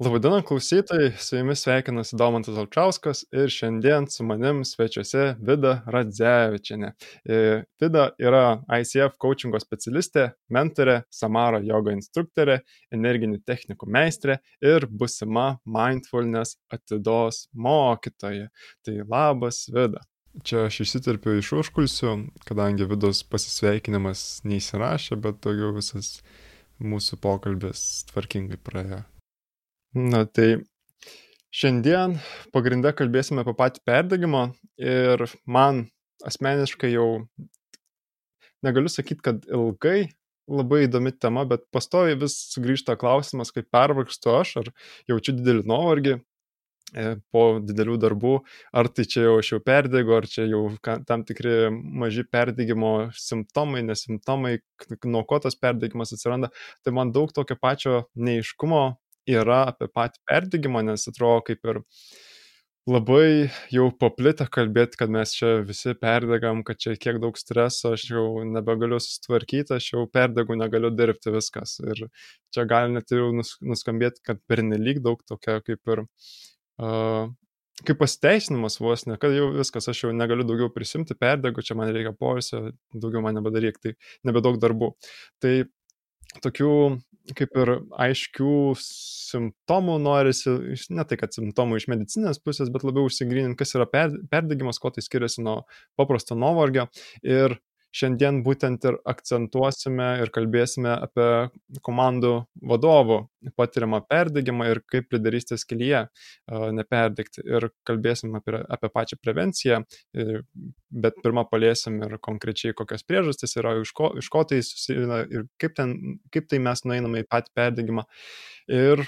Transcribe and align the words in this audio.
Labadiena 0.00 0.42
klausytojai, 0.42 1.12
su 1.18 1.36
jumis 1.36 1.60
sveikinasi 1.60 2.16
Domantas 2.16 2.56
Alčiauskas 2.56 3.18
ir 3.36 3.50
šiandien 3.52 4.06
su 4.08 4.24
manim 4.24 4.62
svečiuose 4.64 5.34
Vida 5.44 5.82
Radzevičiane. 5.86 6.94
Vida 7.80 8.06
yra 8.16 8.62
ICF 8.78 9.18
coachingo 9.20 9.60
specialistė, 9.60 10.30
mentorė, 10.48 11.02
Samara 11.12 11.60
jogo 11.60 11.92
instruktorė, 11.92 12.62
energinių 12.96 13.42
technikų 13.44 13.90
meistrė 13.92 14.38
ir 14.64 14.88
busima 14.88 15.58
mindfulness 15.68 16.56
atidos 16.72 17.42
mokytoja. 17.52 18.48
Tai 18.80 18.98
labas 19.04 19.66
Vida. 19.68 20.00
Čia 20.40 20.64
aš 20.70 20.80
įsiterpiu 20.88 21.36
iš 21.42 21.52
užkulsių, 21.60 22.16
kadangi 22.48 22.88
Vidos 22.88 23.20
pasisveikinimas 23.28 24.46
neįsirašė, 24.48 25.20
bet 25.20 25.44
daugiau 25.44 25.76
visas 25.76 26.22
mūsų 26.80 27.20
pokalbis 27.20 28.06
tvarkingai 28.08 28.64
praėjo. 28.64 29.04
Na 29.94 30.22
tai 30.22 30.60
šiandien 31.50 32.20
pagrindę 32.54 32.92
kalbėsime 32.94 33.42
apie 33.42 33.56
patį 33.58 33.80
perdegimą 33.88 34.42
ir 34.78 35.24
man 35.50 35.88
asmeniškai 36.22 36.92
jau 36.92 37.24
negaliu 38.62 38.92
sakyti, 38.92 39.24
kad 39.24 39.48
ilgai 39.50 40.12
labai 40.50 40.84
įdomi 40.86 41.10
tema, 41.18 41.42
bet 41.48 41.66
pastovi 41.74 42.14
vis 42.20 42.36
sugrįžta 42.52 42.94
klausimas, 43.00 43.50
kaip 43.54 43.66
pervargstu 43.74 44.34
aš, 44.36 44.56
ar 44.62 44.70
jaučiu 45.10 45.34
didelį 45.40 45.66
nuovargį 45.70 46.14
e, 46.14 47.10
po 47.34 47.44
didelių 47.58 47.98
darbų, 48.06 48.34
ar 48.70 48.90
tai 48.94 49.08
čia 49.10 49.26
jau 49.26 49.36
aš 49.42 49.52
jau 49.56 49.60
perdegu, 49.66 50.14
ar 50.14 50.30
čia 50.30 50.46
jau 50.46 50.64
tam 50.86 51.26
tikri 51.26 51.70
maži 51.74 52.26
perdegimo 52.30 52.94
simptomai, 53.18 53.82
nesimptomai, 53.90 54.58
nuo 55.02 55.26
ko 55.26 55.42
tas 55.42 55.58
perdegimas 55.58 56.14
atsiranda. 56.14 56.54
Tai 56.86 56.94
man 56.94 57.14
daug 57.14 57.34
tokio 57.34 57.58
pačio 57.58 58.04
neiškumo 58.14 58.84
yra 59.30 59.62
apie 59.70 59.88
patį 59.92 60.20
perdegimą, 60.28 60.82
nes 60.86 61.06
atrodo 61.10 61.44
kaip 61.46 61.70
ir 61.72 61.80
labai 62.90 63.50
jau 63.70 63.88
paplitę 64.00 64.46
kalbėti, 64.50 64.98
kad 65.00 65.12
mes 65.12 65.34
čia 65.36 65.50
visi 65.66 65.92
perdegam, 66.00 66.62
kad 66.66 66.80
čia 66.80 66.96
kiek 66.98 67.20
daug 67.22 67.36
streso, 67.38 67.92
aš 67.96 68.06
jau 68.10 68.24
nebegaliu 68.48 68.98
sustvarkyti, 69.02 69.76
aš 69.76 69.90
jau 69.92 70.06
perdegu, 70.10 70.56
negaliu 70.58 70.90
dirbti 70.94 71.34
viskas. 71.34 71.76
Ir 71.84 72.06
čia 72.54 72.64
gali 72.70 72.96
net 72.96 73.12
jau 73.14 73.30
nuskambėti, 73.36 74.24
kad 74.26 74.40
pernelyg 74.50 75.02
daug 75.04 75.20
tokia 75.28 75.60
kaip 75.66 75.94
ir 75.94 76.04
uh, 76.06 77.28
kaip 77.86 78.00
pasiteisinimas 78.00 78.78
vos 78.80 79.06
ne, 79.08 79.16
kad 79.20 79.34
jau 79.34 79.50
viskas, 79.54 79.88
aš 79.90 80.04
jau 80.04 80.12
negaliu 80.16 80.44
daugiau 80.48 80.70
prisimti, 80.72 81.16
perdegu, 81.18 81.64
čia 81.64 81.76
man 81.78 81.92
reikia 81.94 82.12
poilsio, 82.16 82.70
daugiau 82.94 83.22
man 83.24 83.38
nebedaryk, 83.38 83.80
tai 83.82 83.94
nebedaug 84.26 84.58
darbų. 84.60 84.92
Tai 85.42 85.54
tokių 86.44 86.72
kaip 87.38 87.56
ir 87.62 87.72
aiškių 88.06 88.54
simptomų 88.82 89.96
norisi, 90.02 90.54
ne 90.92 91.06
tai 91.08 91.18
kad 91.20 91.34
simptomų 91.36 91.80
iš 91.80 91.88
medicinės 91.92 92.42
pusės, 92.42 92.70
bet 92.72 92.84
labiau 92.86 93.08
užsigryninti, 93.08 93.58
kas 93.60 93.76
yra 93.78 93.86
perdegimas, 93.90 94.80
kuo 94.82 94.92
tai 94.94 95.04
skiriasi 95.06 95.44
nuo 95.46 95.60
paprasto 95.98 96.38
nuovargio. 96.38 96.88
Ir 97.26 97.58
šiandien 97.94 98.40
būtent 98.46 98.84
ir 98.86 98.96
akcentuosime 99.08 100.08
ir 100.22 100.30
kalbėsime 100.34 100.92
apie 100.94 101.50
komandų 101.86 102.32
vadovų 102.70 103.18
patiriamą 103.58 104.02
perdegimą 104.10 104.68
ir 104.70 104.82
kaip 104.90 105.10
lyderystės 105.14 105.66
kelyje 105.68 106.04
neperdegti. 106.76 107.42
Ir 107.46 107.70
kalbėsim 107.88 108.36
apie, 108.38 108.60
apie 108.62 108.90
pačią 108.94 109.18
prevenciją, 109.22 109.82
bet 110.90 111.20
pirmą 111.24 111.46
paliesim 111.50 112.00
ir 112.06 112.18
konkrečiai 112.22 112.76
kokios 112.78 113.06
priežastys 113.06 113.56
yra, 113.58 113.76
iš 113.82 113.94
ko, 113.96 114.12
iš 114.20 114.30
ko 114.32 114.44
tai 114.46 114.62
susideda 114.66 115.24
ir 115.26 115.48
kaip, 115.60 115.74
ten, 115.78 115.96
kaip 116.34 116.50
tai 116.50 116.62
mes 116.62 116.84
nueiname 116.86 117.24
į 117.24 117.30
patį 117.30 117.56
perdegimą. 117.58 118.06
Ir 118.70 119.02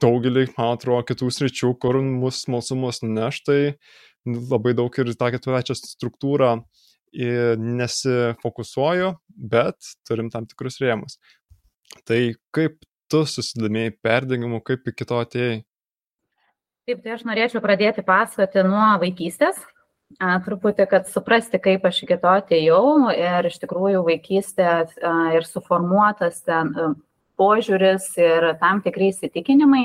daugelį, 0.00 0.46
man 0.54 0.76
atrodo, 0.76 1.02
kitų 1.08 1.32
sričių, 1.34 1.74
kur 1.82 1.98
mūsų 2.00 2.46
smalsumas 2.46 3.02
nuneš, 3.02 3.42
tai 3.44 3.60
labai 4.24 4.72
daug 4.78 4.94
ir 5.00 5.10
tą 5.18 5.30
ketvirtačią 5.34 5.74
struktūrą 5.80 6.52
uh, 6.60 6.86
nesifokusuoju, 7.12 9.14
bet 9.50 9.94
turim 10.06 10.30
tam 10.30 10.46
tikrus 10.46 10.78
rėmus. 10.82 11.18
Tai 12.06 12.20
kaip 12.54 12.78
tu 13.10 13.24
susidomėjai 13.26 13.96
perdegimu, 14.04 14.62
kaip 14.62 14.86
iki 14.92 15.06
to 15.08 15.18
atėjai? 15.18 15.58
Taip, 16.88 17.02
tai 17.04 17.14
aš 17.16 17.26
norėčiau 17.28 17.62
pradėti 17.62 18.02
pasakoti 18.06 18.62
nuo 18.66 18.86
vaikystės, 19.02 19.58
a, 20.18 20.38
truputį, 20.42 20.86
kad 20.90 21.10
suprasti, 21.10 21.60
kaip 21.62 21.84
aš 21.86 22.02
iki 22.06 22.18
to 22.22 22.30
atėjau 22.30 23.10
ir 23.14 23.50
iš 23.50 23.60
tikrųjų 23.62 24.02
vaikystė 24.06 24.68
a, 24.70 24.84
ir 25.36 25.46
suformuotas 25.46 26.40
ten 26.46 26.72
a, 26.74 26.92
požiūris 27.40 28.10
ir 28.20 28.50
tam 28.62 28.82
tikrai 28.84 29.10
įsitikinimai, 29.12 29.84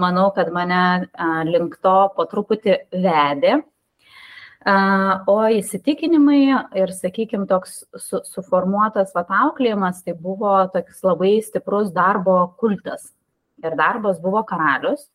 manau, 0.00 0.30
kad 0.36 0.52
mane 0.54 1.10
a, 1.12 1.28
link 1.48 1.76
to 1.84 1.98
po 2.16 2.28
truputį 2.30 2.78
vedė 2.92 3.60
O 4.60 5.38
įsitikinimai 5.48 6.42
ir, 6.76 6.90
sakykime, 6.92 7.46
toks 7.48 7.78
su, 7.96 8.18
suformuotas 8.28 9.14
vatauklėjimas, 9.16 10.02
tai 10.04 10.12
buvo 10.12 10.52
toks 10.74 11.00
labai 11.06 11.38
stiprus 11.40 11.88
darbo 11.96 12.52
kultas. 12.60 13.14
Ir 13.64 13.72
darbas 13.76 14.20
buvo 14.20 14.42
karalius. 14.44 15.06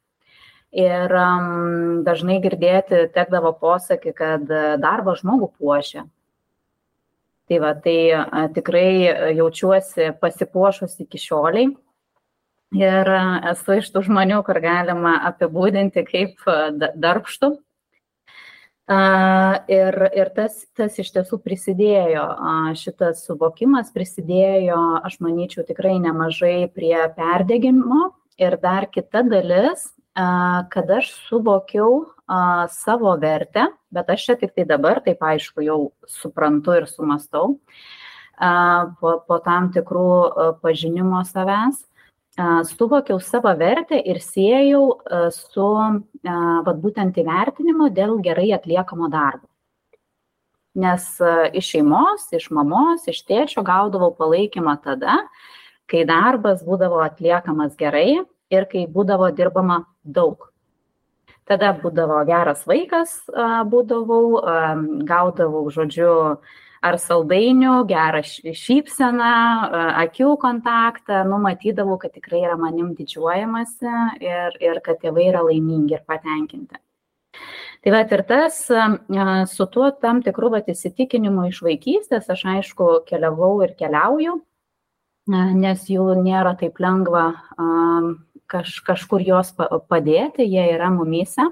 Ir 0.75 1.13
um, 1.13 2.01
dažnai 2.03 2.39
girdėti 2.41 3.05
tekdavo 3.13 3.53
posakį, 3.61 4.13
kad 4.17 4.49
darbas 4.81 5.21
žmogų 5.21 5.51
puošia. 5.59 6.07
Tai 7.45 7.59
va, 7.61 7.75
tai 7.77 7.99
a, 8.17 8.47
tikrai 8.49 9.37
jaučiuosi 9.37 10.09
pasipuošus 10.19 10.97
iki 11.05 11.21
šioliai. 11.21 11.69
Ir 12.75 13.13
esu 13.53 13.77
iš 13.77 13.93
tų 13.93 14.07
žmonių, 14.09 14.41
kur 14.43 14.57
galima 14.59 15.19
apibūdinti 15.29 16.01
kaip 16.09 16.41
darbštų 16.97 17.53
Ir, 18.85 19.95
ir 20.13 20.29
tas, 20.35 20.59
tas 20.77 20.99
iš 21.01 21.09
tiesų 21.15 21.39
prisidėjo, 21.41 22.25
šitas 22.77 23.23
suvokimas 23.25 23.89
prisidėjo, 23.95 24.77
aš 25.01 25.17
manyčiau, 25.25 25.65
tikrai 25.65 25.95
nemažai 26.03 26.67
prie 26.69 26.99
perdėgymo. 27.17 28.11
Ir 28.37 28.59
dar 28.61 28.85
kita 28.91 29.23
dalis, 29.25 29.87
kad 30.13 30.91
aš 30.91 31.09
suvokiau 31.25 32.03
savo 32.69 33.15
vertę, 33.17 33.71
bet 33.89 34.09
aš 34.13 34.27
čia 34.27 34.37
tik 34.37 34.53
tai 34.53 34.67
dabar, 34.69 35.01
taip 35.01 35.23
aišku, 35.23 35.65
jau 35.65 35.79
suprantu 36.05 36.77
ir 36.77 36.85
sumastau 36.91 37.57
po, 38.37 39.17
po 39.25 39.41
tam 39.41 39.71
tikrų 39.73 40.59
pažinimo 40.61 41.23
savęs 41.25 41.81
suvokiau 42.35 43.19
savo 43.23 43.51
vertę 43.55 43.99
ir 44.03 44.19
siejau 44.19 44.99
su 45.31 45.67
vat, 46.23 46.77
būtent 46.83 47.17
įvertinimu 47.17 47.89
dėl 47.95 48.17
gerai 48.23 48.51
atliekamo 48.55 49.09
darbo. 49.09 49.47
Nes 50.75 51.05
iš 51.55 51.69
šeimos, 51.71 52.27
iš 52.35 52.49
mamos, 52.51 53.05
iš 53.07 53.21
tėčio 53.23 53.63
gaudavau 53.63 54.11
palaikymą 54.11 54.75
tada, 54.83 55.21
kai 55.87 56.03
darbas 56.03 56.65
būdavo 56.67 56.99
atliekamas 57.05 57.77
gerai 57.79 58.25
ir 58.51 58.67
kai 58.67 58.83
būdavo 58.91 59.31
dirbama 59.31 59.85
daug. 60.03 60.49
Tada 61.47 61.71
būdavo 61.77 62.19
geras 62.27 62.65
vaikas, 62.67 63.21
būdavau, 63.71 64.41
gaudavau, 65.07 65.63
žodžiu, 65.71 66.41
ar 66.85 66.97
saldainių, 67.01 67.75
gerą 67.89 68.21
šypseną, 68.25 69.33
akių 70.05 70.35
kontaktą, 70.41 71.23
numatydavau, 71.29 71.97
kad 72.01 72.13
tikrai 72.15 72.43
yra 72.45 72.57
manim 72.61 72.93
didžiuojamasi 72.97 73.93
ir, 74.23 74.57
ir 74.61 74.81
kad 74.85 75.01
tėvai 75.01 75.29
yra 75.31 75.45
laimingi 75.47 75.97
ir 75.97 76.03
patenkinti. 76.07 76.81
Tai 77.85 77.93
va 77.93 78.01
ir 78.01 78.23
tas, 78.25 78.61
su 79.51 79.65
tuo 79.69 79.91
tam 80.01 80.21
tikrų 80.25 80.51
va, 80.55 80.61
įsitikinimu 80.73 81.49
iš 81.51 81.61
vaikystės, 81.65 82.29
aš 82.33 82.45
aišku 82.55 82.87
keliavau 83.09 83.59
ir 83.65 83.75
keliauju, 83.77 84.39
nes 85.59 85.83
jų 85.89 86.07
nėra 86.21 86.55
taip 86.57 86.79
lengva 86.81 87.27
kaž, 88.49 88.79
kažkur 88.87 89.25
juos 89.25 89.53
padėti, 89.89 90.45
jie 90.45 90.65
yra 90.75 90.89
mumyse. 90.93 91.45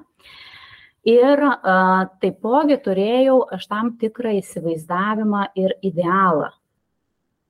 Ir 1.04 1.42
a, 1.44 2.08
taipogi 2.24 2.78
turėjau 2.80 3.42
aš 3.52 3.66
tam 3.68 3.90
tikrą 4.00 4.38
įsivaizdavimą 4.40 5.50
ir 5.60 5.76
idealą 5.84 6.54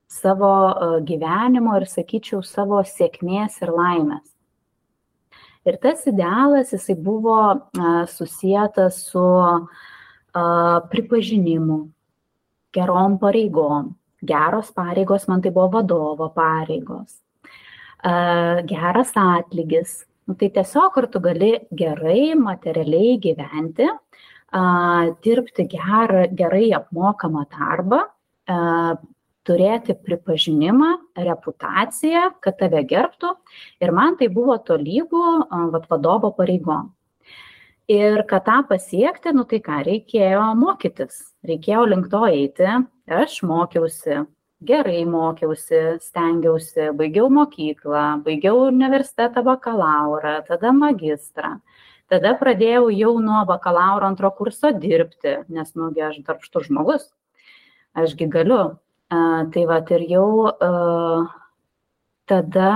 savo 0.10 0.54
a, 0.70 0.88
gyvenimo 1.06 1.76
ir, 1.78 1.86
sakyčiau, 1.90 2.42
savo 2.46 2.82
sėkmės 2.86 3.60
ir 3.62 3.72
laimės. 3.74 4.26
Ir 5.70 5.78
tas 5.82 6.02
idealas, 6.10 6.74
jisai 6.74 6.96
buvo 6.98 7.38
a, 7.46 7.58
susijęs 8.10 8.98
su 9.06 9.22
a, 9.22 9.54
pripažinimu, 10.90 11.78
gerom 12.74 13.20
pareigom. 13.22 13.94
Geros 14.24 14.72
pareigos 14.74 15.28
man 15.28 15.44
tai 15.44 15.52
buvo 15.54 15.70
vadovo 15.78 16.32
pareigos. 16.34 17.20
A, 18.02 18.66
geras 18.66 19.14
atlygis, 19.14 20.08
Nu, 20.24 20.36
tai 20.40 20.50
tiesiog, 20.56 20.98
ar 21.02 21.08
tu 21.12 21.20
gali 21.20 21.52
gerai, 21.76 22.34
materialiai 22.40 23.18
gyventi, 23.24 23.90
a, 24.56 24.62
dirbti 25.26 25.66
gerą, 25.72 26.28
gerai 26.40 26.70
apmokamą 26.78 27.44
darbą, 27.52 28.00
a, 28.48 28.60
turėti 29.48 29.96
pripažinimą, 30.00 30.90
reputaciją, 31.20 32.30
kad 32.44 32.58
tave 32.62 32.84
gerbtų. 32.88 33.34
Ir 33.84 33.92
man 33.96 34.16
tai 34.20 34.30
buvo 34.32 34.56
tolygų 34.70 35.24
vat, 35.74 35.90
vadovo 35.92 36.32
pareigom. 36.38 36.94
Ir 37.92 38.24
kad 38.30 38.46
tą 38.48 38.62
pasiekti, 38.70 39.34
nu 39.36 39.44
tai 39.44 39.60
ką, 39.64 39.82
reikėjo 39.84 40.46
mokytis, 40.56 41.20
reikėjo 41.44 41.84
link 41.92 42.08
to 42.14 42.24
eiti. 42.30 42.70
Aš 43.12 43.42
mokiausi, 43.44 44.22
gerai 44.68 45.04
mokiausi, 45.10 45.82
stengiausi, 46.04 46.90
baigiau 46.98 47.30
mokyklą, 47.34 48.04
baigiau 48.26 48.66
universitetą 48.70 49.44
bakalaurą, 49.46 50.40
tada 50.48 50.72
magistrą. 50.76 51.58
Tada 52.12 52.34
pradėjau 52.38 52.90
jau 52.94 53.14
nuo 53.24 53.44
bakalauro 53.50 54.06
antro 54.10 54.30
kurso 54.36 54.74
dirbti, 54.76 55.40
nes, 55.50 55.72
nugi, 55.80 56.04
aš 56.04 56.20
darbštus 56.28 56.68
žmogus, 56.68 57.08
ašgi 57.98 58.28
galiu. 58.32 58.64
Uh, 59.14 59.44
tai 59.54 59.64
va, 59.70 59.80
ir 59.94 60.04
jau 60.10 60.28
uh, 60.50 61.26
tada 62.30 62.74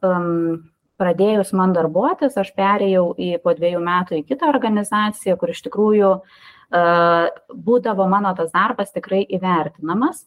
um, 0.00 0.62
pradėjus 1.00 1.52
man 1.56 1.74
darbuotis, 1.76 2.36
aš 2.40 2.52
perėjau 2.56 3.10
į 3.20 3.34
po 3.44 3.52
dviejų 3.56 3.82
metų 3.84 4.20
į 4.20 4.26
kitą 4.30 4.48
organizaciją, 4.52 5.36
kur 5.40 5.52
iš 5.52 5.60
tikrųjų 5.66 6.12
uh, 6.14 7.42
būdavo 7.68 8.06
mano 8.10 8.32
tas 8.38 8.52
darbas 8.54 8.94
tikrai 8.94 9.24
įvertinamas. 9.28 10.24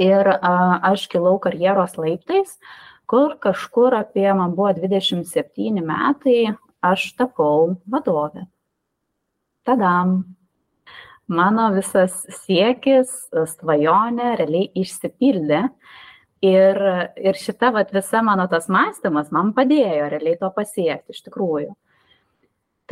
Ir 0.00 0.30
uh, 0.32 0.78
aš 0.92 1.08
kilau 1.12 1.36
karjeros 1.42 1.98
laiptais, 2.00 2.56
kur 3.10 3.36
kažkur 3.40 3.96
apie 3.98 4.30
man 4.32 4.54
buvo 4.56 4.72
27 4.78 5.82
metai, 5.84 6.54
aš 6.84 7.10
tapau 7.18 7.76
vadovė. 7.90 8.46
Tadam, 9.64 10.16
mano 11.28 11.70
visas 11.76 12.16
siekis, 12.44 13.12
svajonė 13.54 14.34
realiai 14.40 14.70
išsipildė. 14.82 15.62
Ir, 16.44 16.76
ir 17.16 17.38
šita 17.40 17.70
vat, 17.72 17.92
visa 17.94 18.20
mano 18.20 18.44
tas 18.52 18.66
mąstymas 18.68 19.30
man 19.32 19.54
padėjo 19.56 20.10
realiai 20.12 20.36
to 20.36 20.50
pasiekti 20.52 21.16
iš 21.16 21.22
tikrųjų. 21.24 21.70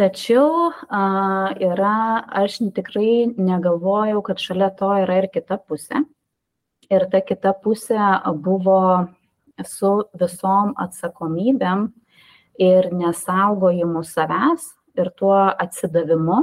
Tačiau 0.01 0.71
a, 0.89 1.03
yra, 1.61 2.25
aš 2.41 2.63
tikrai 2.73 3.29
negalvojau, 3.37 4.23
kad 4.25 4.41
šalia 4.41 4.71
to 4.79 4.89
yra 5.03 5.19
ir 5.21 5.29
kita 5.35 5.59
pusė. 5.61 6.01
Ir 6.93 7.09
ta 7.09 7.23
kita 7.25 7.55
pusė 7.65 7.99
buvo 8.45 9.09
su 9.65 9.93
visom 10.19 10.75
atsakomybėm 10.77 11.87
ir 12.61 12.91
nesaugojimu 12.93 14.03
savęs 14.05 14.67
ir 15.01 15.09
tuo 15.17 15.39
atsidavimu 15.51 16.43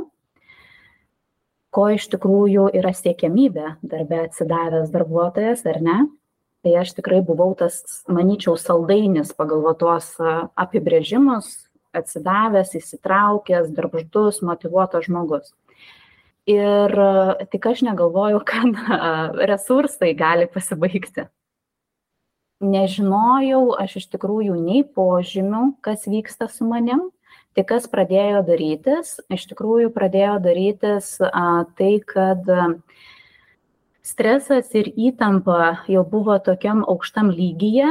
ko 1.73 1.89
iš 1.93 2.07
tikrųjų 2.13 2.69
yra 2.77 2.93
siekiamybė 2.97 3.75
darbe 3.85 4.23
atsidavęs 4.25 4.89
darbuotojas, 4.93 5.65
ar 5.69 5.81
ne? 5.85 5.97
Tai 6.65 6.73
aš 6.81 6.95
tikrai 6.97 7.21
buvau 7.23 7.53
tas, 7.55 7.79
manyčiau, 8.11 8.57
saldainis 8.59 9.31
pagal 9.37 9.63
tuos 9.79 10.11
apibrėžimus, 10.59 11.53
atsidavęs, 11.95 12.73
įsitraukęs, 12.81 13.69
darbštus, 13.77 14.41
motivuotas 14.45 15.07
žmogus. 15.07 15.53
Ir 16.49 16.95
tik 17.51 17.67
aš 17.69 17.83
negalvoju, 17.85 18.41
kad 18.49 18.81
resursai 19.51 20.15
gali 20.17 20.49
pasibaigti. 20.49 21.27
Nežinojau 22.59 23.77
aš 23.79 24.01
iš 24.01 24.09
tikrųjų 24.15 24.57
nei 24.59 24.83
požymių, 24.83 25.79
kas 25.85 26.09
vyksta 26.11 26.49
su 26.51 26.67
manim, 26.67 27.07
Tai 27.57 27.65
kas 27.65 27.87
pradėjo 27.89 28.43
darytis? 28.45 29.15
Iš 29.33 29.47
tikrųjų 29.49 29.89
pradėjo 29.91 30.35
darytis 30.43 31.15
a, 31.25 31.65
tai, 31.75 31.95
kad 32.05 32.45
a, 32.53 32.67
stresas 34.09 34.71
ir 34.77 34.89
įtampa 34.97 35.85
jau 35.89 36.01
buvo 36.07 36.37
tokiam 36.43 36.81
aukštam 36.89 37.29
lygyje 37.33 37.89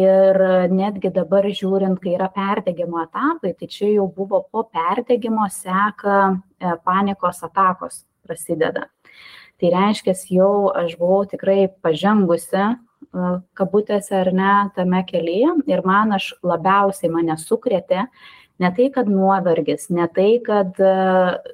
ir 0.00 0.40
netgi 0.72 1.10
dabar 1.14 1.46
žiūrint, 1.46 2.00
kai 2.02 2.14
yra 2.16 2.28
perdegimo 2.32 3.02
etapai, 3.04 3.52
tai 3.58 3.68
čia 3.68 3.90
jau 3.92 4.08
buvo 4.12 4.42
po 4.50 4.64
perdegimo 4.72 5.46
seka 5.52 6.18
e, 6.32 6.74
panikos 6.86 7.42
atakos 7.44 8.02
prasideda. 8.26 8.88
Tai 9.58 9.72
reiškia, 9.74 10.16
jau 10.38 10.70
aš 10.72 10.96
buvau 11.00 11.24
tikrai 11.28 11.68
pažengusi 11.84 12.64
e, 12.64 12.72
kabutėse 13.58 14.16
ar 14.22 14.32
ne 14.32 14.56
tame 14.76 15.04
kelyje 15.08 15.54
ir 15.68 15.84
man 15.84 16.16
aš 16.16 16.32
labiausiai 16.42 17.12
mane 17.12 17.36
sukrėtė 17.40 18.08
Ne 18.58 18.72
tai, 18.74 18.88
kad 18.90 19.06
nuovargis, 19.06 19.86
ne 19.94 20.08
tai, 20.10 20.40
kad 20.42 20.80
e, 20.82 20.92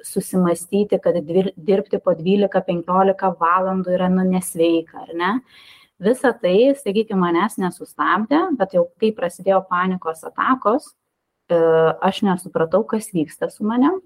susimastyti, 0.08 0.96
kad 1.04 1.18
dirbti 1.20 2.00
po 2.00 2.14
12-15 2.16 3.34
valandų 3.40 3.92
yra 3.98 4.08
nu 4.12 4.24
nesveika, 4.24 5.02
ar 5.04 5.12
ne? 5.18 5.32
Visa 6.00 6.32
tai, 6.32 6.72
sakykime, 6.80 7.20
manęs 7.20 7.58
nesustabdė, 7.60 8.40
bet 8.56 8.72
jau 8.78 8.86
kai 9.00 9.12
prasidėjo 9.16 9.60
panikos 9.68 10.24
atakos, 10.24 10.88
e, 11.52 11.60
aš 12.08 12.22
nesupratau, 12.24 12.82
kas 12.88 13.12
vyksta 13.12 13.52
su 13.52 13.68
manim, 13.68 14.00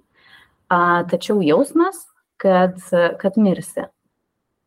tačiau 0.69 1.39
jausmas, 1.41 2.03
kad, 2.37 2.83
kad 3.23 3.39
mirsi 3.41 3.87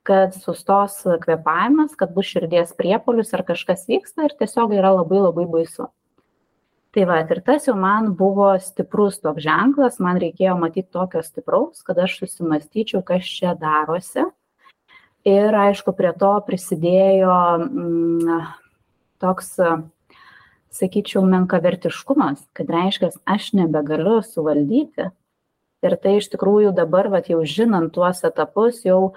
kad 0.08 0.34
sustos 0.34 1.04
kvepavimas, 1.22 1.94
kad 1.94 2.14
bus 2.16 2.26
širdies 2.32 2.72
priepolius 2.74 3.36
ar 3.38 3.44
kažkas 3.46 3.86
vyksta 3.86 4.26
ir 4.26 4.34
tiesiog 4.40 4.74
yra 4.74 4.96
labai 4.96 5.20
labai 5.22 5.46
baisu 5.46 5.92
tai 6.92 7.06
vat 7.08 7.30
ir 7.32 7.40
tas 7.46 7.68
jau 7.68 7.76
man 7.80 8.12
buvo 8.20 8.52
stiprus 8.60 9.22
toks 9.24 9.44
ženklas 9.46 10.00
man 10.04 10.20
reikėjo 10.20 10.58
matyt 10.60 10.90
tokio 10.92 11.24
stipraus 11.24 11.86
kad 11.88 12.00
aš 12.04 12.18
susimąstyčiau 12.20 13.04
kas 13.08 13.28
čia 13.28 13.56
darosi. 13.60 14.26
Ir 15.28 15.54
aišku 15.54 15.94
prie 15.94 16.12
to 16.18 16.32
prisidėjo 16.48 17.36
mm, 17.62 18.48
toks 19.22 19.54
sakyčiau 20.74 21.24
menkavertiškumas 21.30 22.42
kad 22.58 22.72
reiškias 22.74 23.20
aš 23.30 23.52
nebegaliu 23.60 24.20
suvaldyti. 24.26 25.12
Ir 25.82 25.96
tai 25.98 26.18
iš 26.20 26.28
tikrųjų 26.34 26.74
dabar 26.78 27.08
vat 27.14 27.30
jau 27.32 27.40
žinant 27.48 27.94
tuos 27.96 28.20
etapus 28.28 28.84
jau 28.86 29.14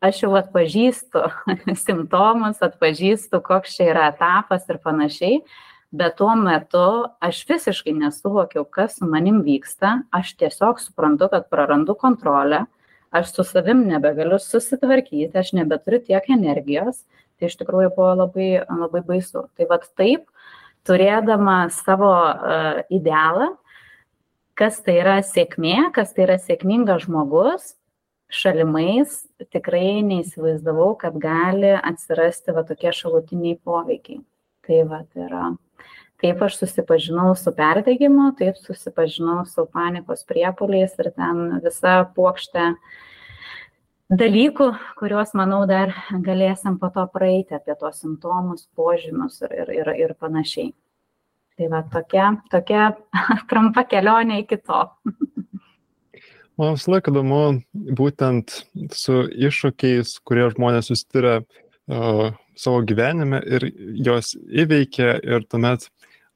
aš 0.00 0.22
jau 0.22 0.30
atpažįstu 0.38 1.26
simptomus 1.86 2.62
atpažįstu 2.64 3.42
koks 3.44 3.74
čia 3.76 3.90
yra 3.90 4.06
etapas 4.14 4.64
ir 4.70 4.78
panašiai 4.84 5.42
bet 5.90 6.16
tuo 6.20 6.34
metu 6.38 6.84
aš 7.22 7.42
visiškai 7.48 7.94
nesuvokiau, 7.98 8.64
kas 8.64 8.98
su 8.98 9.08
manim 9.10 9.40
vyksta, 9.46 10.00
aš 10.14 10.34
tiesiog 10.40 10.82
suprantu, 10.82 11.30
kad 11.32 11.48
prarandu 11.50 11.96
kontrolę, 11.98 12.64
aš 13.10 13.32
su 13.34 13.44
savim 13.44 13.82
nebegaliu 13.88 14.38
susitvarkyti, 14.38 15.34
aš 15.38 15.52
nebeturiu 15.58 16.02
tiek 16.06 16.30
energijos, 16.30 17.02
tai 17.38 17.50
iš 17.50 17.58
tikrųjų 17.58 17.94
buvo 17.96 18.12
labai, 18.22 18.50
labai 18.68 19.02
baisu. 19.06 19.48
Tai 19.56 19.66
vad 19.70 19.88
taip, 19.98 20.28
turėdama 20.86 21.64
savo 21.74 22.12
uh, 22.12 22.80
idealą, 22.92 23.50
kas 24.54 24.78
tai 24.84 25.00
yra 25.00 25.18
sėkmė, 25.24 25.90
kas 25.96 26.14
tai 26.14 26.26
yra 26.28 26.38
sėkmingas 26.40 27.06
žmogus, 27.08 27.74
šalimais 28.30 29.24
tikrai 29.50 30.04
neįsivaizdavau, 30.06 30.92
kad 31.00 31.16
gali 31.18 31.72
atsirasti 31.74 32.54
va 32.54 32.62
tokie 32.68 32.92
šalutiniai 32.94 33.58
poveikiai. 33.58 34.20
Tai 34.66 34.84
va, 34.86 35.00
tai 35.10 35.24
yra 35.26 35.48
Taip 36.20 36.42
aš 36.44 36.58
susipažinau 36.60 37.30
su 37.38 37.52
perdegimu, 37.56 38.30
taip 38.36 38.58
susipažinau 38.60 39.44
su 39.48 39.64
panikos 39.72 40.26
priepoliais 40.28 40.92
ir 41.00 41.08
ten 41.16 41.60
visa 41.64 42.02
plokštė 42.16 42.66
dalykų, 44.10 44.66
kuriuos, 45.00 45.32
manau, 45.38 45.62
dar 45.70 45.94
galėsim 46.26 46.76
po 46.80 46.90
to 46.92 47.06
praeiti 47.14 47.56
apie 47.56 47.76
tos 47.80 48.02
simptomus, 48.02 48.66
požymius 48.76 49.40
ir, 49.46 49.54
ir, 49.62 49.72
ir, 49.78 49.92
ir 50.04 50.14
panašiai. 50.20 50.74
Tai 51.56 51.70
va 51.72 51.80
tokia, 51.92 52.26
tokia 52.52 52.90
trumpa 53.50 53.86
kelionė 53.88 54.42
iki 54.42 54.60
to. 54.60 54.82
Man 56.60 56.76
visą 56.76 56.92
laiką 56.92 57.14
įdomu 57.14 57.40
būtent 57.96 58.58
su 58.92 59.22
iššūkiais, 59.48 60.18
kurie 60.28 60.50
žmonės 60.52 60.90
susiduria 60.90 61.38
uh, 61.40 62.36
savo 62.60 62.82
gyvenime 62.84 63.40
ir 63.48 63.70
jos 64.04 64.34
įveikia 64.36 65.14
ir 65.24 65.46
tuomet 65.48 65.88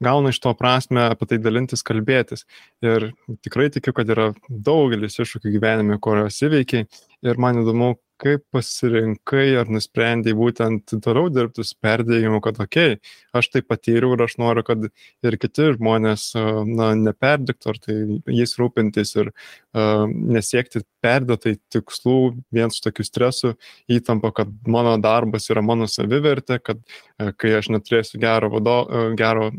gauna 0.05 0.31
iš 0.33 0.39
to 0.43 0.53
prasme 0.57 1.07
apie 1.09 1.27
tai 1.31 1.39
dalintis, 1.41 1.83
kalbėtis. 1.85 2.45
Ir 2.85 3.09
tikrai 3.45 3.71
tikiu, 3.73 3.95
kad 3.97 4.09
yra 4.13 4.31
daugelis 4.49 5.19
iššūkių 5.21 5.53
gyvenime, 5.57 5.99
kuriuos 6.01 6.39
įveikiai. 6.45 6.87
Ir 7.25 7.41
man 7.41 7.63
įdomu, 7.63 7.95
kaip 8.21 8.43
pasirinkai 8.53 9.57
ar 9.59 9.69
nusprendai 9.71 10.33
būtent 10.37 10.93
toliau 11.03 11.27
dirbti 11.33 11.65
su 11.67 11.75
perdėjimu, 11.83 12.39
kad 12.43 12.59
okei, 12.63 12.95
okay, 12.95 13.13
aš 13.35 13.49
tai 13.53 13.61
patyriau 13.65 14.15
ir 14.15 14.23
aš 14.25 14.37
noriu, 14.41 14.63
kad 14.67 14.87
ir 14.87 15.37
kiti 15.41 15.67
žmonės 15.75 16.29
na, 16.69 16.93
neperdiktų, 16.99 17.73
ar 17.73 17.81
tai 17.83 17.97
jais 18.37 18.55
rūpintis 18.59 19.13
ir 19.19 19.31
uh, 19.31 20.05
nesiekti 20.07 20.85
perdėtai 21.03 21.57
tikslų 21.73 22.17
vien 22.55 22.73
su 22.73 22.81
tokiu 22.87 23.05
stresu, 23.07 23.53
įtampa, 23.91 24.31
kad 24.39 24.55
mano 24.67 24.95
darbas 25.01 25.49
yra 25.51 25.65
mano 25.65 25.89
savivertė, 25.91 26.61
kad 26.63 26.81
uh, 26.81 27.33
kai 27.35 27.55
aš 27.59 27.71
neturėsiu 27.75 28.21
gero, 28.23 28.53
vado, 28.55 28.79
uh, 28.87 29.11
gero, 29.19 29.51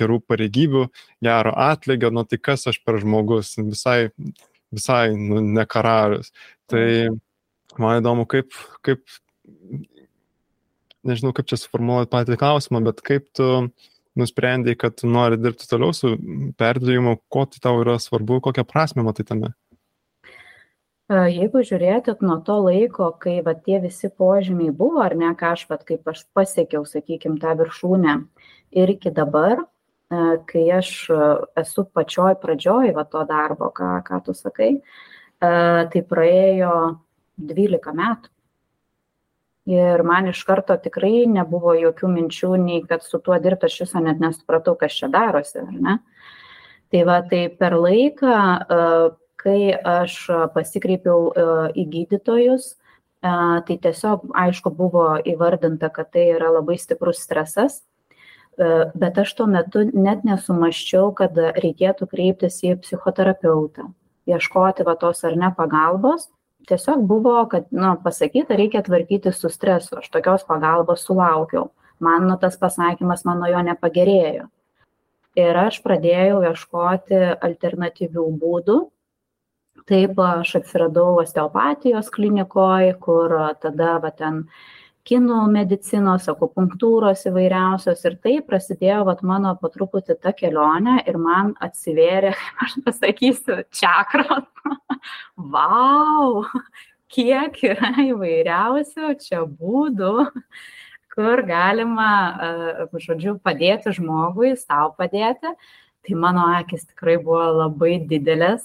gerų 0.00 0.20
pareigybių, 0.26 0.86
gero 1.24 1.56
atlygio, 1.70 2.10
nu 2.14 2.26
tai 2.26 2.42
kas 2.42 2.66
aš 2.70 2.82
per 2.82 3.00
žmogus, 3.04 3.54
visai, 3.62 4.12
visai 4.74 5.04
nu, 5.14 5.44
ne 5.46 5.68
karalius. 5.70 6.34
Tai 6.70 6.86
mm 6.86 7.26
man 7.78 8.00
įdomu, 8.00 8.26
kaip, 8.30 8.56
kaip 8.86 9.04
nežinau, 11.06 11.32
kaip 11.36 11.48
čia 11.50 11.58
suformuoluoti 11.60 12.12
patį 12.12 12.38
klausimą, 12.40 12.82
bet 12.88 13.00
kaip 13.06 13.28
tu 13.36 13.48
nusprendėjai, 14.18 14.78
kad 14.78 15.02
nori 15.06 15.38
dirbti 15.40 15.68
toliau 15.70 15.94
su 15.96 16.14
perdavimu, 16.60 17.16
ko 17.32 17.46
tai 17.48 17.62
tau 17.62 17.80
yra 17.84 17.96
svarbu, 18.02 18.40
kokią 18.44 18.66
prasme 18.68 19.04
matai 19.06 19.26
tame? 19.28 19.52
E, 21.10 21.18
jeigu 21.34 21.62
žiūrėtit 21.66 22.24
nuo 22.26 22.40
to 22.46 22.58
laiko, 22.66 23.10
kai 23.22 23.38
va, 23.46 23.54
tie 23.54 23.80
visi 23.82 24.10
požymiai 24.10 24.74
buvo, 24.76 25.02
ar 25.04 25.16
ne, 25.18 25.30
ką 25.38 25.54
aš, 25.56 25.66
va, 25.70 25.78
kaip 25.86 26.10
aš 26.10 26.24
pasiekiau, 26.36 26.84
sakykime, 26.88 27.38
tą 27.42 27.54
viršūnę 27.62 28.16
ir 28.82 28.94
iki 28.96 29.14
dabar, 29.14 29.62
e, 29.62 30.24
kai 30.50 30.66
aš 30.80 30.92
esu 31.62 31.86
pačioj 31.94 32.36
pradžioj 32.42 32.92
va, 32.98 33.06
to 33.06 33.24
darbo, 33.30 33.70
ką, 33.74 33.94
ką 34.06 34.24
tu 34.26 34.36
sakai, 34.36 34.74
tai 35.40 36.00
praėjo 36.04 36.72
12 37.40 37.94
metų. 37.96 38.30
Ir 39.70 40.02
man 40.02 40.30
iš 40.30 40.40
karto 40.48 40.74
tikrai 40.80 41.26
nebuvo 41.30 41.74
jokių 41.76 42.08
minčių 42.10 42.54
nei 42.58 42.80
kad 42.88 43.04
su 43.04 43.20
tuo 43.22 43.36
dirbt 43.38 43.66
aš 43.68 43.82
viso 43.84 44.00
net 44.02 44.22
nesupratau 44.22 44.74
kas 44.78 44.96
čia 44.96 45.10
darosi 45.12 45.60
ar 45.60 45.74
ne? 45.76 45.98
Tai 46.90 47.02
va 47.06 47.20
tai 47.22 47.44
per 47.54 47.76
laiką 47.78 48.38
kai 49.40 49.60
aš 49.76 50.16
pasikreipiau 50.54 51.30
į 51.76 51.84
gydytojus 51.92 52.74
tai 53.20 53.76
tiesiog 53.84 54.32
aišku 54.42 54.72
buvo 54.74 55.04
įvardinta 55.28 55.92
kad 55.92 56.10
tai 56.14 56.30
yra 56.32 56.50
labai 56.56 56.78
stiprus 56.80 57.20
stresas 57.20 57.82
bet 58.56 59.20
aš 59.20 59.34
tuo 59.36 59.46
metu 59.46 59.84
net 59.92 60.24
nesumasčiau 60.24 61.12
kad 61.16 61.36
reikėtų 61.36 62.08
kreiptis 62.10 62.60
į 62.64 62.78
psichoterapeutą 62.80 63.90
ieškoti 64.28 64.86
va 64.88 64.96
tos 65.00 65.24
ar 65.24 65.36
ne 65.36 65.52
pagalbos 65.56 66.28
tiesiog 66.70 67.02
buvo 67.08 67.34
kad 67.50 67.66
nu 67.74 67.96
pasakyta 68.04 68.56
reikia 68.58 68.82
tvarkytis 68.86 69.40
su 69.42 69.50
stresu 69.52 69.98
aš 70.00 70.08
tokios 70.14 70.46
pagalbos 70.48 71.04
sulaukiau. 71.06 71.70
Man 72.00 72.26
nu 72.28 72.38
tas 72.40 72.56
pasakymas 72.56 73.26
man 73.28 73.42
nuo 73.42 73.50
jo 73.50 73.60
nepagerėjo. 73.66 74.46
Ir 75.38 75.58
aš 75.60 75.78
pradėjau 75.84 76.40
ieškoti 76.48 77.20
alternatyvių 77.48 78.26
būdų. 78.40 78.78
Taip 79.90 80.18
aš 80.22 80.56
atsiradau 80.60 81.20
osteopatijos 81.22 82.10
klinikoj 82.14 82.94
kur 83.04 83.34
tada 83.62 83.98
va 84.02 84.10
ten 84.10 84.44
kinų 85.10 85.40
medicinos 85.50 86.28
akupunktūros 86.30 87.24
įvairiausios 87.26 88.04
ir 88.06 88.16
taip 88.22 88.46
prasidėjo 88.50 89.02
vat 89.08 89.24
mano 89.26 89.56
po 89.58 89.70
truputį 89.72 90.16
ta 90.22 90.32
kelionė 90.36 91.00
ir 91.10 91.18
man 91.18 91.56
atsivėrė 91.66 92.30
aš 92.64 92.76
pasakysiu 92.86 93.64
čakros. 93.74 94.46
Vau! 95.54 96.44
Kiek 97.10 97.56
yra 97.66 97.90
įvairiausių 98.04 99.16
čia 99.18 99.42
būdų 99.42 100.28
kur 101.10 101.42
galima 101.42 102.10
žodžiu 102.94 103.34
padėti 103.42 103.90
žmogui 103.96 104.54
sau 104.60 104.92
padėti. 104.94 105.56
Tai 106.06 106.16
mano 106.16 106.46
akys 106.54 106.86
tikrai 106.92 107.18
buvo 107.20 107.42
labai 107.58 107.98
didelės 108.08 108.62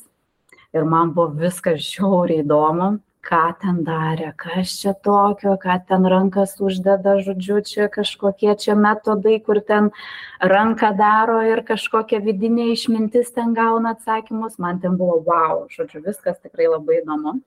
ir 0.76 0.86
man 0.88 1.12
buvo 1.18 1.34
viskas 1.42 1.82
žiauriai 1.84 2.46
įdomu 2.46 2.94
ką 3.26 3.42
ten 3.62 3.82
darė, 3.88 4.30
kas 4.38 4.76
čia 4.82 4.94
tokio, 5.08 5.56
ką 5.62 5.78
ten 5.90 6.06
rankas 6.12 6.56
uždeda, 6.62 7.18
žodžiu, 7.26 7.60
čia 7.66 7.88
kažkokie 7.92 8.54
čia 8.62 8.76
metodai, 8.78 9.40
kur 9.44 9.62
ten 9.66 9.90
ranką 10.40 10.92
daro 10.98 11.40
ir 11.46 11.64
kažkokia 11.66 12.22
vidinė 12.26 12.72
išmintis 12.76 13.34
ten 13.36 13.56
gauna 13.58 13.96
atsakymus. 13.96 14.60
Man 14.62 14.80
ten 14.84 14.98
buvo 15.02 15.20
wow, 15.26 15.66
žodžiu, 15.74 16.04
viskas 16.06 16.40
tikrai 16.44 16.70
labai 16.70 17.02
įdomu. 17.02 17.40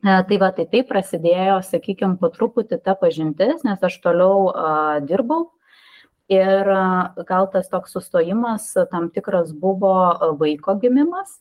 E, 0.00 0.16
tai 0.28 0.40
va, 0.40 0.52
tai 0.56 0.64
taip 0.68 0.88
prasidėjo, 0.88 1.60
sakykime, 1.66 2.16
po 2.20 2.30
truputį 2.32 2.80
ta 2.84 2.96
pažintis, 2.96 3.64
nes 3.66 3.82
aš 3.84 3.98
toliau 4.04 4.48
uh, 4.48 4.96
dirbau 5.04 5.50
ir 6.30 6.70
uh, 6.72 7.24
gal 7.28 7.50
tas 7.52 7.68
toks 7.68 7.92
sustojimas 7.96 8.70
tam 8.92 9.10
tikras 9.12 9.52
buvo 9.52 9.92
vaiko 10.40 10.78
gimimas, 10.80 11.40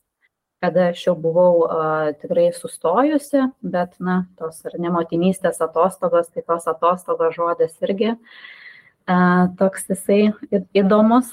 kada 0.63 0.89
aš 0.91 1.05
jau 1.07 1.15
buvau 1.15 1.63
a, 1.65 1.81
tikrai 2.19 2.49
sustojusi, 2.55 3.45
bet, 3.63 3.95
na, 4.03 4.23
tos 4.39 4.59
ar 4.67 4.75
ne 4.81 4.91
motinystės 4.93 5.61
atostogos, 5.63 6.31
tai 6.33 6.43
tos 6.47 6.67
atostogos 6.67 7.35
žodis 7.37 7.75
irgi 7.85 8.13
a, 8.13 9.47
toks 9.59 9.87
jisai 9.91 10.33
įdomus. 10.75 11.31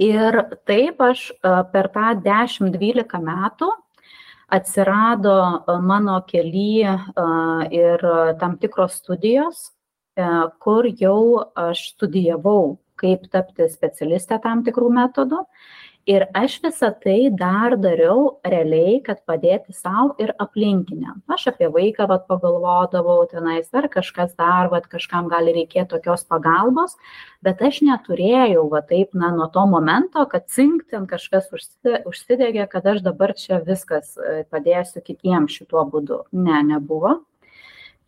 Ir 0.00 0.36
taip 0.68 1.00
aš 1.04 1.30
a, 1.40 1.62
per 1.72 1.90
tą 1.94 2.12
10-12 2.24 3.24
metų 3.24 3.72
atsirado 4.50 5.34
mano 5.86 6.20
keli 6.26 6.82
ir 7.70 8.06
tam 8.40 8.56
tikros 8.58 8.96
studijos, 8.98 9.68
kur 10.58 10.88
jau 10.98 11.52
aš 11.54 11.84
studijavau, 11.92 12.80
kaip 12.98 13.28
tapti 13.30 13.68
specialistę 13.70 14.40
tam 14.42 14.64
tikrų 14.66 14.90
metodų 14.96 15.44
ir 16.10 16.26
aš 16.34 16.56
visa 16.64 16.90
tai 17.04 17.30
dar 17.30 17.76
dariau 17.78 18.40
realiai 18.52 18.98
kad 19.06 19.20
padėti 19.28 19.74
sau 19.76 20.10
ir 20.22 20.32
aplinkiniam. 20.42 21.20
Aš 21.30 21.50
apie 21.52 21.68
vaiką 21.70 22.08
vat 22.10 22.26
pagalvodavau 22.30 23.22
tenais 23.30 23.70
ar 23.76 23.88
kažkas 23.92 24.34
dar 24.38 24.70
vat 24.72 24.88
kažkam 24.90 25.30
gali 25.30 25.54
reikėt 25.56 25.90
tokios 25.94 26.26
pagalbos 26.26 26.96
bet 27.46 27.62
aš 27.62 27.82
neturėjau 27.86 28.66
va 28.72 28.82
taip 28.92 29.14
na 29.14 29.30
nuo 29.36 29.48
to 29.54 29.64
momento 29.70 30.26
kad 30.32 30.48
cinkt 30.50 30.90
ten 30.90 31.06
kažkas 31.10 31.50
užsi 31.54 32.02
užsidegė 32.10 32.66
kad 32.70 32.86
aš 32.94 33.02
dabar 33.06 33.34
čia 33.38 33.62
viskas 33.64 34.16
e, 34.18 34.44
padėsiu 34.50 35.04
kitiem 35.06 35.48
šituo 35.48 35.86
būdu. 35.92 36.24
Ne 36.32 36.62
nebuvo 36.74 37.20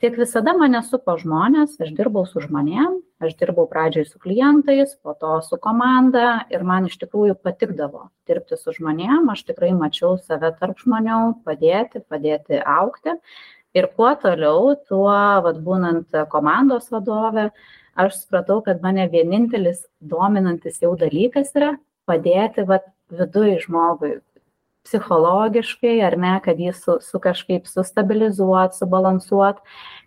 tiek 0.02 0.18
visada 0.18 0.52
mane 0.58 0.80
supo 0.82 1.14
žmonės 1.20 1.78
aš 1.82 1.94
dirbau 1.94 2.26
su 2.26 2.42
žmonėm 2.42 2.98
aš 3.22 3.36
dirbau 3.38 3.68
pradžioj 3.70 4.06
su 4.08 4.18
klientais 4.22 4.96
po 5.02 5.14
to 5.18 5.36
su 5.46 5.58
komanda 5.62 6.42
ir 6.50 6.64
man 6.66 6.88
iš 6.88 6.96
tikrųjų 7.02 7.36
patikdavo 7.46 8.08
dirbti 8.28 8.58
su 8.58 8.74
žmonėm. 8.74 9.30
Aš 9.32 9.44
tikrai 9.50 9.70
mačiau 9.76 10.16
save 10.18 10.52
tarp 10.58 10.82
žmonių 10.82 11.20
padėti 11.46 12.02
padėti 12.10 12.58
augti 12.58 13.14
ir 13.78 13.88
kuo 13.96 14.10
toliau 14.24 14.74
tuo 14.88 15.14
vat 15.46 15.62
būnant 15.68 16.18
komandos 16.34 16.90
vadove 16.94 17.50
aš 17.94 18.18
supratau 18.24 18.60
kad 18.66 18.82
mane 18.82 19.06
vienintelis 19.12 19.86
dominantis 20.00 20.82
jau 20.82 20.96
dalykas 20.98 21.54
yra 21.58 21.76
padėti 22.10 22.66
vat 22.66 22.90
viduj 23.12 23.60
žmogui 23.66 24.16
psichologiškai 24.86 26.00
ar 26.06 26.16
ne 26.18 26.34
kad 26.44 26.58
jį 26.58 26.74
su 26.76 26.98
su 27.04 27.20
kažkaip 27.22 27.68
sustabilizuot 27.70 28.74
subalansuot 28.76 29.62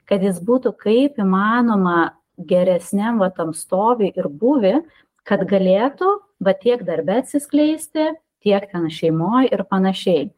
kad 0.10 0.24
jis 0.24 0.42
būtų 0.44 0.76
kaip 0.84 1.20
įmanoma 1.22 2.14
geresniam 2.38 3.20
va 3.24 3.32
tam 3.32 3.54
stovy 3.56 4.12
ir 4.14 4.28
būvy 4.28 4.78
kad 5.26 5.46
galėtų 5.50 6.12
va 6.46 6.54
tiek 6.54 6.84
darbe 6.86 7.20
atsiskleisti 7.22 8.12
tiek 8.46 8.70
ten 8.72 8.90
šeimoj 8.94 9.50
ir 9.52 9.66
panašiai. 9.70 10.30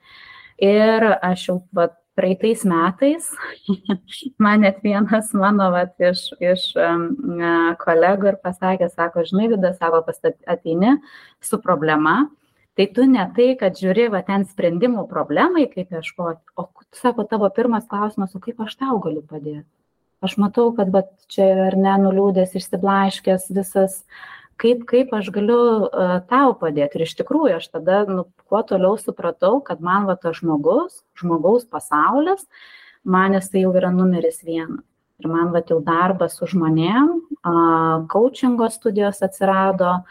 Ir 0.64 1.06
aš 1.22 1.50
jau 1.50 1.58
vat 1.76 1.98
praeitais 2.18 2.64
metais 2.66 3.28
man 4.44 4.64
net 4.66 4.80
vienas 4.82 5.30
mano 5.38 5.70
vat 5.76 5.94
iš 6.02 6.24
iš 6.42 6.72
kolegų 7.84 8.32
ir 8.32 8.40
pasakė 8.42 8.90
sako 8.90 9.26
žinai 9.28 9.52
vida 9.54 9.74
sako 9.78 10.02
ateini 10.50 10.96
su 11.42 11.62
problema 11.62 12.24
tai 12.78 12.86
tu 12.94 13.08
ne 13.10 13.26
tai 13.36 13.56
kad 13.60 13.80
žiūri 13.80 14.08
va 14.14 14.22
ten 14.26 14.46
sprendimų 14.46 15.08
problemai 15.10 15.66
kaip 15.72 15.94
ieškot 15.98 16.40
o 16.62 16.68
sako 16.94 17.26
tavo 17.30 17.50
pirmas 17.54 17.88
klausimas 17.90 18.36
o 18.38 18.42
kaip 18.44 18.62
aš 18.62 18.78
tau 18.78 19.00
galiu 19.04 19.24
padėt? 19.26 19.66
Aš 20.22 20.38
matau 20.42 20.72
kad 20.78 20.90
vat 20.94 21.10
čia 21.30 21.46
ar 21.68 21.78
ne 21.78 21.94
nuliūdęs 22.06 22.56
išsiblaškęs 22.58 23.50
visas. 23.58 24.02
Kaip 24.62 24.88
kaip 24.90 25.12
aš 25.14 25.30
galiu 25.34 25.60
uh, 25.86 26.18
tau 26.30 26.56
padėt? 26.58 26.96
Ir 26.98 27.06
iš 27.06 27.14
tikrųjų 27.20 27.60
aš 27.60 27.68
tada 27.74 28.04
nu 28.10 28.26
kuo 28.50 28.64
toliau 28.66 28.98
supratau 28.98 29.60
kad 29.66 29.82
man 29.82 30.10
va 30.10 30.18
tas 30.18 30.40
žmogus 30.40 31.04
žmogaus 31.22 31.66
pasaulis 31.70 32.46
man 33.06 33.38
jisai 33.38 33.66
jau 33.66 33.74
yra 33.78 33.92
numeris 33.94 34.42
vienas. 34.46 34.86
Ir 35.18 35.30
man 35.34 35.50
vat 35.50 35.72
jau 35.74 35.80
darbas 35.82 36.36
su 36.38 36.46
žmonėm 36.46 37.08
a 37.42 37.54
kaučingo 38.12 38.68
studijos 38.70 39.24
atsirado 39.26 40.04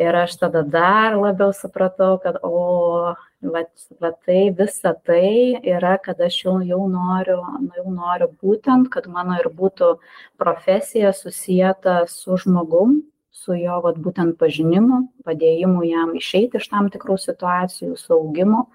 ir 0.00 0.16
aš 0.16 0.36
tada 0.40 0.62
dar 0.62 1.16
labiau 1.20 1.52
supratau 1.52 2.16
kad 2.22 2.38
o 2.42 3.14
vat 3.54 3.70
va 4.00 4.10
tai 4.26 4.42
visa 4.58 4.94
tai 5.06 5.60
yra 5.74 5.98
kad 6.04 6.20
aš 6.20 6.40
jau 6.44 6.56
jau 6.72 6.80
noriu 6.88 7.38
jau 7.76 7.86
noriu 7.92 8.28
būtent 8.42 8.90
kad 8.94 9.06
mano 9.06 9.36
ir 9.42 9.48
būtų 9.60 9.92
profesija 10.40 11.12
susieta 11.12 12.04
su 12.08 12.36
žmogum 12.44 13.00
su 13.40 13.56
jo 13.56 13.78
vat 13.84 14.00
būtent 14.04 14.36
pažinimu 14.40 15.04
padėjimu 15.24 15.84
jam 15.88 16.16
išeiti 16.18 16.60
iš 16.60 16.68
tam 16.72 16.90
tikrų 16.92 17.16
situacijų 17.20 17.96
su 17.96 18.12
augimu. 18.16 18.66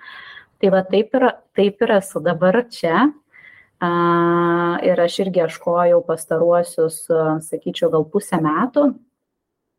Tai 0.62 0.72
va 0.74 0.82
taip 0.88 1.14
ir 1.18 1.28
taip 1.58 1.82
ir 1.84 1.98
esu 2.00 2.22
dabar 2.24 2.64
čia. 2.72 3.12
A 3.84 3.90
ir 4.88 5.00
aš 5.04 5.20
irgi 5.26 5.44
ieškojau 5.44 6.00
pastaruosius 6.08 7.02
sakyčiau 7.50 7.92
gal 7.92 8.06
pusę 8.08 8.40
metų 8.42 8.86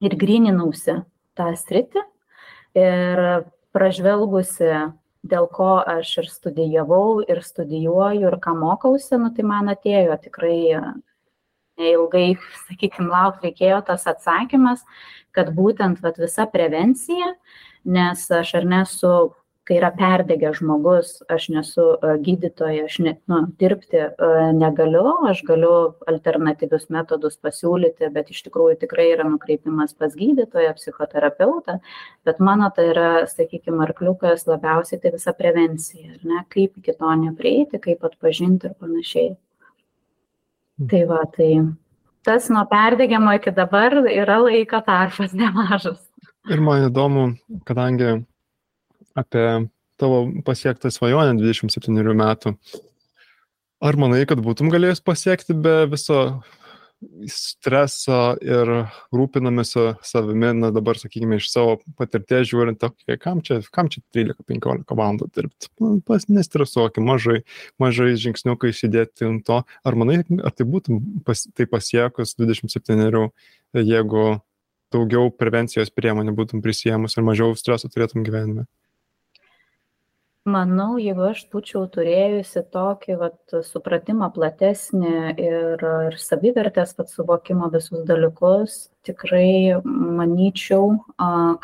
ir 0.04 0.16
gryninausi 0.20 0.98
tą 1.38 1.52
sritį. 1.58 2.02
Ir 2.76 3.22
pražvelgusi 3.76 4.70
dėl 5.26 5.48
ko 5.52 5.80
aš 5.80 6.12
ir 6.22 6.30
studijavau 6.30 7.22
ir 7.26 7.42
studijuoju 7.44 8.28
ir 8.30 8.38
ką 8.42 8.54
mokausi 8.58 9.18
nu 9.20 9.32
tai 9.34 9.46
man 9.48 9.72
atėjo 9.72 10.16
tikrai 10.22 10.58
neilgai, 11.80 12.36
sakykime, 12.68 13.10
laukti 13.12 13.50
reikėjo 13.50 13.80
tas 13.90 14.06
atsakymas, 14.08 14.84
kad 15.36 15.52
būtent 15.56 16.00
vat, 16.04 16.18
visa 16.20 16.46
prevencija, 16.48 17.34
nes 17.84 18.22
aš 18.32 18.54
ar 18.60 18.68
nesu 18.68 19.12
kai 19.66 19.78
yra 19.80 19.90
perdegęs 19.94 20.60
žmogus, 20.60 21.08
aš 21.32 21.48
nesu 21.50 21.84
e, 21.96 22.12
gydytoja, 22.22 22.84
aš 22.86 22.98
ne, 23.02 23.14
nu, 23.30 23.40
dirbti 23.60 23.98
e, 23.98 24.10
negaliu, 24.54 25.16
aš 25.26 25.42
galiu 25.48 25.72
alternatyvius 26.10 26.86
metodus 26.94 27.34
pasiūlyti, 27.42 28.10
bet 28.14 28.30
iš 28.30 28.44
tikrųjų 28.46 28.76
tikrai 28.84 29.08
yra 29.16 29.26
nukreipimas 29.26 29.96
pas 29.98 30.14
gydytoją, 30.18 30.74
psichoterapeutą, 30.78 31.80
bet 32.28 32.38
mano 32.38 32.70
tai 32.76 32.90
yra, 32.92 33.08
sakykime, 33.30 33.82
arkliukas 33.88 34.46
labiausiai 34.46 35.02
tai 35.02 35.12
visa 35.16 35.34
prevencija, 35.34 36.14
ar 36.14 36.22
ne, 36.22 36.44
kaip 36.54 36.78
iki 36.78 36.94
to 36.94 37.16
neprieiti, 37.24 37.82
kaip 37.82 38.06
atpažinti 38.06 38.70
ir 38.70 38.78
panašiai. 38.78 39.34
Mhm. 40.78 40.88
Tai 40.92 41.02
va, 41.10 41.24
tai 41.34 41.50
tas 42.26 42.46
nuo 42.54 42.62
perdegimo 42.70 43.34
iki 43.34 43.50
dabar 43.54 43.98
yra 44.06 44.38
laiko 44.44 44.78
tarpas 44.86 45.34
nemažas. 45.34 45.98
Ir 46.46 46.62
man 46.62 46.86
įdomu, 46.86 47.32
kadangi 47.66 48.20
apie 49.16 49.46
tavo 50.00 50.26
pasiektą 50.44 50.92
svajonę 50.92 51.38
27 51.40 52.12
metų. 52.16 52.54
Ar 53.80 53.96
manai, 54.00 54.24
kad 54.28 54.40
būtum 54.40 54.70
galėjęs 54.72 55.02
pasiekti 55.04 55.56
be 55.56 55.82
viso 55.92 56.20
streso 57.28 58.20
ir 58.40 58.70
rūpinamėsi 59.12 59.82
savimi, 60.04 60.48
na 60.56 60.70
dabar, 60.72 60.96
sakykime, 60.96 61.36
iš 61.36 61.50
savo 61.52 61.74
patirties 61.98 62.48
žiūrint, 62.48 62.80
okay, 62.88 63.18
kam 63.20 63.42
čia, 63.44 63.58
kam 63.72 63.90
čia 63.92 64.00
13-15 64.16 64.96
valandų 64.96 65.28
dirbti, 65.36 65.68
pas 66.08 66.24
nestresuokim, 66.32 67.04
mažai, 67.04 67.42
mažai 67.82 68.14
žingsniukai 68.20 68.72
įsidėti 68.72 69.28
ant 69.28 69.44
to, 69.46 69.60
ar 69.66 69.98
manai, 70.00 70.22
ar 70.40 70.56
tai 70.56 70.68
būtum 70.72 71.02
pas, 71.28 71.44
tai 71.52 71.68
pasiekus 71.68 72.32
27, 72.40 73.28
jeigu 73.76 74.26
daugiau 74.94 75.28
prevencijos 75.34 75.92
priemonių 75.92 76.32
būtum 76.36 76.64
prisėmus 76.64 77.18
ir 77.18 77.28
mažiau 77.28 77.52
streso 77.60 77.92
turėtum 77.92 78.24
gyvenime? 78.24 78.64
Manau 80.46 80.94
jeigu 81.02 81.24
aš 81.32 81.42
būčiau 81.50 81.84
turėjusi 81.90 82.62
tokį 82.72 83.16
vat 83.18 83.54
supratimą 83.66 84.28
platesnį 84.34 85.14
ir 85.42 85.82
ir 85.82 86.18
savivertės 86.22 86.94
vat 86.98 87.10
suvokimo 87.10 87.68
visus 87.72 88.04
dalykus 88.06 88.76
tikrai 89.06 89.82
manyčiau 89.84 90.94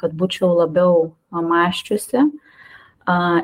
kad 0.00 0.16
būčiau 0.18 0.50
labiau 0.58 1.12
mąsčiusi 1.30 2.24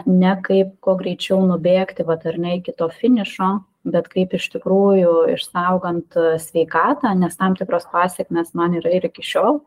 ne 0.06 0.32
kaip 0.48 0.74
kuo 0.82 0.96
greičiau 0.98 1.44
nubėgti 1.46 2.06
vat 2.08 2.26
ar 2.26 2.38
ne 2.38 2.56
iki 2.58 2.74
to 2.74 2.88
finišo 2.98 3.52
bet 3.88 4.08
kaip 4.10 4.34
iš 4.34 4.48
tikrųjų 4.56 5.12
išsaugant 5.36 6.18
sveikatą 6.42 7.14
nes 7.18 7.38
tam 7.38 7.54
tikros 7.58 7.86
pasekmės 7.92 8.54
man 8.58 8.74
yra 8.80 8.90
ir 8.98 9.06
iki 9.06 9.22
šiol 9.22 9.62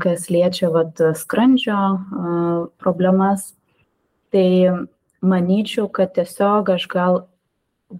kas 0.00 0.30
liečia 0.32 0.72
vat 0.72 0.98
skrandžio 1.20 1.76
problemas 2.80 3.52
tai 4.34 4.48
manyčiau 5.22 5.86
kad 5.94 6.14
tiesiog 6.16 6.74
aš 6.74 6.88
gal 6.90 7.20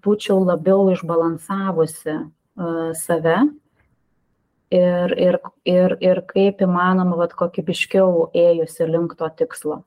būčiau 0.04 0.40
labiau 0.42 0.88
išbalansavusi 0.92 2.16
save 2.98 3.36
ir, 4.74 5.14
ir, 5.26 5.38
ir, 5.68 5.96
ir 6.02 6.22
kaip 6.30 6.62
įmanoma, 6.66 7.16
vat, 7.20 7.34
kokybiškiau 7.38 8.28
ėjusi 8.34 8.90
link 8.90 9.14
to 9.18 9.30
tikslo. 9.38 9.82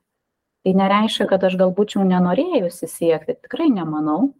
Tai 0.63 0.73
nereiškia, 0.81 1.27
kad 1.29 1.43
aš 1.47 1.55
gal 1.59 1.71
būčiau 1.75 2.03
nenorėjusi 2.07 2.89
siekti, 2.91 3.37
tikrai 3.43 3.69
nemanau, 3.71 4.31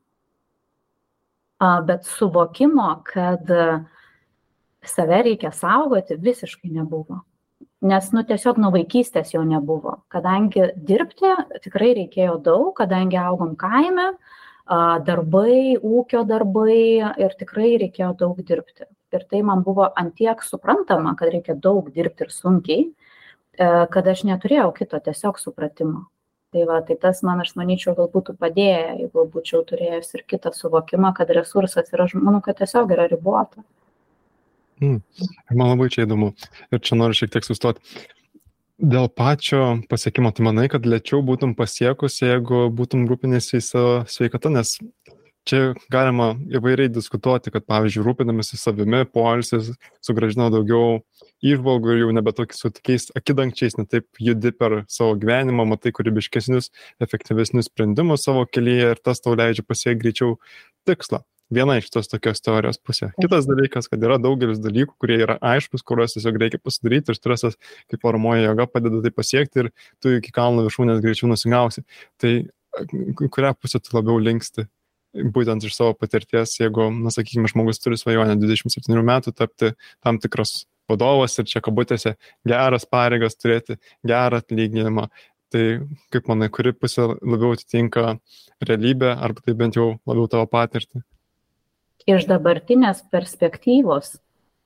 bet 1.59 2.07
suvokimo, 2.07 2.89
kad 3.07 3.47
save 4.87 5.23
reikia 5.27 5.51
saugoti, 5.55 6.19
visiškai 6.19 6.71
nebuvo 6.71 7.23
nes 7.81 8.09
nu 8.11 8.23
tiesiog 8.25 8.57
nuo 8.61 8.71
vaikystės 8.73 9.33
jo 9.35 9.43
nebuvo. 9.45 10.01
Kadangi 10.13 10.71
dirbti 10.75 11.33
tikrai 11.63 11.93
reikėjo 12.01 12.37
daug 12.43 12.73
kadangi 12.77 13.19
augom 13.21 13.55
kaime 13.59 14.13
darbai 14.67 15.77
ūkio 15.77 16.25
darbai 16.27 16.79
ir 17.21 17.35
tikrai 17.39 17.77
reikėjo 17.83 18.13
daug 18.17 18.41
dirbti. 18.41 18.87
Ir 19.13 19.23
tai 19.29 19.41
man 19.41 19.63
buvo 19.63 19.87
ant 19.95 20.15
tiek 20.17 20.41
suprantama 20.43 21.15
kad 21.15 21.31
reikia 21.31 21.55
daug 21.55 21.87
dirbti 21.93 22.25
ir 22.25 22.33
sunkiai 22.33 22.83
e, 22.83 23.87
kad 23.93 24.07
aš 24.07 24.25
neturėjau 24.27 24.73
kito 24.75 24.99
tiesiog 24.99 25.39
supratimo. 25.39 26.07
Tai 26.51 26.65
va 26.67 26.81
tai 26.81 26.97
tas 26.99 27.21
man 27.23 27.39
aš 27.43 27.53
manyčiau 27.55 27.95
gal 27.95 28.09
būtų 28.11 28.35
padėję 28.41 28.97
jeigu 29.03 29.25
būčiau 29.31 29.63
turėjus 29.67 30.13
ir 30.15 30.25
kitą 30.27 30.51
suvokimą 30.55 31.13
kad 31.15 31.29
resursas 31.29 31.93
yra 31.93 32.09
manau 32.15 32.41
kad 32.41 32.59
tiesiog 32.59 32.91
yra 32.91 33.07
ribota 33.07 33.63
Mm. 34.81 35.01
Man 35.57 35.73
labai 35.73 35.89
čia 35.93 36.05
įdomu. 36.05 36.33
Ir 36.71 36.81
čia 36.85 36.97
noriu 36.99 37.17
šiek 37.17 37.33
tiek 37.33 37.45
sustoti. 37.47 37.81
Dėl 38.77 39.07
pačio 39.09 39.79
pasiekimo, 39.89 40.29
tu 40.37 40.43
manai, 40.45 40.67
kad 40.69 40.85
lėčiau 40.85 41.23
būtum 41.25 41.55
pasiekus, 41.57 42.19
jeigu 42.21 42.67
būtum 42.77 43.07
rūpinėsi 43.09 43.57
į 43.57 43.63
savo 43.65 43.93
sveikatą, 44.05 44.51
nes 44.53 44.75
čia 45.49 45.61
galima 45.89 46.35
įvairiai 46.59 46.91
diskutuoti, 46.93 47.49
kad, 47.55 47.65
pavyzdžiui, 47.65 48.03
rūpinamasi 48.05 48.59
savimi, 48.59 48.99
poilsis 49.09 49.71
sugražina 50.05 50.51
daugiau 50.53 50.99
išvalgų 51.41 51.95
ir 51.95 52.03
jau 52.03 52.13
nebe 52.19 52.35
tokiais 52.37 52.61
su 52.61 52.71
tokiais 52.75 53.09
akidangčiais, 53.17 53.79
netaip 53.79 54.21
judi 54.21 54.51
per 54.53 54.83
savo 54.93 55.15
gyvenimą, 55.17 55.65
matai 55.71 55.95
kūrybiškesnius, 55.97 56.69
efektyvesnius 57.01 57.71
sprendimus 57.71 58.27
savo 58.29 58.45
kelyje 58.45 58.93
ir 58.93 59.01
tas 59.01 59.23
tau 59.25 59.33
leidžia 59.39 59.65
pasiekti 59.65 60.03
greičiau 60.03 60.37
tikslą 60.85 61.23
viena 61.53 61.77
iš 61.79 61.89
tos 61.93 62.09
tokios 62.11 62.41
teorijos 62.43 62.79
pusė. 62.83 63.11
Kitas 63.21 63.47
dalykas, 63.49 63.89
kad 63.91 64.03
yra 64.03 64.17
daugelis 64.21 64.61
dalykų, 64.63 64.95
kurie 65.01 65.19
yra 65.23 65.37
aiškus, 65.53 65.83
kuriuos 65.87 66.17
tiesiog 66.17 66.39
reikia 66.41 66.61
pasidaryti 66.63 67.13
ir 67.13 67.19
stresas, 67.19 67.57
kaip 67.91 68.03
formuoja 68.03 68.49
joga, 68.49 68.67
padeda 68.71 69.01
tai 69.03 69.13
pasiekti 69.15 69.65
ir 69.65 69.71
tu 70.03 70.17
iki 70.17 70.33
kalno 70.35 70.65
viršūnės 70.67 71.03
greičiau 71.03 71.31
nusigausi. 71.31 71.85
Tai 72.21 72.33
kurią 73.21 73.53
pusę 73.57 73.81
tu 73.83 73.95
labiau 73.97 74.19
linksti? 74.21 74.67
Būtent 75.33 75.63
iš 75.65 75.73
savo 75.73 75.95
patirties, 75.97 76.57
jeigu, 76.59 76.91
na, 76.93 77.09
sakykime, 77.13 77.49
žmogus 77.49 77.79
turi 77.81 77.97
svajonę 77.97 78.35
27 78.37 78.99
metų 79.07 79.33
tapti 79.33 79.71
tam 80.03 80.19
tikras 80.21 80.67
vadovas 80.87 81.33
ir 81.39 81.47
čia 81.49 81.63
kabutėse 81.63 82.13
geras 82.47 82.85
pareigas 82.85 83.39
turėti, 83.39 83.79
gerą 84.07 84.43
atlyginimą, 84.43 85.07
Tai 85.47 85.63
kaip 86.11 86.25
manai, 86.27 86.49
kuri 86.51 86.73
pusė 86.75 87.05
labiau 87.07 87.53
atitinka 87.55 88.17
realybę, 88.67 89.13
arba 89.15 89.43
tai 89.45 89.53
bent 89.55 89.77
jau 89.79 89.93
labiau 90.03 90.27
tavo 90.31 90.47
patirtį? 90.51 90.99
Iš 92.07 92.25
dabartinės 92.29 93.03
perspektyvos, 93.11 94.15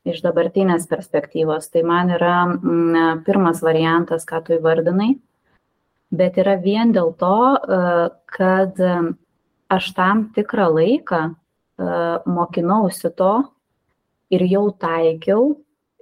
iš 0.08 0.22
dabartinės 0.26 0.88
perspektyvos, 0.90 1.70
tai 1.74 1.84
man 1.88 2.14
yra 2.14 2.36
m, 2.46 2.54
mm, 2.58 3.24
pirmas 3.26 3.62
variantas, 3.66 4.26
ką 4.30 4.44
tu 4.46 4.56
įvardinai, 4.58 5.16
bet 6.14 6.38
yra 6.42 6.58
vien 6.62 6.94
dėl 6.94 7.14
to, 7.18 7.38
e, 7.58 7.80
kad 8.38 8.82
aš 9.72 9.90
tam 9.98 10.28
tikrą 10.36 10.70
laiką 10.76 11.22
e, 11.32 11.34
mokinausi 12.30 13.12
to 13.18 13.34
ir 14.32 14.46
jau 14.50 14.68
taikiau 14.72 15.56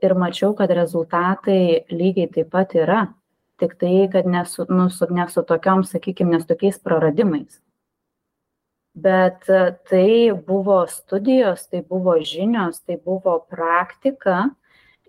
ir 0.03 0.15
mačiau, 0.15 0.53
kad 0.55 0.71
rezultatai 0.71 1.85
lygiai 1.91 2.31
taip 2.35 2.51
pat 2.51 2.75
yra. 2.75 3.07
Tik 3.59 3.73
tai, 3.75 4.07
kad 4.11 4.23
nesu, 4.23 4.63
nu, 4.71 4.87
su, 4.87 5.07
nesu 5.11 5.43
tokiom, 5.43 5.83
sakykime, 5.83 6.37
nes 6.37 6.45
tokiais 6.47 6.77
praradimais 6.79 7.59
bet 9.03 9.49
e, 9.49 9.59
tai 9.89 10.31
buvo 10.47 10.81
studijos, 10.87 11.67
tai 11.67 11.81
buvo 11.81 12.17
žinios, 12.23 12.81
tai 12.85 12.97
buvo 12.97 13.39
praktika 13.49 14.49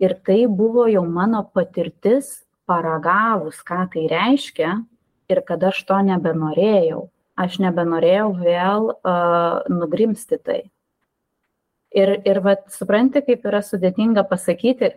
ir 0.01 0.17
tai 0.27 0.47
buvo 0.47 0.87
jau 0.91 1.05
mano 1.07 1.43
patirtis 1.55 2.45
paragavus, 2.69 3.61
ką 3.67 3.87
tai 3.93 4.07
reiškia 4.11 4.75
ir 5.31 5.43
kad 5.47 5.63
aš 5.71 5.83
to 5.89 5.99
nebenorėjau. 6.11 7.09
Aš 7.41 7.57
nebenorėjau 7.63 8.27
vėl 8.37 8.91
uh, 8.93 9.63
nugrimsti 9.73 10.37
tai. 10.45 10.59
Ir, 11.97 12.13
ir 12.29 12.41
vat, 12.45 12.67
supranti, 12.75 13.23
kaip 13.25 13.47
yra 13.49 13.63
sudėtinga 13.65 14.27
pasakyti, 14.29 14.91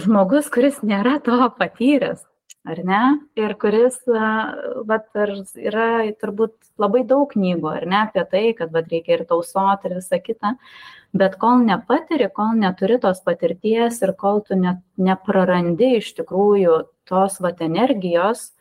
žmogus, 0.00 0.48
kuris 0.52 0.80
nėra 0.82 1.20
to 1.22 1.38
patyręs, 1.60 2.24
ar 2.64 2.78
ne? 2.86 3.02
Ir 3.38 3.54
kuris 3.58 3.98
vat 4.06 5.08
yra 5.58 5.86
turbūt 6.20 6.54
labai 6.82 7.02
daug 7.08 7.30
knygų 7.32 7.70
ar 7.70 7.86
ne 7.90 7.98
apie 8.04 8.24
tai 8.30 8.44
kad 8.58 8.72
vat 8.74 8.90
reikia 8.92 9.18
ir 9.18 9.24
tausot 9.28 9.86
ir 9.88 9.96
visa 9.98 10.20
kita. 10.22 10.54
Bet 11.12 11.36
kol 11.42 11.64
nepatiri 11.66 12.30
kol 12.32 12.54
neturi 12.58 12.98
tos 13.02 13.20
patirties 13.26 14.00
ir 14.02 14.14
kol 14.18 14.40
tu 14.46 14.58
ne 14.58 14.78
neprarandi 14.96 15.96
iš 15.98 16.12
tikrųjų 16.20 16.82
tos 17.10 17.40
vat 17.42 17.60
energijos 17.64 18.52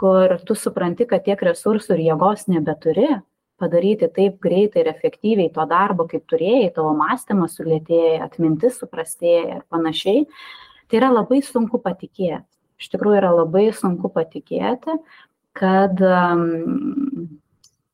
kur 0.00 0.38
tu 0.46 0.56
supranti 0.56 1.04
kad 1.08 1.26
tiek 1.26 1.42
resursų 1.44 1.98
ir 1.98 2.06
jėgos 2.10 2.46
nebeturi 2.48 3.18
padaryti 3.60 4.08
taip 4.16 4.38
greitai 4.40 4.84
ir 4.84 4.88
efektyviai 4.94 5.52
to 5.52 5.66
darbo 5.68 6.06
kaip 6.08 6.24
turėjai 6.30 6.70
tavo 6.78 6.94
mąstymas 6.96 7.58
sulėtėja 7.58 8.22
atmintis 8.24 8.80
suprastėja 8.80 9.58
ir 9.58 9.66
panašiai 9.68 10.24
tai 10.88 11.02
yra 11.02 11.10
labai 11.12 11.42
sunku 11.44 11.82
patikėt 11.84 12.46
iš 12.80 12.90
tikrųjų 12.92 13.20
yra 13.20 13.30
labai 13.34 13.68
sunku 13.76 14.10
patikėti, 14.12 14.96
kad 15.56 16.00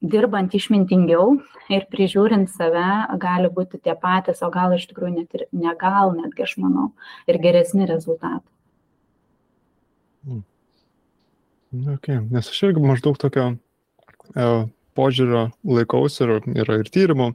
dirbant 0.06 0.54
išmintingiau 0.54 1.36
ir 1.72 1.86
prižiūrint 1.92 2.50
save 2.52 2.86
gali 3.22 3.50
būti 3.52 3.80
tie 3.82 3.96
patys, 3.98 4.42
o 4.44 4.50
gal 4.54 4.76
iš 4.76 4.86
tikrųjų 4.90 5.14
net 5.16 5.38
ir 5.38 5.46
negal, 5.56 6.14
netgi 6.16 6.46
aš 6.46 6.56
manau, 6.62 6.90
ir 7.26 7.40
geresni 7.42 7.88
rezultatai. 7.88 8.52
Hmm. 10.26 10.44
Okay. 11.96 12.20
Nes 12.30 12.48
aš 12.48 12.62
irgi 12.68 12.82
maždaug 12.82 13.18
tokio 13.20 13.50
e, 13.52 14.50
požiūrio 14.96 15.48
laikausi 15.66 16.24
ir 16.24 16.36
yra 16.62 16.80
ir 16.80 16.90
tyrimų 16.92 17.32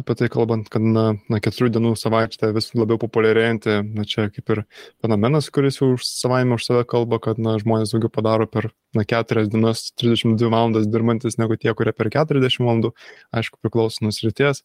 apie 0.00 0.16
tai 0.18 0.28
kalbant, 0.32 0.68
kad 0.72 0.82
na, 0.82 1.04
na 1.30 1.40
keturių 1.42 1.70
dienų 1.76 1.92
savaitė 1.98 2.50
vis 2.56 2.72
labiau 2.74 2.98
populiarėjanti, 3.02 3.76
na 3.94 4.06
čia 4.08 4.26
kaip 4.34 4.50
ir 4.54 4.62
fenomenas, 5.04 5.50
kuris 5.54 5.78
jau 5.80 5.92
už 5.94 6.06
savaime 6.08 6.58
už 6.58 6.66
save 6.66 6.82
kalba, 6.90 7.20
kad 7.22 7.38
na, 7.42 7.56
žmonės 7.62 7.94
daugiau 7.94 8.12
padaro 8.12 8.48
per 8.50 8.72
na, 8.96 9.06
keturias 9.06 9.50
dienas, 9.52 9.86
32 10.02 10.50
valandas 10.50 10.88
dirbantis 10.90 11.38
negu 11.38 11.58
tie, 11.60 11.72
kurie 11.78 11.94
per 11.94 12.10
40 12.14 12.60
valandų, 12.64 12.94
aišku, 13.38 13.60
priklauso 13.62 14.06
nuo 14.06 14.14
srities, 14.14 14.64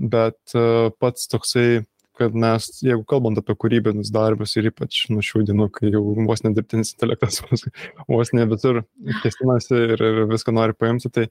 bet 0.00 0.56
uh, 0.56 0.88
pats 1.02 1.28
toksai 1.28 1.84
kad 2.18 2.34
mes, 2.36 2.66
jeigu 2.84 3.04
kalbant 3.08 3.38
apie 3.40 3.54
kūrybinius 3.58 4.12
darbus 4.12 4.52
ir 4.60 4.68
ypač 4.68 5.06
nuo 5.12 5.22
šių 5.24 5.46
dienų, 5.48 5.68
kai 5.72 5.92
jau 5.92 6.02
vos 6.28 6.44
nedirbtinis 6.44 6.92
intelektas 6.94 7.40
vos 8.12 8.32
ne 8.36 8.46
visur 8.50 8.82
kestinasi 9.22 9.78
ir, 9.94 10.04
ir 10.08 10.20
viską 10.30 10.54
nori 10.54 10.76
paimti, 10.76 11.10
tai 11.12 11.26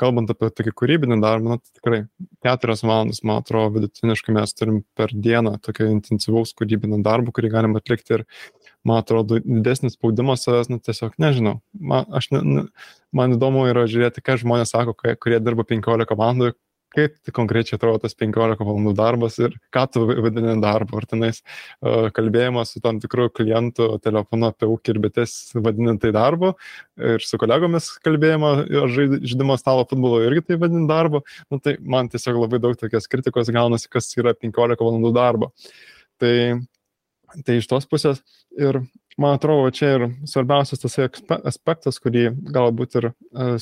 kalbant 0.00 0.30
apie 0.32 0.50
tokį 0.50 0.72
kūrybinį 0.80 1.20
darbą, 1.22 1.54
na, 1.54 1.60
tai 1.62 1.78
tikrai 1.78 2.00
keturias 2.44 2.82
valandas, 2.82 3.22
man 3.26 3.42
atrodo, 3.42 3.76
vidutiniškai 3.76 4.34
mes 4.34 4.56
turim 4.58 4.82
per 4.98 5.14
dieną 5.14 5.54
tokio 5.62 5.86
intensyvaus 5.92 6.54
kūrybinio 6.58 6.98
darbo, 7.06 7.34
kurį 7.34 7.52
galim 7.54 7.78
atlikti 7.78 8.18
ir, 8.18 8.26
man 8.84 9.04
atrodo, 9.04 9.38
didesnis 9.44 9.94
spaudimas 9.94 10.42
savęs, 10.46 10.72
na, 10.72 10.80
tiesiog 10.82 11.14
nežinau. 11.22 11.60
Man, 11.78 12.10
aš 12.10 12.32
ne, 12.34 12.42
ne, 12.42 12.66
man 13.14 13.38
įdomu 13.38 13.68
yra 13.70 13.86
žiūrėti, 13.90 14.24
ką 14.24 14.40
žmonės 14.42 14.74
sako, 14.74 14.96
kurie 14.98 15.38
dirba 15.38 15.66
15 15.70 16.18
valandų, 16.18 16.54
kaip 16.94 17.16
tai 17.24 17.34
konkrečiai 17.34 17.78
atrodo 17.78 18.04
tas 18.04 18.16
15 18.18 18.62
valandų 18.64 18.94
darbas 18.98 19.38
ir 19.42 19.56
ką 19.74 19.84
tu 19.92 20.04
vadini 20.08 20.56
darbu, 20.62 20.98
ar 21.00 21.08
tenais 21.10 21.40
uh, 21.42 22.10
kalbėjimas 22.14 22.74
su 22.74 22.82
tam 22.84 23.00
tikru 23.02 23.28
klientu 23.34 23.90
telefonu 24.04 24.50
apie 24.50 24.68
ūkį 24.70 24.94
ir 24.94 25.00
bitės 25.06 25.36
vadinant 25.54 26.02
tai 26.02 26.12
darbu 26.14 26.54
ir 27.12 27.24
su 27.24 27.40
kolegomis 27.40 27.90
kalbėjimo 28.04 28.52
žaidimo 28.94 29.58
stalo 29.60 29.86
futbolo 29.90 30.22
irgi 30.24 30.46
tai 30.48 30.60
vadinant 30.62 30.90
darbu, 30.90 31.24
nu, 31.50 31.60
tai 31.62 31.76
man 31.80 32.10
tiesiog 32.12 32.38
labai 32.44 32.60
daug 32.62 32.78
tokios 32.78 33.10
kritikos 33.10 33.50
gaunasi, 33.54 33.90
kas 33.90 34.10
yra 34.18 34.34
15 34.36 34.80
valandų 34.80 35.12
darbo. 35.14 35.50
Tai, 36.22 36.34
tai 37.44 37.58
iš 37.58 37.68
tos 37.70 37.88
pusės 37.90 38.22
ir 38.54 38.80
man 39.20 39.38
atrodo, 39.38 39.70
čia 39.74 39.94
ir 39.96 40.06
svarbiausias 40.30 40.82
tas 40.82 40.98
aspektas, 41.42 41.98
kurį 42.02 42.28
galbūt 42.54 43.00
ir 43.00 43.10
uh, 43.10 43.56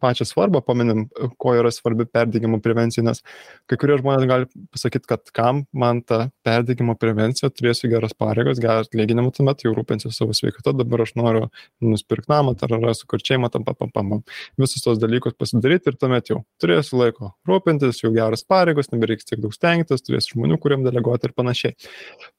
pačią 0.00 0.26
svarbą 0.28 0.60
paminim, 0.64 1.06
ko 1.40 1.54
yra 1.58 1.72
svarbi 1.74 2.06
perdėgymo 2.06 2.60
prevencija, 2.62 3.04
nes 3.06 3.22
kai 3.70 3.78
kurie 3.80 3.96
žmonės 4.00 4.26
gali 4.30 4.48
pasakyti, 4.74 5.08
kad 5.10 5.32
kam 5.36 5.64
man 5.72 6.02
ta 6.06 6.28
perdėgymo 6.46 6.96
prevencija, 7.00 7.50
turėsiu 7.54 7.90
geras 7.92 8.14
pareigas, 8.18 8.60
gerą 8.62 8.84
atlyginimą, 8.84 9.32
tuomet 9.36 9.64
jau 9.66 9.74
rūpinsiu 9.76 10.12
savo 10.14 10.36
sveikatą, 10.36 10.74
dabar 10.78 11.04
aš 11.06 11.14
noriu 11.18 11.48
nusipirkti 11.82 12.30
namą, 12.32 12.54
ar 12.60 12.76
yra 12.78 12.94
sukurčiai, 12.96 13.40
tam, 13.50 13.66
pam, 13.66 13.78
pam, 13.80 13.90
pam. 13.94 14.14
Visus 14.60 14.84
tos 14.84 15.00
dalykus 15.02 15.36
pasidaryti 15.38 15.90
ir 15.90 15.98
tuomet 16.00 16.30
jau 16.30 16.42
turėsiu 16.62 17.00
laiko 17.00 17.34
rūpintis, 17.48 18.02
jau 18.04 18.12
geras 18.14 18.44
pareigos, 18.46 18.92
nebereiks 18.94 19.28
tiek 19.28 19.42
daug 19.42 19.54
stengtis, 19.56 20.04
turėsiu 20.06 20.36
žmonių, 20.36 20.60
kuriem 20.62 20.86
deleguoti 20.86 21.30
ir 21.30 21.36
panašiai. 21.36 21.76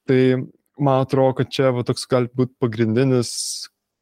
Tai 0.08 0.20
man 0.82 1.04
atrodo, 1.04 1.36
kad 1.40 1.52
čia 1.52 1.72
va, 1.76 1.84
toks 1.86 2.06
gali 2.10 2.30
būti 2.36 2.56
pagrindinis 2.62 3.32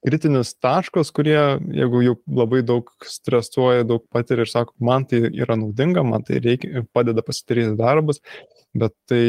kritinis 0.06 0.52
taškas, 0.56 1.12
kurie, 1.14 1.38
jeigu 1.76 2.02
jau 2.04 2.16
labai 2.40 2.62
daug 2.66 2.90
stresuoja, 3.04 3.86
daug 3.88 4.04
patiria 4.12 4.46
ir 4.46 4.52
sako, 4.52 4.74
man 4.80 5.06
tai 5.08 5.22
yra 5.28 5.58
naudinga, 5.60 6.04
man 6.06 6.24
tai 6.26 6.40
reikia, 6.44 6.84
padeda 6.96 7.24
pasidaryti 7.26 7.76
darbus, 7.80 8.22
bet 8.76 8.96
tai 9.10 9.24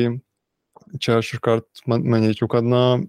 čia 0.99 1.19
aš 1.19 1.35
iškart 1.37 1.83
man, 1.91 2.05
manyčiau, 2.13 2.49
kad, 2.51 2.67
na, 2.67 3.01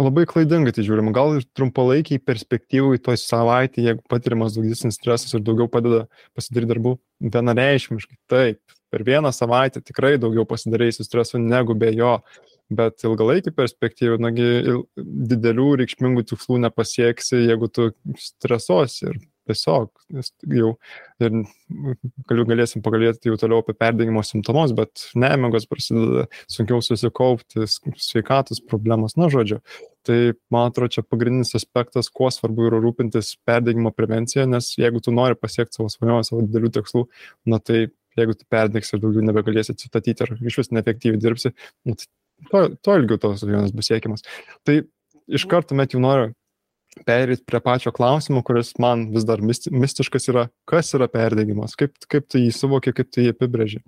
labai 0.00 0.24
klaidingai 0.28 0.72
tai 0.74 0.84
žiūrima. 0.86 1.12
Gal 1.14 1.38
ir 1.38 1.48
trumpalaikiai 1.56 2.22
perspektyvai 2.24 3.00
toj 3.02 3.18
savaitė, 3.20 3.84
jeigu 3.88 4.04
patiriamas 4.10 4.56
daugesnis 4.56 4.96
stresas 4.96 5.34
ir 5.36 5.42
daugiau 5.44 5.68
padeda 5.70 6.06
pasidaryti 6.36 6.72
darbų, 6.72 6.94
vienareišmiškai. 7.34 8.16
Taip, 8.32 8.78
per 8.92 9.04
vieną 9.08 9.32
savaitę 9.34 9.82
tikrai 9.84 10.14
daugiau 10.20 10.46
pasidarysi 10.48 11.04
streso 11.06 11.40
negu 11.40 11.76
be 11.78 11.92
jo 11.96 12.18
bet 12.78 13.04
ilgalaikį 13.06 13.54
perspektyvą, 13.56 14.20
nagi 14.22 14.48
didelių 15.32 15.68
reikšmingų 15.82 16.24
tikslų 16.32 16.62
nepasieksi, 16.66 17.44
jeigu 17.48 17.68
tu 17.72 17.90
stresuosi 18.20 19.10
ir 19.10 19.20
tiesiog 19.48 19.90
jau 20.54 20.68
ir 21.22 21.38
galiu, 22.30 22.44
galėsim 22.48 22.82
pakalbėti 22.84 23.30
jau 23.30 23.38
toliau 23.40 23.62
apie 23.62 23.74
perdengimo 23.78 24.22
simptomus, 24.26 24.74
bet 24.76 25.06
nemigos 25.18 25.66
prasideda, 25.70 26.28
sunkiau 26.50 26.82
susikaupti, 26.84 27.66
sveikatos 27.66 28.62
problemos, 28.68 29.16
na 29.18 29.30
žodžiu. 29.32 29.58
Tai 30.06 30.18
man 30.52 30.70
atrodo, 30.70 30.96
čia 30.96 31.06
pagrindinis 31.06 31.54
aspektas, 31.58 32.10
kuo 32.10 32.30
svarbu 32.34 32.68
yra 32.70 32.82
rūpintis 32.82 33.34
perdengimo 33.46 33.92
prevencija, 33.94 34.46
nes 34.50 34.72
jeigu 34.78 35.02
tu 35.02 35.14
nori 35.14 35.38
pasiekti 35.38 35.78
savo 35.78 35.90
svajonę, 35.92 36.26
savo 36.26 36.46
didelių 36.46 36.72
tikslų, 36.78 37.06
na 37.50 37.60
tai 37.62 37.84
jeigu 38.18 38.34
tu 38.36 38.48
perdegsi 38.50 38.96
ir 38.96 39.02
daugiau 39.02 39.24
nebegalėsi 39.24 39.74
atsistatyti 39.74 40.26
ar 40.26 40.34
iš 40.40 40.58
vis 40.60 40.74
neefektyviai 40.74 41.22
dirbsi, 41.22 41.54
nu, 41.88 41.96
tai 41.96 42.10
to, 42.50 42.64
to 42.82 42.98
ilgiau 43.00 43.20
tos 43.22 43.42
svajonės 43.42 43.74
bus 43.76 43.90
siekiamas. 43.90 44.24
Tai 44.66 44.80
iš 45.30 45.46
karto 45.50 45.76
met 45.78 45.94
jau 45.94 46.02
noriu 46.02 46.32
perėti 47.06 47.44
prie 47.48 47.60
pačio 47.64 47.92
klausimo, 47.94 48.42
kuris 48.44 48.74
man 48.82 49.08
vis 49.14 49.24
dar 49.28 49.40
mistiškas 49.42 50.28
yra, 50.28 50.46
kas 50.68 50.92
yra 50.96 51.08
perdegimas, 51.12 51.76
kaip, 51.78 51.96
kaip 52.08 52.28
tu 52.28 52.42
jį 52.42 52.52
suvoki, 52.54 52.92
kaip 52.96 53.12
tu 53.12 53.24
jį 53.24 53.32
apibrėži. 53.32 53.82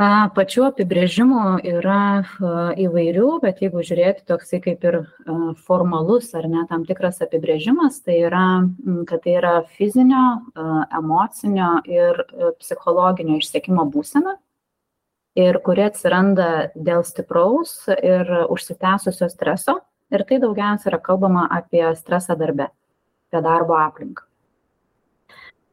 Pačių 0.00 0.62
apibrėžimų 0.70 1.58
yra 1.74 2.24
įvairių, 2.80 3.26
bet 3.42 3.58
jeigu 3.60 3.82
žiūrėti 3.84 4.24
toksai 4.30 4.62
kaip 4.64 4.86
ir 4.88 4.96
formalus 5.66 6.30
ar 6.38 6.46
ne 6.48 6.62
tam 6.70 6.86
tikras 6.88 7.20
apibrėžimas, 7.20 7.98
tai 8.06 8.16
yra, 8.22 8.46
kad 9.10 9.26
tai 9.26 9.34
yra 9.42 9.52
fizinio, 9.76 10.22
emocinio 10.96 11.74
ir 11.84 12.22
psichologinio 12.62 13.36
išsiekimo 13.42 13.84
būsena, 13.92 14.38
ir 15.38 15.60
kuri 15.64 15.86
atsiranda 15.86 16.70
dėl 16.74 17.04
stipraus 17.06 17.84
ir 17.94 18.30
užsitęsusio 18.50 19.30
streso. 19.30 19.78
Ir 20.10 20.24
tai 20.26 20.40
daugiausia 20.42 20.90
yra 20.90 20.98
kalbama 20.98 21.44
apie 21.54 21.84
stresą 21.94 22.34
darbe, 22.38 22.66
apie 23.30 23.42
darbo 23.44 23.76
aplinką. 23.78 24.26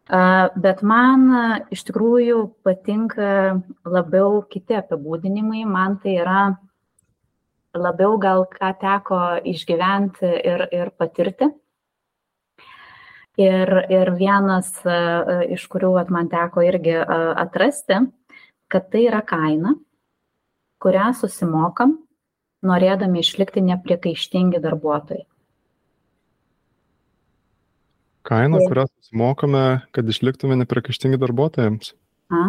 Bet 0.08 0.84
man 0.88 1.26
iš 1.74 1.82
tikrųjų 1.90 2.44
patinka 2.64 3.58
labiau 3.84 4.44
kiti 4.48 4.78
apibūdinimai, 4.78 5.66
man 5.68 5.98
tai 6.04 6.20
yra 6.22 6.44
labiau 7.76 8.16
gal 8.22 8.46
ką 8.48 8.72
teko 8.80 9.22
išgyventi 9.44 10.30
ir, 10.48 10.68
ir 10.72 10.94
patirti. 10.96 11.50
Ir, 13.38 13.70
ir 13.94 14.14
vienas 14.18 14.72
iš 15.54 15.68
kurių 15.70 15.92
at, 16.02 16.08
man 16.10 16.30
teko 16.32 16.64
irgi 16.66 16.96
atrasti, 16.98 18.00
kad 18.72 18.90
tai 18.92 19.06
yra 19.08 19.22
kaina, 19.26 19.76
kurią 20.84 21.12
susimokam, 21.18 21.98
norėdami 22.68 23.22
išlikti 23.24 23.64
nepriekaištingi 23.66 24.62
darbuotojai. 24.64 25.26
Kaina, 28.28 28.60
kurią 28.60 28.88
susimokame, 28.90 29.64
kad 29.96 30.10
išliktume 30.12 30.58
nepriekaištingi 30.60 31.20
darbuotojams. 31.22 31.94
A. 32.34 32.44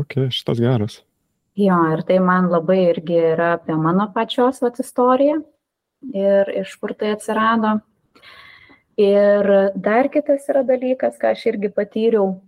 Ok, 0.00 0.16
šitas 0.32 0.62
geras. 0.62 1.00
Jo, 1.60 1.76
ir 1.92 2.00
tai 2.08 2.20
man 2.24 2.48
labai 2.48 2.78
irgi 2.88 3.18
yra 3.34 3.54
apie 3.58 3.76
mano 3.76 4.06
pačios 4.14 4.62
vat, 4.64 4.78
istoriją 4.80 5.40
ir 6.16 6.48
iš 6.62 6.72
kur 6.80 6.94
tai 6.96 7.12
atsirado. 7.16 7.80
Ir 9.00 9.48
dar 9.76 10.08
kitas 10.12 10.46
yra 10.52 10.62
dalykas, 10.66 11.18
ką 11.20 11.34
aš 11.34 11.46
irgi 11.52 11.70
patyriau 11.74 12.38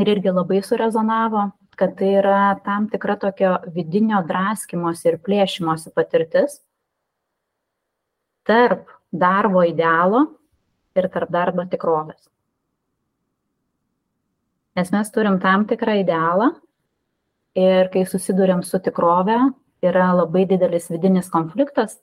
ir 0.00 0.10
irgi 0.16 0.32
labai 0.34 0.60
surezonavo, 0.64 1.48
kad 1.78 1.96
tai 1.98 2.12
yra 2.20 2.60
tam 2.64 2.88
tikra 2.90 3.16
tokio 3.20 3.56
vidinio 3.74 4.20
draskimosi 4.26 5.10
ir 5.10 5.18
plėšimosi 5.22 5.92
patirtis 5.94 6.60
tarp 8.46 8.90
darbo 9.10 9.64
idealo 9.64 10.26
ir 10.94 11.08
tarp 11.10 11.32
darbo 11.32 11.64
tikrovės. 11.70 12.28
Nes 14.74 14.90
mes 14.90 15.10
turim 15.14 15.38
tam 15.42 15.66
tikrą 15.70 16.00
idealą 16.02 16.50
ir 17.58 17.90
kai 17.94 18.02
susidurėm 18.10 18.62
su 18.66 18.80
tikrove, 18.82 19.36
yra 19.84 20.10
labai 20.16 20.44
didelis 20.50 20.88
vidinis 20.90 21.30
konfliktas, 21.30 22.00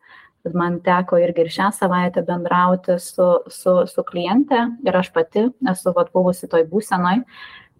man 0.57 0.79
teko 0.81 1.19
irgi 1.21 1.45
ir 1.45 1.51
šią 1.53 1.69
savaitę 1.75 2.23
bendrauti 2.25 2.97
su, 2.99 3.27
su, 3.51 3.73
su 3.87 4.03
kliente 4.07 4.61
ir 4.87 4.97
aš 4.97 5.11
pati 5.13 5.45
esu 5.69 5.93
vat, 5.95 6.09
buvusi 6.13 6.49
toj 6.49 6.65
būsenoj, 6.71 7.21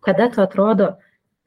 kada 0.02 0.30
tu 0.34 0.42
atrodo, 0.42 0.96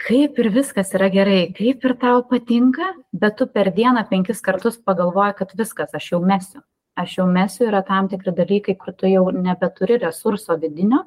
kaip 0.04 0.38
ir 0.38 0.50
viskas 0.54 0.94
yra 0.94 1.08
gerai, 1.10 1.52
kaip 1.54 1.84
ir 1.84 1.94
tau 2.00 2.22
patinka, 2.28 2.92
bet 3.12 3.36
tu 3.38 3.46
per 3.46 3.72
dieną 3.74 4.06
penkis 4.10 4.40
kartus 4.40 4.76
pagalvoji, 4.78 5.36
kad 5.40 5.54
viskas, 5.58 5.94
aš 5.94 6.12
jau 6.12 6.22
mesiu. 6.22 6.62
aš 6.96 7.16
jau 7.18 7.26
mesiu 7.26 7.66
yra 7.66 7.82
tam 7.82 8.08
tikri 8.08 8.30
dalykai, 8.30 8.76
kur 8.78 8.92
tu 8.94 9.08
jau 9.10 9.24
nebeturi 9.34 9.96
resurso 9.98 10.54
vidinio, 10.62 11.00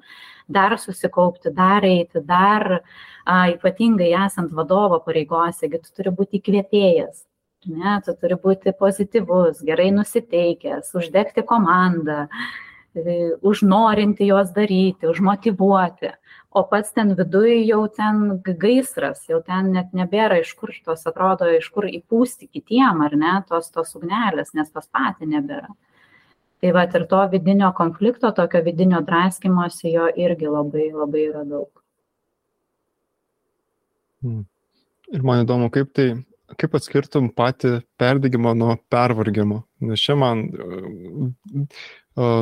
dar 0.47 0.75
susikaupti, 0.77 1.53
dar 1.55 1.85
eiti, 1.87 2.19
dar 2.27 2.81
a, 3.23 3.47
ypatingai 3.53 4.11
esant 4.25 4.51
vadovo 4.51 4.99
pareigose, 5.05 5.69
tu 5.71 5.95
turi 5.95 6.11
būti 6.11 6.41
įkvėpėjas. 6.41 7.23
Ne, 7.67 7.97
tu 8.05 8.13
turi 8.19 8.35
būti 8.35 8.75
pozityvus, 8.79 9.63
gerai 9.63 9.89
nusiteikęs, 9.95 10.91
uždegti 10.95 11.43
komandą, 11.47 12.27
užnorinti 13.45 14.25
juos 14.29 14.53
daryti, 14.55 15.07
užmotivuoti 15.09 16.13
o 16.57 16.63
pats 16.63 16.93
ten 16.95 17.13
viduj 17.17 17.51
jau 17.67 17.81
ten 17.93 18.21
gaisras, 18.45 19.25
jau 19.29 19.39
ten 19.45 19.71
net 19.75 19.91
nebėra 19.97 20.39
iš 20.41 20.53
kur 20.57 20.71
tos 20.85 21.05
atrodo, 21.09 21.49
iš 21.53 21.67
kur 21.73 21.85
įpūsti 21.89 22.49
kitiem, 22.49 23.03
ar 23.05 23.13
ne, 23.19 23.33
tos 23.49 23.69
tos 23.73 23.93
ugnelės, 23.99 24.53
nes 24.57 24.71
pas 24.73 24.87
patį 24.87 25.29
nebėra. 25.35 25.69
Tai 26.57 26.71
va 26.73 26.87
ir 26.89 27.05
to 27.11 27.19
vidinio 27.29 27.69
konflikto, 27.77 28.31
tokio 28.33 28.63
vidinio 28.65 29.03
draskimosi 29.05 29.93
jo 29.93 30.07
irgi 30.25 30.49
labai 30.49 30.87
labai 30.93 31.27
yra 31.27 31.43
daug. 31.45 31.69
Hmm. 34.25 34.47
Ir 35.13 35.23
man 35.23 35.43
įdomu, 35.43 35.69
kaip 35.71 35.93
tai, 35.95 36.07
kaip 36.55 36.77
atskirtum 36.79 37.27
patį 37.35 37.81
perdygimą 37.99 38.53
nuo 38.55 38.77
pervargimo. 38.91 39.63
Nes 39.83 39.99
čia 39.99 40.15
man 40.19 40.45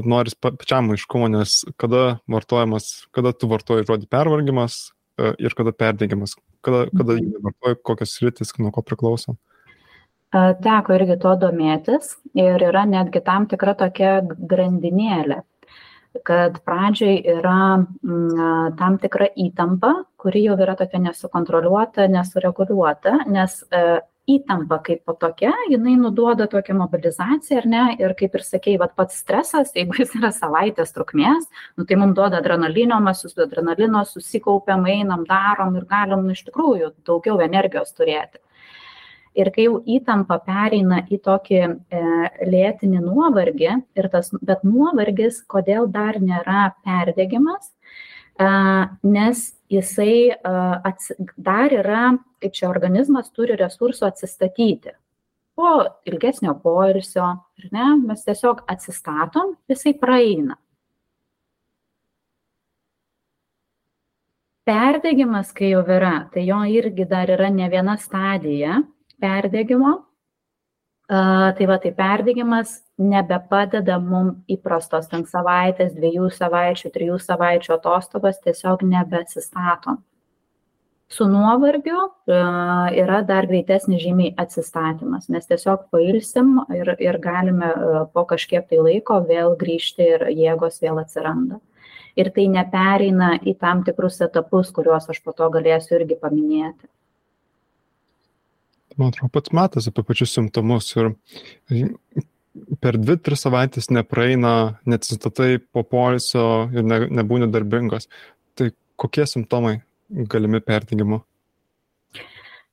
noris 0.05 0.37
pačiam 0.37 0.91
aiškumo, 0.93 1.31
nes 1.33 1.63
kada 1.81 2.19
vartojamas, 2.31 3.07
kada 3.15 3.33
tu 3.33 3.49
vartoji 3.51 3.87
žodį 3.89 4.07
pervargimas 4.11 4.77
ir 5.41 5.55
kada 5.57 5.73
perdegimas, 5.75 6.35
kada, 6.65 6.85
kada 6.93 7.17
jį 7.17 7.41
vartoji, 7.43 7.81
kokios 7.87 8.15
rytis, 8.23 8.53
nuo 8.59 8.71
ko 8.75 8.85
priklauso. 8.85 9.35
Teko 10.35 10.95
irgi 10.97 11.15
to 11.23 11.31
domėtis 11.39 12.17
ir 12.35 12.59
yra 12.67 12.83
netgi 12.89 13.21
tam 13.23 13.45
tikra 13.47 13.75
tokia 13.79 14.17
grandinėlė, 14.25 15.41
kad 16.23 16.59
pradžioj 16.65 17.21
yra 17.37 17.59
m, 17.81 18.73
tam 18.79 18.97
tikra 19.01 19.27
įtampa, 19.35 19.93
kuri 20.21 20.45
jau 20.47 20.57
yra 20.61 20.75
tokia 20.79 21.01
nesukontroliuota, 21.03 22.07
nesureguliuota, 22.11 23.19
nes 23.31 23.61
e, 23.69 23.85
įtampa 24.25 24.79
kaipo 24.85 25.13
tokia 25.21 25.51
jinai 25.69 25.95
nuduoda 25.99 26.47
tokią 26.49 26.75
mobilizaciją 26.79 27.59
ar 27.61 27.67
ne? 27.69 27.83
Ir 28.01 28.15
kaip 28.17 28.37
ir 28.37 28.45
sakei 28.45 28.77
vat 28.81 28.95
pats 28.97 29.19
stresas 29.21 29.73
jeigu 29.77 29.99
jis 29.99 30.15
yra 30.19 30.31
savaitės 30.33 30.95
trukmės 30.95 31.45
nu 31.77 31.85
tai 31.85 31.99
mum 32.01 32.15
duoda 32.17 32.41
adrenalinio 32.41 32.97
mes 33.05 33.21
su 33.21 33.33
adrenalino 33.45 34.05
susikaupiam 34.09 34.85
einam 34.89 35.27
darom 35.29 35.77
ir 35.77 35.85
galim 35.89 36.25
nu 36.25 36.33
iš 36.37 36.45
tikrųjų 36.49 36.91
daugiau 37.05 37.37
energijos 37.45 37.93
turėti 37.97 38.41
ir 39.35 39.51
kai 39.55 39.67
jau 39.67 39.79
įtampa 39.97 40.39
pereina 40.45 41.01
į 41.11 41.19
tokį 41.25 41.59
e, 41.61 42.01
lėtinį 42.47 43.03
nuovargį 43.03 43.77
tas 44.11 44.31
bet 44.41 44.63
nuovargis 44.67 45.41
kodėl 45.51 45.89
dar 45.91 46.19
nėra 46.21 46.69
perdegimas 46.85 47.71
e, 48.39 48.49
nes 49.03 49.45
jisai 49.71 50.35
ats, 50.43 51.11
dar 51.37 51.73
yra, 51.73 52.11
kaip 52.41 52.53
čia 52.55 52.69
organizmas 52.69 53.31
turi 53.33 53.57
resursų 53.59 54.07
atsistatyti. 54.09 54.93
Po 55.55 55.71
ilgesnio 56.07 56.53
poilsio, 56.59 57.29
ne, 57.71 57.87
mes 58.03 58.25
tiesiog 58.27 58.65
atsistatom, 58.71 59.55
jisai 59.71 59.95
praeina. 59.99 60.57
Perdegimas, 64.65 65.53
kai 65.53 65.69
jau 65.71 65.83
yra, 65.85 66.25
tai 66.33 66.43
jo 66.47 66.57
irgi 66.65 67.05
dar 67.07 67.29
yra 67.29 67.51
ne 67.53 67.69
viena 67.69 67.95
stadija 68.01 68.81
perdegimo, 69.21 69.93
tai 71.07 71.67
va 71.69 71.77
tai 71.77 71.91
perdegimas 71.93 72.79
nebepadeda 72.97 73.99
mum 74.01 74.31
įprastos 74.49 75.11
ten 75.11 75.27
savaitės 75.29 75.93
dviejų 75.93 76.31
savaičių 76.33 76.91
trijų 76.95 77.19
savaičių 77.21 77.75
atostogos 77.77 78.41
tiesiog 78.41 78.81
nebeatsistatom 78.89 80.01
su 81.07 81.27
nuovargiu 81.27 81.99
yra 83.01 83.21
dar 83.27 83.45
greitesnis 83.47 84.01
žymiai 84.01 84.33
atsistatymas. 84.41 85.29
Mes 85.29 85.45
tiesiog 85.47 85.87
pailsim 85.93 86.57
ir 86.73 86.95
ir 86.99 87.19
galime 87.21 87.71
po 88.13 88.25
kažkiek 88.25 88.65
tai 88.69 88.81
laiko 88.81 89.21
vėl 89.29 89.55
grįžti 89.61 90.09
ir 90.15 90.27
jėgos 90.33 90.81
vėl 90.81 90.99
atsiranda. 91.03 91.61
Ir 92.15 92.31
tai 92.35 92.47
nepereina 92.47 93.35
į 93.43 93.57
tam 93.59 93.83
tikrus 93.83 94.21
etapus 94.23 94.71
kuriuos 94.75 95.09
aš 95.11 95.21
po 95.21 95.35
to 95.35 95.49
galėsiu 95.51 95.99
irgi 95.99 96.17
paminėti 96.21 96.87
man 98.99 99.11
atrodo, 99.11 99.31
pats 99.33 99.53
matas 99.55 99.89
apie 99.89 100.03
pačius 100.07 100.33
simptomus 100.35 100.91
ir 100.95 101.13
per 102.83 102.97
dvi, 102.99 103.17
tris 103.19 103.43
savaitės 103.45 103.91
nepraeina, 103.91 104.79
neatsistatai 104.87 105.59
po 105.75 105.83
polisio 105.83 106.65
ir 106.73 106.85
ne, 106.87 107.01
nebūni 107.19 107.49
darbingas. 107.51 108.07
Tai 108.55 108.69
kokie 108.99 109.25
simptomai 109.27 109.79
galimi 110.31 110.61
perdygimo? 110.63 111.23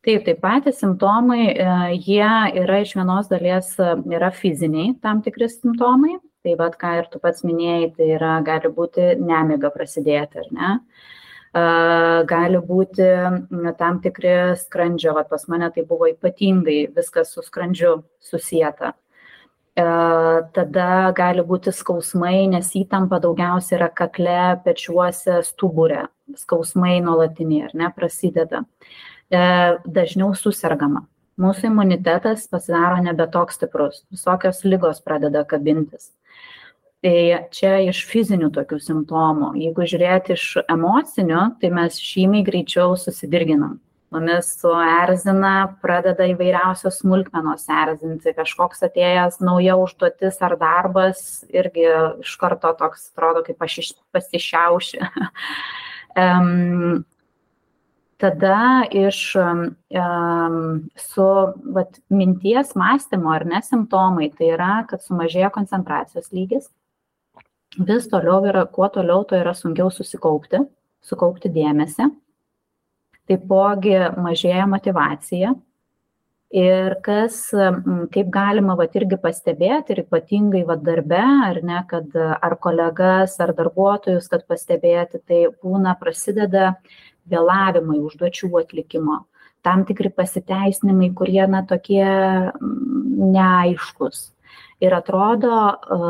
Taip, 0.02 0.24
taip 0.26 0.38
patys 0.42 0.80
simptomai, 0.82 1.44
e, 1.54 1.66
jie 2.02 2.30
yra 2.58 2.80
iš 2.82 2.96
vienos 2.98 3.28
dalies, 3.30 3.70
e, 3.78 3.90
yra 4.16 4.32
fiziniai 4.35 4.96
tam 5.02 5.20
tikri 5.22 5.46
simptomai, 5.50 6.16
tai 6.42 6.56
vad 6.58 6.74
ką 6.78 6.96
ir 6.98 7.11
tu 7.11 7.20
pats 7.22 7.44
minėjai, 7.46 7.92
tai 7.98 8.08
yra 8.16 8.37
gali 8.46 8.70
būti 8.74 9.12
nemiga 9.22 9.70
prasidėti, 9.74 10.42
ar 10.42 10.48
ne? 10.50 10.72
Uh, 10.72 11.12
gali 11.52 12.58
būti 12.64 13.08
tam 13.78 14.00
tikri 14.00 14.56
skrandžio, 14.56 15.12
va, 15.14 15.24
pas 15.24 15.46
mane 15.48 15.70
tai 15.74 15.84
buvo 15.84 16.08
ypatingai 16.08 16.88
viskas 16.96 17.34
su 17.34 17.42
skrandžiu 17.42 18.02
susijęta. 18.20 18.94
Tada 19.76 21.12
gali 21.16 21.42
būti 21.44 21.72
skausmai, 21.72 22.46
nes 22.48 22.72
įtampa 22.76 23.20
daugiausia 23.20 23.76
yra 23.78 23.88
kakle, 23.88 24.60
pečiuose, 24.64 25.42
stuburė. 25.44 26.08
Skausmai 26.36 27.00
nuolatiniai, 27.04 27.68
ar 27.68 27.76
ne, 27.76 27.88
prasideda. 27.92 28.64
Dažniau 29.30 30.32
susirgama. 30.36 31.06
Mūsų 31.40 31.70
imunitetas 31.70 32.44
pasidaro 32.52 33.00
nebe 33.00 33.24
toks 33.32 33.56
stiprus. 33.56 34.04
Visokios 34.12 34.60
lygos 34.64 35.00
pradeda 35.00 35.44
kabintis 35.48 36.12
tai 37.02 37.48
čia 37.54 37.76
iš 37.88 38.04
fizinių 38.06 38.52
tokių 38.54 38.78
simptomų. 38.82 39.52
Jeigu 39.58 39.86
žiūrėti 39.90 40.36
iš 40.36 40.46
emocinių 40.70 41.46
tai 41.62 41.72
mes 41.74 41.98
žymiai 41.98 42.46
greičiau 42.46 42.94
susidirginam. 42.98 43.80
Mumis 44.12 44.50
suerzina 44.60 45.72
pradeda 45.80 46.26
įvairiausios 46.28 46.98
smulkmenos 47.00 47.64
erzinti. 47.72 48.34
Kažkoks 48.36 48.84
atėjęs 48.84 49.40
nauja 49.40 49.78
užduotis 49.80 50.36
ar 50.44 50.58
darbas 50.60 51.22
irgi 51.48 51.86
iš 52.20 52.34
karto 52.40 52.74
toks 52.76 53.08
atrodo 53.12 53.44
kaip 53.46 53.62
pasišiauši. 54.12 55.02
Um, 56.12 57.06
tada 58.20 58.82
iš 58.92 59.32
um, 59.40 60.82
su 61.00 61.24
vat, 61.72 61.96
minties 62.12 62.74
mąstymo 62.76 63.32
ar 63.32 63.46
ne 63.48 63.62
simptomai, 63.64 64.28
tai 64.36 64.50
yra, 64.52 64.74
kad 64.90 65.00
sumažėja 65.00 65.48
koncentracijos 65.54 66.28
lygis, 66.36 66.68
vis 67.78 68.08
toliau 68.08 68.44
yra, 68.46 68.66
kuo 68.66 68.88
toliau, 68.92 69.24
to 69.24 69.37
yra 69.37 69.54
sunkiau 69.56 69.90
susikaupti, 69.90 70.62
sukaupti 71.02 71.50
dėmesį. 71.52 72.08
Taipogi 73.30 73.98
mažėja 74.18 74.66
motivacija. 74.68 75.54
Ir 76.52 76.98
kas, 77.00 77.46
kaip 78.12 78.28
galima 78.28 78.74
vat, 78.76 78.92
irgi 78.98 79.16
pastebėti, 79.16 79.94
ir 79.94 80.02
ypatingai 80.02 80.66
vat, 80.68 80.82
darbe, 80.85 81.22
ar 81.22 81.62
ne, 81.64 81.78
kad 81.88 82.12
ar 82.18 82.56
kolegas, 82.61 83.38
ar 83.40 83.54
darbuotojus, 83.56 84.28
kad 84.28 84.44
pastebėti, 84.44 85.22
tai 85.24 85.46
būna 85.64 85.94
prasideda 85.96 86.74
vėlavimai 87.32 88.02
užduočių 88.02 88.50
atlikimo, 88.61 89.22
tam 89.64 89.87
tikri 89.88 90.12
pasiteisinimai, 90.12 91.14
kurie, 91.16 91.40
na, 91.48 91.62
tokie 91.64 92.04
neaiškus 92.61 94.26
ir 94.83 94.95
atrodo 94.97 95.57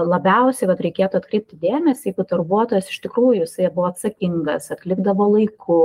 labiausiai 0.09 0.71
vat 0.71 0.83
reikėtų 0.85 1.21
atkreipti 1.21 1.61
dėmesį 1.61 2.11
jeigu 2.11 2.27
darbuotojas 2.29 2.91
iš 2.91 3.03
tikrųjų 3.05 3.45
jisai 3.45 3.71
buvo 3.75 3.91
atsakingas 3.91 4.71
atlikdavo 4.75 5.29
laiku 5.35 5.81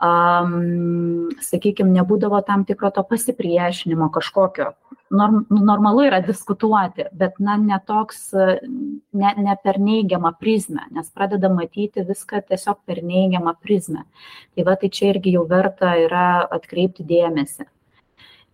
um, 0.00 1.30
sakykime, 1.44 1.92
nebūdavo 1.98 2.40
tam 2.46 2.64
tikro 2.68 2.90
to 2.94 3.04
pasipriešinimo 3.06 4.10
kažkokio. 4.14 4.72
Norm, 5.10 5.40
normalu 5.50 6.04
yra 6.06 6.20
diskutuoti, 6.22 7.08
bet 7.18 7.40
na, 7.42 7.56
ne 7.58 7.80
toks, 7.86 8.28
ne, 8.30 9.32
ne 9.42 9.56
per 9.64 9.80
neigiamą 9.82 10.36
prizmę, 10.38 10.86
nes 10.94 11.10
pradeda 11.10 11.50
matyti 11.50 12.04
viską 12.06 12.44
tiesiog 12.46 12.78
per 12.86 13.02
neigiamą 13.02 13.56
prizmę. 13.58 14.06
Tai 14.54 14.68
va, 14.68 14.78
tai 14.78 14.92
čia 14.94 15.10
irgi 15.14 15.34
jau 15.34 15.42
verta 15.50 15.96
yra 15.98 16.28
atkreipti 16.46 17.06
dėmesį 17.06 17.66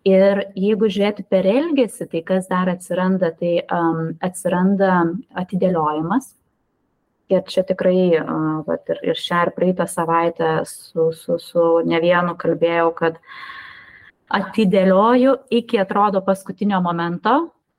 ir 0.07 0.42
jeigu 0.55 0.88
žiūrėti 0.92 1.27
per 1.29 1.47
elgesį 1.51 2.09
tai 2.12 2.23
kas 2.27 2.49
dar 2.51 2.71
atsiranda 2.71 3.33
tai 3.35 3.59
um, 3.64 4.14
atsiranda 4.23 4.92
atidėliojimas. 5.42 6.33
Ir 7.27 7.42
čia 7.51 7.64
tikrai 7.66 8.21
uh, 8.21 8.62
vat, 8.69 8.85
ir, 8.92 9.01
ir 9.11 9.19
šią 9.19 9.49
ir 9.49 9.53
praeitą 9.57 9.88
savaitę 9.90 10.61
su, 10.71 11.11
su, 11.11 11.40
su 11.42 11.64
ne 11.83 11.99
vienu 12.05 12.37
kalbėjau, 12.38 12.92
kad 12.95 13.19
atidėlioju 14.31 15.35
iki 15.51 15.81
atrodo 15.83 16.23
paskutinio 16.23 16.79
momento, 16.85 17.35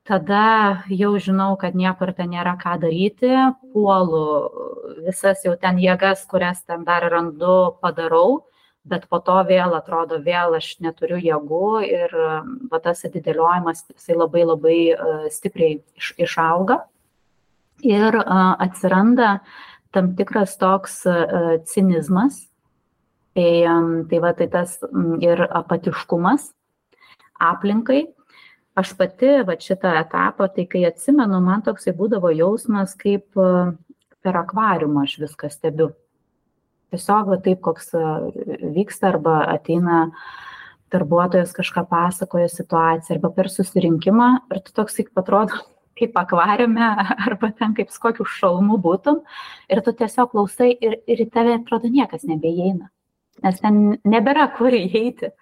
tada 0.08 0.84
jau 0.92 1.14
žinau, 1.20 1.54
kad 1.60 1.76
niekur 1.76 2.12
ten 2.16 2.28
nėra 2.32 2.58
ką 2.60 2.76
daryti, 2.84 3.32
puolu 3.72 4.22
visas 5.06 5.44
jau 5.44 5.56
ten 5.60 5.80
jėgas, 5.80 6.26
kurias 6.28 6.60
ten 6.68 6.84
dar 6.84 7.08
randu, 7.12 7.78
padarau, 7.80 8.42
bet 8.88 9.06
po 9.10 9.20
to 9.24 9.36
vėl 9.48 9.74
atrodo, 9.76 10.18
vėl 10.24 10.56
aš 10.58 10.74
neturiu 10.84 11.18
jėgų 11.20 11.70
ir 11.86 12.14
va, 12.70 12.80
tas 12.82 13.04
atidėliojimas 13.08 13.84
jisai 13.92 14.16
labai 14.16 14.44
labai 14.48 14.78
uh, 14.94 15.24
stipriai 15.32 15.80
iš, 15.98 16.12
išauga. 16.18 16.82
Ir 17.86 18.18
uh, 18.18 18.54
atsiranda 18.58 19.38
tam 19.94 20.12
tikras 20.18 20.56
toks 20.60 21.00
uh, 21.08 21.58
cinizmas, 21.68 22.42
tai, 23.36 23.50
um, 23.70 23.90
tai 24.10 24.22
va 24.24 24.34
tai 24.36 24.48
tas 24.52 24.78
um, 24.88 25.18
ir 25.22 25.44
apatiškumas 25.46 26.50
aplinkai. 27.38 28.06
Aš 28.78 28.92
pati 28.98 29.40
va 29.46 29.56
šitą 29.58 29.96
etapą, 29.98 30.46
tai 30.54 30.68
kai 30.70 30.84
atsimenu, 30.86 31.40
man 31.42 31.64
toksai 31.66 31.96
būdavo 31.98 32.30
jausmas, 32.30 32.92
kaip 32.98 33.34
per 33.34 34.38
akvariumą 34.38 35.02
aš 35.02 35.16
viską 35.24 35.50
stebiu 35.50 35.88
tiesiog 36.92 37.32
va 37.32 37.40
taip 37.44 37.60
koks 37.64 37.92
vyksta 38.76 39.12
arba 39.12 39.40
ateina 39.54 40.04
darbuotojas 40.92 41.52
kažką 41.56 41.84
pasakoja 41.88 42.48
situaciją 42.52 43.16
arba 43.16 43.32
per 43.36 43.50
susirinkimą 43.52 44.28
ir 44.54 44.62
tu 44.64 44.72
toks 44.76 45.00
kaip 45.00 45.22
atrodo 45.22 45.58
kaip 45.98 46.16
akvariume 46.16 46.92
arba 47.26 47.50
ten 47.58 47.74
kaip 47.74 47.90
su 47.90 48.00
kokiu 48.02 48.28
šalmu 48.38 48.78
būtum 48.84 49.20
ir 49.68 49.82
tu 49.84 49.92
tiesiog 49.92 50.32
klausai 50.34 50.70
ir, 50.74 51.00
ir 51.06 51.24
į 51.26 51.28
tave 51.34 51.58
atrodo 51.58 51.90
niekas 51.92 52.24
nebeįeina, 52.28 52.88
nes 53.44 53.60
ten 53.64 53.98
nebėra 54.04 54.48
kur 54.56 54.74
įeiti. 54.74 55.32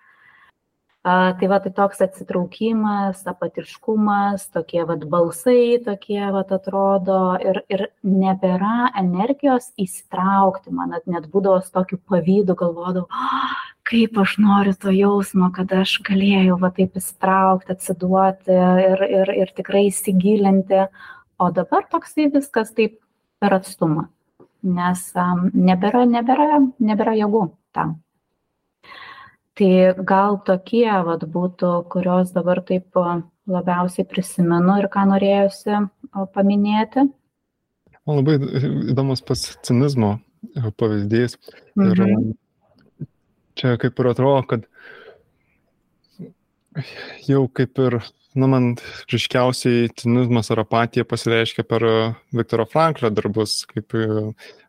Tai 1.06 1.46
va, 1.46 1.60
tai 1.62 1.70
toks 1.70 2.00
atsitraukimas, 2.02 3.20
apatiškumas, 3.30 4.48
tokie 4.50 4.80
va 4.88 4.96
balsai, 4.98 5.76
tokie 5.84 6.18
va 6.34 6.40
atrodo 6.42 7.18
ir, 7.38 7.60
ir 7.70 7.84
nebėra 8.02 8.88
energijos 8.98 9.68
įsitraukti, 9.78 10.72
man 10.74 10.90
net, 10.96 11.04
net 11.06 11.28
būdavo 11.30 11.60
su 11.62 11.70
tokiu 11.76 12.00
pavydu, 12.10 12.56
galvodavau, 12.58 13.06
oh, 13.06 13.52
kaip 13.86 14.18
aš 14.18 14.34
noriu 14.42 14.74
to 14.82 14.90
jausmo, 14.96 15.52
kad 15.54 15.70
aš 15.78 15.92
galėjau 16.08 16.56
va 16.64 16.72
taip 16.74 16.98
įsitraukti, 16.98 17.76
atsiduoti 17.76 18.56
ir, 18.88 19.04
ir, 19.06 19.30
ir 19.44 19.52
tikrai 19.60 19.84
įsigilinti, 19.92 20.88
o 21.38 21.52
dabar 21.54 21.86
toksai 21.92 22.26
viskas 22.34 22.74
taip 22.74 22.98
per 23.38 23.54
atstumą, 23.60 24.08
nes 24.66 25.06
um, 25.14 25.46
nebėra, 25.54 26.02
nebėra, 26.16 26.64
nebėra 26.82 27.14
jėgų 27.20 27.44
tam 27.78 27.94
tai 29.56 29.70
gal 30.08 30.40
tokie 30.46 30.90
vat 31.06 31.24
būtų 31.32 31.70
kuriuos 31.92 32.32
dabar 32.34 32.60
taip 32.66 32.96
labiausiai 33.46 34.06
prisimenu 34.08 34.80
ir 34.82 34.88
ką 34.92 35.06
norėjosi 35.12 35.80
paminėti. 36.34 37.06
Man 38.06 38.20
labai 38.20 38.36
įdomus 38.92 39.22
pats 39.26 39.56
cinizmo 39.66 40.16
e, 40.54 40.70
pavyzdys. 40.78 41.38
Ir 41.74 42.02
mhm. 42.04 42.28
čia 43.58 43.74
kaip 43.82 43.98
ir 44.02 44.10
atrodo, 44.12 44.44
kad 44.50 44.66
jau 47.26 47.46
kaip 47.48 47.82
ir, 47.82 47.98
na, 48.36 48.48
man 48.50 48.68
ryškiausiai 49.12 49.90
cinizmas 49.98 50.52
ar 50.52 50.62
apatija 50.62 51.06
pasireiškia 51.08 51.64
per 51.68 51.84
Viktoro 52.36 52.66
Franklio 52.70 53.10
darbus, 53.14 53.62
kaip 53.70 53.96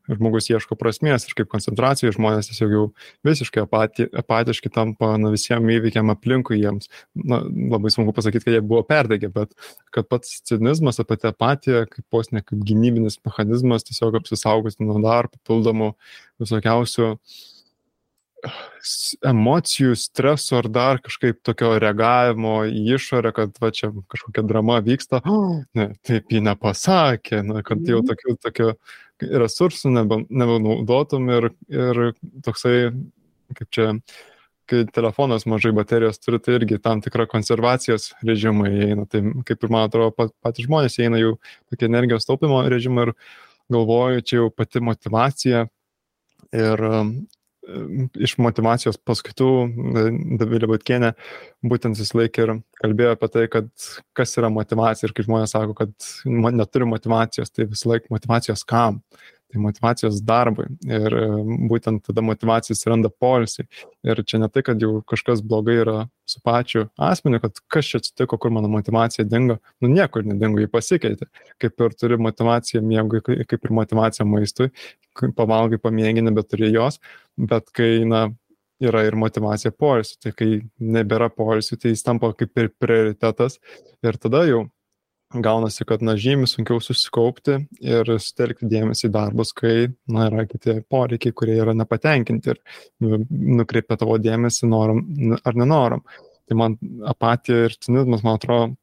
žmogus 0.08 0.48
ieško 0.52 0.78
prasmės 0.80 1.28
ir 1.28 1.36
kaip 1.38 1.50
koncentracijai 1.52 2.14
žmonės 2.16 2.50
tiesiog 2.52 2.74
jau 2.74 2.84
visiškai 3.28 3.66
apati, 3.66 4.08
apatiški 4.22 4.72
tampa 4.74 5.14
na, 5.20 5.32
visiems 5.34 5.74
įvykiam 5.78 6.12
aplinkui 6.14 6.62
jiems. 6.62 6.88
Na, 7.18 7.42
labai 7.74 7.92
sunku 7.94 8.16
pasakyti, 8.16 8.48
kad 8.48 8.58
jie 8.58 8.64
buvo 8.64 8.84
perdegę, 8.88 9.32
bet 9.34 9.52
kad 9.96 10.08
pats 10.08 10.40
cinizmas 10.48 11.02
apie 11.04 11.20
tą 11.20 11.34
apatiją, 11.36 11.84
kaip 11.92 12.06
posne, 12.14 12.44
kaip 12.46 12.64
gynybinis 12.68 13.20
mechanizmas, 13.28 13.86
tiesiog 13.88 14.22
apsisaugoti 14.22 14.88
nuo 14.88 15.02
dar 15.04 15.30
papildomų 15.34 15.94
visokiausių 16.44 17.14
emocijų, 19.26 19.96
streso 19.98 20.60
ar 20.60 20.70
dar 20.70 21.02
kažkaip 21.04 21.40
tokio 21.46 21.74
reagavimo 21.82 22.60
į 22.70 22.84
išorę, 22.98 23.34
kad 23.36 23.58
va 23.62 23.72
čia 23.74 23.90
kažkokia 24.12 24.46
drama 24.48 24.78
vyksta, 24.86 25.22
ne, 25.78 25.90
taip 26.06 26.32
ji 26.32 26.42
nepasakė, 26.46 27.42
na, 27.48 27.64
kad 27.66 27.82
jau 27.88 28.02
mhm. 28.04 28.10
tokių, 28.12 28.38
tokio 28.46 28.72
resursų 29.18 29.92
nebe, 29.96 30.22
nebenaudotum 30.30 31.30
ir, 31.34 31.50
ir 31.74 32.02
toksai, 32.46 32.92
kaip 33.58 33.72
čia, 33.74 33.88
kai 34.68 34.84
telefonas 34.94 35.48
mažai 35.50 35.72
baterijos 35.76 36.20
turi, 36.20 36.40
tai 36.44 36.58
irgi 36.60 36.78
tam 36.84 37.02
tikra 37.02 37.26
konservacijos 37.32 38.12
režimai 38.28 38.70
įeina. 38.76 39.08
Tai 39.10 39.24
kaip 39.48 39.64
ir 39.64 39.74
man 39.74 39.88
atrodo, 39.88 40.12
pat, 40.14 40.34
patys 40.44 40.68
žmonės 40.68 41.00
įeina 41.00 41.22
jau 41.22 41.38
tokie 41.72 41.88
energijos 41.88 42.28
taupimo 42.28 42.60
režimai 42.70 43.08
ir 43.08 43.14
galvoju, 43.74 44.26
čia 44.28 44.42
jau 44.42 44.52
pati 44.54 44.84
motivacija 44.84 45.66
ir 46.56 46.86
iš 48.18 48.36
motivacijos 48.42 49.00
paskaitų 49.08 49.50
Davilė 50.40 50.70
Butkienė 50.72 51.14
būtent 51.68 52.00
vis 52.00 52.14
laik 52.18 52.40
ir 52.42 52.54
kalbėjo 52.82 53.16
apie 53.16 53.30
tai, 53.34 53.46
kad 53.52 53.70
kas 54.18 54.36
yra 54.40 54.52
motivacija 54.54 55.10
ir 55.10 55.16
kai 55.18 55.26
žmonės 55.28 55.56
sako, 55.56 55.76
kad 55.78 55.94
neturi 56.26 56.88
motivacijos, 56.90 57.52
tai 57.52 57.68
vis 57.70 57.84
laik 57.90 58.08
motivacijos 58.14 58.64
kam 58.68 59.02
tai 59.52 59.62
motivacijos 59.64 60.20
darbui. 60.28 60.66
Ir 60.88 61.16
e, 61.16 61.26
būtent 61.72 62.04
tada 62.08 62.24
motivacija 62.26 62.76
atsiranda 62.76 63.12
polisiai. 63.12 63.68
Ir 64.08 64.22
čia 64.28 64.42
ne 64.42 64.50
tai, 64.52 64.64
kad 64.68 64.82
jau 64.82 65.00
kažkas 65.08 65.44
blogai 65.46 65.78
yra 65.84 65.98
su 66.28 66.42
pačiu 66.44 66.88
asmeniu, 67.10 67.40
kad 67.44 67.62
kas 67.72 67.92
čia 67.92 68.02
atsitiko, 68.02 68.40
kur 68.42 68.54
mano 68.54 68.72
motivacija 68.72 69.26
dingo. 69.28 69.60
Nu 69.84 69.92
niekur 69.92 70.26
nedingo, 70.28 70.62
jį 70.64 70.72
pasikeitė. 70.74 71.30
Kaip 71.64 71.86
ir 71.86 71.96
turi 72.00 72.20
motivaciją 72.22 72.84
miegui, 72.84 73.24
kaip 73.24 73.58
ir 73.58 73.78
motivacija 73.82 74.28
maistui, 74.28 74.72
pavalgai, 75.38 75.80
pamėgini, 75.82 76.36
bet 76.36 76.52
turi 76.52 76.74
jos. 76.74 77.00
Bet 77.38 77.72
kai, 77.76 78.04
na, 78.08 78.28
yra 78.84 79.04
ir 79.08 79.18
motivacija 79.18 79.72
poilsiu. 79.74 80.20
Tai 80.24 80.34
kai 80.38 80.50
nebėra 80.80 81.30
poilsiu, 81.34 81.78
tai 81.80 81.94
jis 81.94 82.06
tampa 82.06 82.34
kaip 82.38 82.58
ir 82.60 82.74
prioritetas. 82.82 83.62
Ir 84.06 84.20
tada 84.22 84.44
jau 84.50 84.66
gaunasi, 85.34 85.86
kad, 85.88 86.04
na, 86.06 86.16
žymiai 86.20 86.48
sunkiau 86.50 86.80
susikaupti 86.84 87.58
ir 87.84 88.12
sutelkti 88.22 88.70
dėmesį 88.72 89.10
į 89.10 89.14
darbus, 89.14 89.52
kai, 89.56 89.90
na, 90.12 90.28
yra 90.30 90.46
kiti 90.48 90.80
poreikiai, 90.90 91.36
kurie 91.36 91.58
yra 91.60 91.76
nepatenkinti 91.76 92.54
ir 92.54 92.62
nu, 93.04 93.22
nukreipia 93.60 94.00
tavo 94.00 94.18
dėmesį 94.22 94.70
norom 94.72 95.04
ar 95.44 95.58
nenorom. 95.60 96.06
Tai 96.48 96.60
man 96.60 96.78
apatija 97.08 97.68
ir 97.68 97.76
cinizmas, 97.84 98.24
man 98.24 98.40
atrodo, 98.40 98.78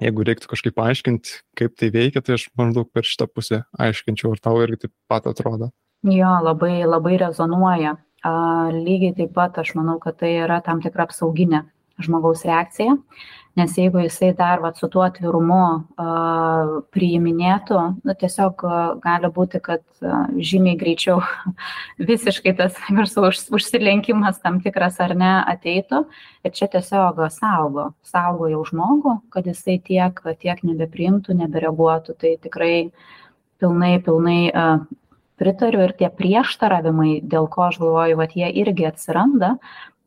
jeigu 0.00 0.24
reiktų 0.24 0.48
kažkaip 0.54 0.80
aiškinti, 0.80 1.42
kaip 1.60 1.76
tai 1.76 1.90
veikia, 1.92 2.22
tai 2.24 2.38
aš 2.38 2.48
maždaug 2.58 2.88
per 2.88 3.04
šitą 3.06 3.28
pusę 3.28 3.60
aiškinčiau, 3.76 4.32
ar 4.32 4.40
tau 4.40 4.62
irgi 4.64 4.86
taip 4.86 4.94
pat 5.12 5.28
atrodo. 5.28 5.68
Jo, 6.08 6.38
labai, 6.42 6.80
labai 6.88 7.18
rezonuoja. 7.20 7.98
A, 8.22 8.32
lygiai 8.72 9.12
taip 9.18 9.34
pat 9.36 9.60
aš 9.60 9.74
manau, 9.76 9.98
kad 10.02 10.16
tai 10.22 10.32
yra 10.40 10.60
tam 10.64 10.80
tikra 10.82 11.04
apsauginė 11.08 11.66
žmogaus 12.02 12.46
reakcija. 12.48 12.96
Nes 13.52 13.74
jeigu 13.76 14.00
jisai 14.00 14.30
dar 14.32 14.62
vat, 14.64 14.78
su 14.80 14.88
tuo 14.88 15.02
atvirumu 15.04 15.60
uh, 16.00 16.70
priiminėtų, 16.94 17.80
nu, 18.00 18.14
tiesiog 18.16 18.64
uh, 18.64 18.76
gali 19.02 19.28
būti, 19.34 19.60
kad 19.60 19.82
uh, 20.00 20.30
žymiai 20.40 20.78
greičiau 20.80 21.18
visiškai 22.12 22.54
tas 22.56 22.78
garso 22.88 23.26
už, 23.28 23.42
užsilenkimas 23.52 24.40
tam 24.40 24.62
tikras 24.64 24.96
ar 25.04 25.12
ne 25.20 25.34
ateitų. 25.52 26.00
Ir 26.48 26.56
čia 26.56 26.70
tiesiog 26.72 27.20
saugo, 27.34 27.90
saugo 28.08 28.48
jau 28.48 28.64
žmogų, 28.72 29.18
kad 29.36 29.50
jisai 29.50 29.76
tiek, 29.84 30.24
tiek 30.40 30.64
nebepriimtų, 30.64 31.36
nebereaguotų. 31.44 32.16
Tai 32.24 32.34
tikrai 32.48 32.74
pilnai, 33.60 33.98
pilnai 34.00 34.40
uh, 34.48 34.80
pritariu 35.42 35.82
ir 35.84 35.92
tie 35.98 36.08
prieštaravimai, 36.08 37.20
dėl 37.26 37.48
ko 37.52 37.66
aš 37.68 37.80
galvoju, 37.82 38.18
kad 38.20 38.36
jie 38.38 38.48
irgi 38.62 38.86
atsiranda, 38.88 39.56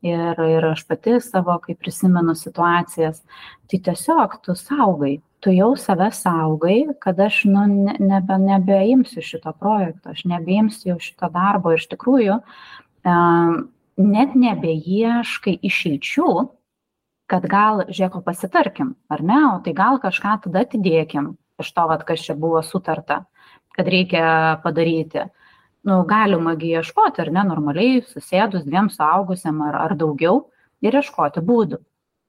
ir, 0.06 0.40
ir 0.56 0.66
aš 0.72 0.84
pati 0.88 1.18
savo, 1.24 1.58
kai 1.62 1.76
prisimenu 1.78 2.34
situacijas, 2.38 3.22
tai 3.70 3.80
tiesiog 3.88 4.38
tu 4.44 4.56
saugai, 4.58 5.16
tu 5.44 5.52
jau 5.54 5.72
save 5.78 6.10
saugai, 6.16 6.78
kad 7.02 7.20
aš 7.20 7.44
nu, 7.50 7.66
nebe, 8.00 8.38
nebeimsiu 8.42 9.22
šito 9.22 9.52
projekto, 9.60 10.14
aš 10.14 10.24
nebeimsiu 10.30 10.98
šito 11.02 11.30
darbo. 11.34 11.74
Ir 11.74 11.82
iš 11.82 11.88
tikrųjų 11.92 12.40
net 13.96 14.36
nebeieškai 14.36 15.56
išeičių, 15.70 16.30
kad 17.30 17.46
gal, 17.50 17.86
žiūrėk, 17.90 18.20
pasitarkim, 18.26 18.94
ar 19.10 19.22
ne, 19.26 19.40
o 19.50 19.56
tai 19.64 19.74
gal 19.74 19.98
kažką 20.02 20.36
tada 20.46 20.62
atidėkim 20.66 21.34
iš 21.62 21.72
to, 21.72 21.86
vat, 21.90 22.04
kas 22.06 22.22
čia 22.22 22.36
buvo 22.38 22.60
sutarta, 22.62 23.24
kad 23.76 23.88
reikia 23.90 24.60
padaryti 24.62 25.26
nu 25.86 26.02
galima 26.08 26.54
gi 26.58 26.74
ieškoti 26.80 27.22
ar 27.24 27.32
ne 27.34 27.44
normaliai 27.48 28.00
susėdus 28.04 28.64
dviem 28.66 28.90
suaugusiam 28.92 29.60
ar 29.68 29.78
ar 29.84 29.94
daugiau 29.98 30.46
ir 30.82 30.98
ieškoti 31.00 31.42
būdų. 31.50 31.82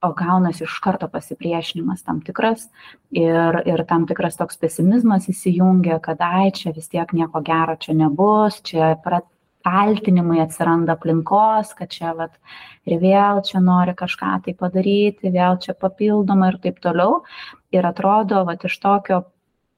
O 0.06 0.12
gaunasi 0.14 0.62
iš 0.68 0.76
karto 0.86 1.08
pasipriešinimas 1.10 2.04
tam 2.06 2.20
tikras 2.22 2.68
ir 3.10 3.58
ir 3.66 3.82
tam 3.90 4.06
tikras 4.10 4.38
toks 4.38 4.60
pesimizmas 4.62 5.26
įsijungia 5.34 5.98
kad 6.06 6.22
ai 6.22 6.52
čia 6.60 6.74
vis 6.76 6.92
tiek 6.92 7.14
nieko 7.18 7.42
gero 7.42 7.76
čia 7.82 7.98
nebus 7.98 8.62
čia 8.70 8.94
kaltinimai 9.68 10.38
atsiranda 10.44 10.94
aplinkos 10.94 11.74
kad 11.80 11.90
čia 11.96 12.14
vat 12.20 12.38
ir 12.86 13.02
vėl 13.02 13.42
čia 13.48 13.60
nori 13.64 13.96
kažką 13.98 14.36
tai 14.46 14.54
padaryti 14.62 15.34
vėl 15.34 15.58
čia 15.64 15.74
papildoma 15.74 16.52
ir 16.54 16.60
taip 16.62 16.78
toliau. 16.84 17.24
Ir 17.74 17.90
atrodo, 17.90 18.46
va, 18.48 18.56
iš 18.70 18.78
tokio 18.80 19.24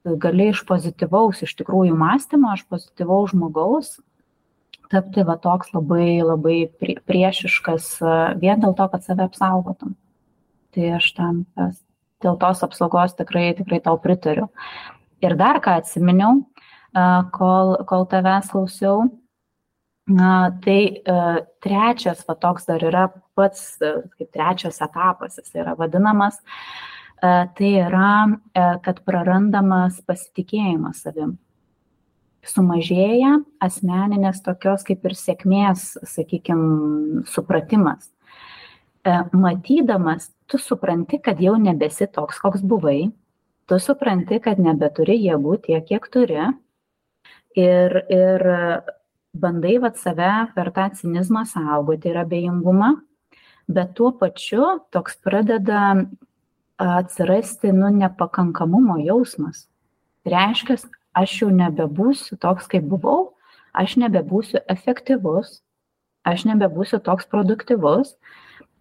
gali 0.06 0.50
iš 0.54 0.64
pozityvaus, 0.68 1.44
iš 1.44 1.56
tikrųjų 1.60 1.98
mąstymo, 2.00 2.54
iš 2.56 2.66
pozityvaus 2.72 3.34
žmogaus 3.34 3.98
tapti 4.90 5.24
va 5.26 5.36
toks 5.38 5.70
labai, 5.76 6.20
labai 6.26 6.58
priešiškas 6.80 7.92
vien 8.42 8.62
dėl 8.64 8.74
to, 8.78 8.88
kad 8.90 9.06
save 9.06 9.28
apsaugotum. 9.28 9.94
Tai 10.74 10.88
aš 10.98 11.12
tam 11.18 11.44
tas, 11.58 11.78
dėl 12.24 12.38
tos 12.42 12.64
apsaugos 12.66 13.16
tikrai, 13.18 13.52
tikrai 13.58 13.82
tau 13.86 14.00
pritariu. 14.02 14.50
Ir 15.22 15.36
dar 15.38 15.60
ką 15.62 15.78
atsiminiau, 15.82 16.44
kol, 17.36 17.76
kol 17.90 18.06
tavęs 18.10 18.50
klausiau, 18.54 19.10
tai 20.66 20.80
trečias, 21.62 22.24
va 22.26 22.38
toks 22.42 22.66
dar 22.70 22.86
yra 22.86 23.08
pats, 23.38 23.76
kaip 23.80 24.30
trečias 24.34 24.82
etapas, 24.82 25.38
jis 25.38 25.54
yra 25.60 25.76
vadinamas, 25.78 26.40
tai 27.22 27.70
yra, 27.82 28.14
kad 28.86 29.04
prarandamas 29.08 30.00
pasitikėjimas 30.08 31.04
savim. 31.04 31.38
Sumažėja 32.48 33.34
asmeninės 33.60 34.40
tokios 34.46 34.86
kaip 34.88 35.04
ir 35.06 35.16
sėkmės, 35.20 35.98
sakykime, 36.08 37.26
supratimas. 37.28 38.08
E, 39.04 39.12
matydamas, 39.36 40.30
tu 40.48 40.60
supranti, 40.60 41.20
kad 41.24 41.42
jau 41.44 41.58
nebesi 41.60 42.08
toks, 42.08 42.40
koks 42.40 42.64
buvai, 42.64 43.12
tu 43.68 43.80
supranti, 43.80 44.40
kad 44.44 44.60
nebeturi 44.60 45.18
jėgų 45.20 45.58
tiek, 45.68 45.84
kiek 45.88 46.08
turi. 46.12 46.48
Ir, 47.60 47.96
ir 48.14 48.46
bandai 49.36 49.78
vat 49.84 50.00
save 50.00 50.32
per 50.56 50.72
tą 50.76 50.90
cinizmą 50.96 51.44
saugoti 51.50 52.12
ir 52.12 52.22
abejingumą, 52.24 52.94
bet 53.68 53.96
tuo 53.98 54.12
pačiu 54.16 54.80
toks 54.94 55.20
pradeda 55.24 56.08
atsirasti, 56.80 57.74
nu, 57.76 57.92
nepakankamumo 57.92 58.98
jausmas. 59.04 59.68
Reiškia, 60.28 60.78
aš 61.18 61.36
jau 61.42 61.50
nebebūsiu 61.52 62.38
toks, 62.40 62.70
kaip 62.72 62.86
buvau, 62.88 63.34
aš 63.76 63.98
nebebūsiu 64.00 64.62
efektyvus, 64.72 65.60
aš 66.28 66.46
nebebūsiu 66.50 67.02
toks 67.04 67.28
produktyvus 67.30 68.16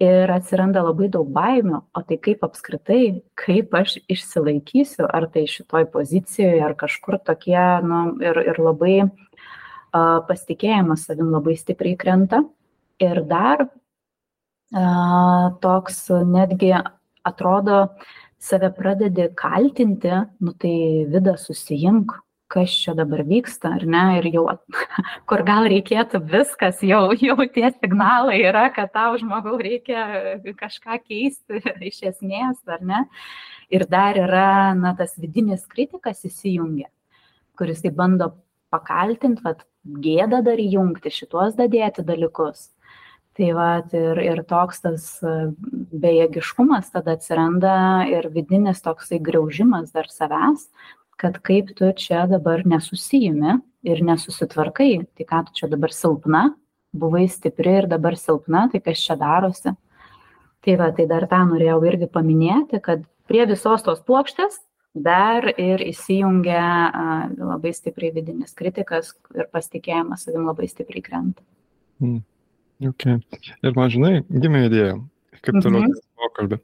ir 0.02 0.30
atsiranda 0.30 0.84
labai 0.86 1.08
daug 1.10 1.30
baimių, 1.34 1.80
o 1.94 2.02
tai 2.06 2.20
kaip 2.22 2.44
apskritai, 2.46 3.22
kaip 3.38 3.74
aš 3.74 3.96
išsilaikysiu, 4.06 5.08
ar 5.10 5.26
tai 5.34 5.48
šitoj 5.50 5.88
pozicijoje, 5.94 6.60
ar 6.62 6.76
kažkur 6.78 7.18
tokie, 7.26 7.58
nu, 7.82 8.04
ir, 8.22 8.38
ir 8.52 8.60
labai 8.62 8.94
uh, 9.08 10.20
pasitikėjimas 10.28 11.08
savim 11.08 11.32
labai 11.34 11.56
stipriai 11.58 11.98
krenta. 11.98 12.44
Ir 13.02 13.22
dar 13.26 13.66
uh, 13.66 15.50
toks 15.62 16.06
netgi 16.26 16.76
atrodo, 17.26 17.86
save 18.38 18.70
pradedi 18.76 19.28
kaltinti, 19.38 20.14
nu 20.40 20.54
tai 20.54 21.04
vida 21.10 21.34
susijimk, 21.40 22.14
kas 22.48 22.72
čia 22.72 22.94
dabar 22.96 23.22
vyksta, 23.28 23.74
ar 23.76 23.84
ne, 23.84 24.02
ir 24.18 24.28
jau, 24.32 24.46
kur 25.28 25.42
gal 25.46 25.68
reikėtų 25.68 26.22
viskas, 26.30 26.80
jau, 26.86 27.10
jau 27.20 27.36
tie 27.54 27.68
signalai 27.74 28.38
yra, 28.40 28.68
kad 28.74 28.92
tau 28.94 29.18
žmogau 29.20 29.58
reikia 29.60 30.38
kažką 30.56 31.00
keisti 31.04 31.60
iš 31.90 32.02
esmės, 32.14 32.62
ar 32.66 32.80
ne. 32.80 33.04
Ir 33.68 33.84
dar 33.90 34.16
yra, 34.16 34.72
na, 34.78 34.94
tas 34.96 35.12
vidinis 35.20 35.66
kritikas 35.68 36.24
įsijungia, 36.24 36.88
kuris 37.58 37.84
tai 37.84 37.92
bando 37.92 38.32
pakaltinti, 38.72 39.44
vad 39.44 39.66
gėdą 39.84 40.40
dar 40.46 40.60
įjungti, 40.60 41.12
šituos 41.12 41.56
dadėti 41.58 42.04
dalykus. 42.06 42.70
Tai 43.38 43.48
va, 43.54 43.68
ir, 43.94 44.18
ir 44.18 44.40
toks 44.50 44.80
tas 44.82 45.02
bejėgiškumas 45.22 46.88
tada 46.90 47.14
atsiranda 47.14 47.74
ir 48.10 48.26
vidinis 48.34 48.82
toksai 48.82 49.20
graužimas 49.22 49.92
dar 49.94 50.08
savęs, 50.10 50.64
kad 51.18 51.38
kaip 51.46 51.70
tu 51.78 51.90
čia 51.94 52.24
dabar 52.30 52.64
nesusijimi 52.66 53.60
ir 53.86 54.02
nesusitvarkai, 54.06 54.90
tai 55.14 55.26
ką 55.28 55.44
tu 55.46 55.54
čia 55.60 55.68
dabar 55.70 55.94
silpna, 55.94 56.48
buvai 56.90 57.28
stipri 57.30 57.76
ir 57.82 57.86
dabar 57.90 58.16
silpna, 58.18 58.66
tai 58.72 58.80
kas 58.82 59.02
čia 59.02 59.14
darosi. 59.20 59.74
Tai 60.66 60.74
va, 60.80 60.88
tai 60.94 61.06
dar 61.06 61.28
tą 61.30 61.44
norėjau 61.46 61.78
irgi 61.86 62.08
paminėti, 62.10 62.80
kad 62.82 63.04
prie 63.30 63.44
visos 63.46 63.84
tos 63.86 64.02
plokštės 64.02 64.58
dar 64.98 65.46
ir 65.54 65.84
įsijungia 65.86 66.64
labai 67.38 67.70
stipriai 67.76 68.10
vidinis 68.16 68.56
kritikas 68.58 69.12
ir 69.36 69.46
pasitikėjimas 69.52 70.26
savim 70.26 70.48
labai 70.48 70.66
stipriai 70.70 71.04
krenta. 71.06 71.46
Mm. 72.02 72.24
Okay. 72.78 73.18
Ir 73.66 73.74
man 73.74 73.90
žinai, 73.90 74.20
gimė 74.30 74.68
idėja, 74.68 74.94
kaip 75.42 75.56
toliau 75.58 75.82
mm 75.82 75.90
-hmm. 75.90 76.02
pokalbį. 76.22 76.58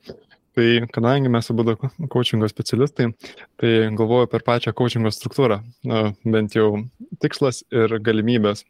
Tai 0.54 0.66
kadangi 0.94 1.28
mes 1.28 1.50
abu 1.50 1.64
coachingo 2.08 2.48
specialistai, 2.48 3.08
tai 3.58 3.70
galvoju 3.98 4.28
per 4.30 4.44
pačią 4.46 4.72
coachingo 4.72 5.10
struktūrą, 5.10 5.58
bent 6.24 6.54
jau 6.54 6.84
tikslas 7.18 7.64
ir 7.72 7.98
galimybės 7.98 8.62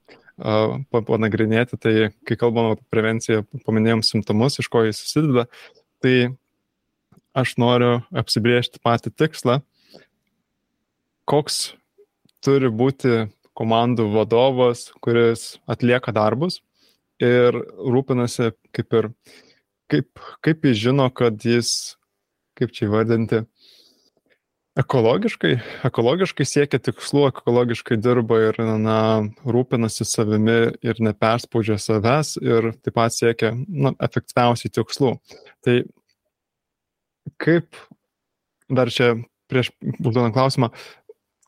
panagrinėti, 0.91 1.77
tai 1.77 2.11
kai 2.25 2.37
kalbam 2.37 2.73
apie 2.73 2.85
prevenciją, 2.91 3.45
paminėjom 3.67 4.03
simptomus, 4.03 4.59
iš 4.59 4.69
ko 4.69 4.87
jis 4.87 4.97
susideda, 4.97 5.45
tai 6.01 6.33
aš 7.35 7.57
noriu 7.61 8.01
apsibriežti 8.17 8.81
patį 8.81 9.13
tikslą, 9.13 9.61
koks 11.29 11.75
turi 12.41 12.73
būti 12.73 13.29
komandų 13.53 14.09
vadovas, 14.17 14.89
kuris 15.05 15.59
atlieka 15.69 16.13
darbus 16.13 16.63
ir 17.25 17.59
rūpinasi 17.95 18.53
kaip 18.75 19.01
ir 19.01 19.11
kaip, 19.91 20.23
kaip 20.45 20.69
jis 20.69 20.81
žino, 20.87 21.09
kad 21.15 21.41
jis, 21.45 21.97
kaip 22.59 22.73
čia 22.75 22.89
įvardinti, 22.89 23.43
ekologiškai, 24.81 25.53
ekologiškai 25.87 26.47
siekia 26.49 26.81
tikslų, 26.83 27.29
ekologiškai 27.31 27.99
dirba 28.03 28.41
ir 28.49 28.59
na, 28.83 28.99
rūpinasi 29.47 30.07
savimi 30.09 30.59
ir 30.83 31.03
neperspaudžia 31.05 31.79
savęs 31.79 32.35
ir 32.43 32.73
taip 32.83 32.97
pat 32.99 33.15
siekia 33.15 33.53
na, 33.55 33.95
efektyviausiai 34.03 34.75
tikslų. 34.75 35.15
Tai 35.65 35.79
kaip 37.41 37.79
dar 38.73 38.91
čia 38.91 39.15
prieš 39.51 39.71
užduodant 40.01 40.35
klausimą, 40.35 40.73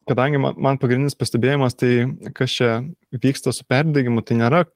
kadangi 0.07 0.39
man, 0.39 0.55
man 0.63 0.79
pagrindinis 0.79 1.19
pastebėjimas, 1.19 1.75
tai 1.75 2.07
kas 2.37 2.55
čia 2.55 2.71
vyksta 3.11 3.51
su 3.57 3.67
perdegimu, 3.67 4.23
tai 4.23 4.39
nėra 4.39 4.67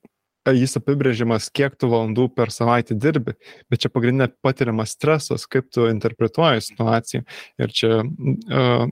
jis 0.49 0.79
apibrėžimas, 0.81 1.51
kiek 1.53 1.77
tu 1.81 1.91
valandų 1.91 2.31
per 2.37 2.53
savaitę 2.55 2.97
dirbi, 2.97 3.37
bet 3.71 3.85
čia 3.85 3.91
pagrindinė 3.93 4.31
patiriamas 4.45 4.95
stresas, 4.97 5.45
kaip 5.51 5.69
tu 5.75 5.89
interpretuoji 5.91 6.65
situaciją. 6.71 7.27
Ir 7.61 7.75
čia 7.77 8.01
uh, 8.01 8.89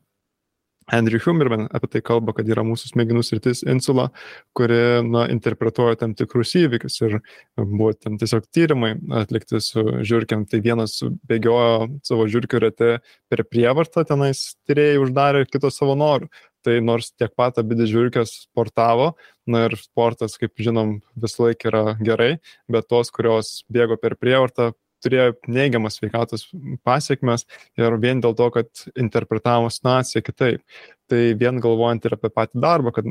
Andrew 0.88 1.20
Humerman 1.20 1.68
apie 1.72 1.88
tai 1.92 2.00
kalba, 2.04 2.32
kad 2.36 2.48
yra 2.48 2.64
mūsų 2.64 2.92
smegenų 2.92 3.22
sritis 3.26 3.60
insula, 3.68 4.08
kuri 4.56 5.02
na, 5.04 5.26
interpretuoja 5.32 5.98
tam 6.00 6.14
tikrus 6.16 6.54
įvykius 6.58 7.00
ir 7.04 7.18
buvo 7.60 7.92
ten 7.92 8.16
tiesiog 8.20 8.48
tyrimai 8.54 8.94
atlikti 9.20 9.60
su 9.64 9.84
žiūrkiam. 10.00 10.46
Tai 10.48 10.62
vienas 10.64 10.98
bėgiojo 11.28 12.00
savo 12.08 12.28
žiūrkių 12.30 12.62
rate 12.64 12.92
per 13.28 13.44
prievartą, 13.48 14.06
tenais 14.08 14.54
tyrėjai 14.68 15.02
uždarė 15.04 15.44
kitos 15.50 15.76
savo 15.80 15.98
norų 15.98 16.32
tai 16.68 16.78
nors 16.84 17.08
tiek 17.16 17.32
pat 17.38 17.56
abi 17.62 17.78
didžiulkės 17.78 18.34
sportavo, 18.44 19.14
na 19.48 19.64
ir 19.68 19.76
sportas, 19.80 20.36
kaip 20.40 20.60
žinom, 20.60 20.98
vis 21.16 21.38
laik 21.40 21.64
yra 21.70 21.96
gerai, 22.04 22.34
bet 22.68 22.90
tos, 22.92 23.08
kurios 23.14 23.62
bėgo 23.72 23.96
per 24.00 24.18
prievartą, 24.20 24.74
turėjo 25.04 25.36
neigiamas 25.46 25.98
sveikatos 25.98 26.48
pasiekmes 26.86 27.46
ir 27.78 27.96
vien 28.02 28.20
dėl 28.22 28.34
to, 28.38 28.48
kad 28.56 28.84
interpretavo 28.98 29.70
situaciją 29.72 30.24
kitaip. 30.26 30.82
Tai 31.08 31.20
vien 31.40 31.62
galvojant 31.62 32.04
ir 32.04 32.18
apie 32.18 32.32
patį 32.34 32.62
darbą, 32.64 32.92
kad 32.96 33.08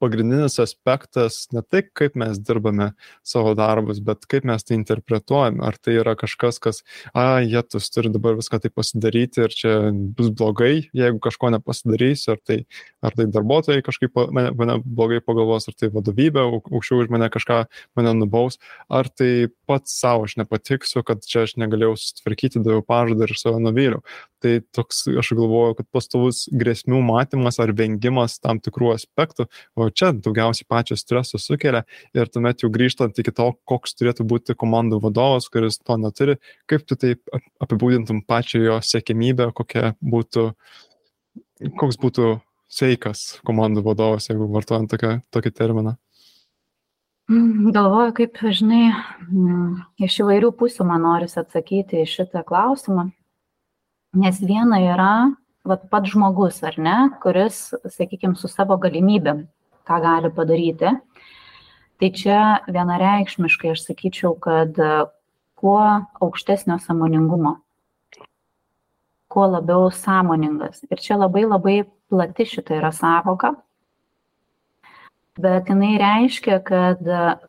pagrindinis 0.00 0.58
aspektas 0.62 1.46
ne 1.54 1.62
tai, 1.62 1.82
kaip 1.96 2.16
mes 2.18 2.38
dirbame 2.42 2.90
savo 3.26 3.54
darbus, 3.58 4.00
bet 4.04 4.26
kaip 4.30 4.46
mes 4.48 4.64
tai 4.66 4.76
interpretuojame. 4.78 5.62
Ar 5.66 5.78
tai 5.80 5.96
yra 6.00 6.16
kažkas, 6.18 6.60
kas, 6.62 6.82
a, 7.12 7.40
jėtus 7.44 7.88
turi 7.94 8.10
dabar 8.14 8.36
viską 8.38 8.60
tai 8.62 8.70
pasidaryti 8.74 9.44
ir 9.46 9.54
čia 9.56 9.74
bus 9.92 10.30
blogai, 10.34 10.88
jeigu 10.96 11.20
kažko 11.24 11.52
nepasidarysiu, 11.56 12.34
ar 12.36 12.42
tai, 12.44 12.58
ar 13.04 13.16
tai 13.16 13.28
darbuotojai 13.32 13.84
kažkaip 13.86 14.16
mane, 14.34 14.52
mane 14.58 14.78
blogai 14.84 15.22
pagalvos, 15.24 15.68
ar 15.70 15.78
tai 15.78 15.90
vadovybė 15.94 16.44
aukščiau 16.46 17.04
už 17.04 17.12
mane 17.14 17.30
kažką 17.32 17.62
mane 17.98 18.14
nubaus, 18.20 18.60
ar 18.92 19.10
tai 19.12 19.48
pats 19.68 19.96
savo 20.00 20.26
aš 20.26 20.36
nepatiksiu, 20.40 21.02
kad 21.06 21.24
čia 21.26 21.44
aš 21.46 21.56
negalėjau 21.60 21.96
sutvarkyti, 22.00 22.62
daviau 22.64 22.84
pažadą 22.86 23.28
ir 23.28 23.36
save 23.38 23.60
nuvyliau. 23.62 24.02
Tai 24.44 24.58
toks, 24.76 25.06
aš 25.08 25.32
galvoju, 25.34 25.78
kad 25.78 25.88
pastovus 25.96 26.44
grėsmių 26.52 27.00
matymas 27.06 27.56
ar 27.62 27.72
vengimas 27.76 28.36
tam 28.42 28.60
tikrų 28.62 28.92
aspektų 28.94 29.48
o 29.76 29.88
čia 29.90 30.10
daugiausiai 30.12 30.66
pačio 30.68 30.96
streso 30.96 31.38
sukelia 31.40 31.84
ir 32.16 32.30
tuomet 32.32 32.64
jau 32.64 32.70
grįžtant 32.72 33.18
iki 33.20 33.34
to, 33.36 33.50
koks 33.68 33.96
turėtų 33.98 34.26
būti 34.28 34.56
komandų 34.58 35.00
vadovas, 35.04 35.50
kuris 35.52 35.78
to 35.78 35.98
neturi, 36.00 36.38
kaip 36.70 36.86
tu 36.88 36.98
taip 37.00 37.22
apibūdintum 37.62 38.22
pačią 38.26 38.64
jo 38.64 38.80
sėkmybę, 38.80 39.50
kokia 39.56 39.92
būtų, 40.00 40.48
koks 41.76 42.00
būtų 42.02 42.32
sveikas 42.72 43.38
komandų 43.46 43.84
vadovas, 43.86 44.30
jeigu 44.30 44.48
vartojant 44.50 44.90
tokią, 44.90 45.20
tokį 45.34 45.54
terminą. 45.54 45.96
Galvoju, 47.26 48.12
kaip, 48.14 48.38
žinai, 48.54 48.92
mm, 49.26 49.70
iš 50.06 50.20
įvairių 50.22 50.52
pusių 50.54 50.84
man 50.86 51.02
norisi 51.02 51.40
atsakyti 51.42 52.04
į 52.04 52.06
šitą 52.06 52.44
klausimą. 52.46 53.08
Nes 54.16 54.38
viena 54.38 54.78
yra 54.78 55.10
vat, 55.66 55.88
pats 55.90 56.12
žmogus, 56.12 56.60
ar 56.66 56.78
ne, 56.78 56.96
kuris, 57.22 57.74
sakykime, 57.96 58.36
su 58.38 58.48
savo 58.50 58.78
galimybėm, 58.78 59.42
ką 59.86 60.00
gali 60.02 60.30
padaryti. 60.34 60.92
Tai 61.96 62.08
čia 62.12 62.40
vienareikšmiškai 62.68 63.72
aš 63.72 63.86
sakyčiau, 63.86 64.34
kad 64.36 64.76
kuo 65.56 65.80
aukštesnio 66.20 66.76
samoningumo, 66.84 67.56
kuo 69.32 69.46
labiau 69.48 69.88
sąmoningas. 69.90 70.82
Ir 70.90 71.00
čia 71.00 71.16
labai 71.16 71.46
labai 71.46 71.76
plati 72.10 72.44
šita 72.44 72.76
yra 72.76 72.92
savoka, 72.92 73.54
bet 75.40 75.70
jinai 75.72 75.96
reiškia, 76.00 76.60
kad 76.64 77.00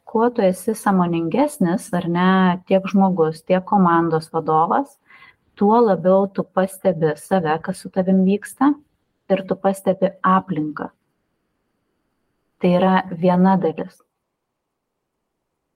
kuo 0.08 0.30
tu 0.32 0.44
esi 0.48 0.76
samoningesnis, 0.76 1.90
ar 2.00 2.08
ne, 2.12 2.32
tiek 2.68 2.88
žmogus, 2.88 3.44
tiek 3.44 3.66
komandos 3.68 4.32
vadovas, 4.32 4.96
tuo 5.60 5.80
labiau 5.84 6.28
tu 6.32 6.44
pastebi 6.44 7.16
save, 7.20 7.60
kas 7.64 7.84
su 7.84 7.92
tavim 7.92 8.24
vyksta 8.28 8.72
ir 9.30 9.44
tu 9.48 9.60
pastebi 9.60 10.16
aplinką. 10.24 10.92
Tai 12.62 12.72
yra 12.80 12.94
viena 13.12 13.56
dalis. 13.62 14.00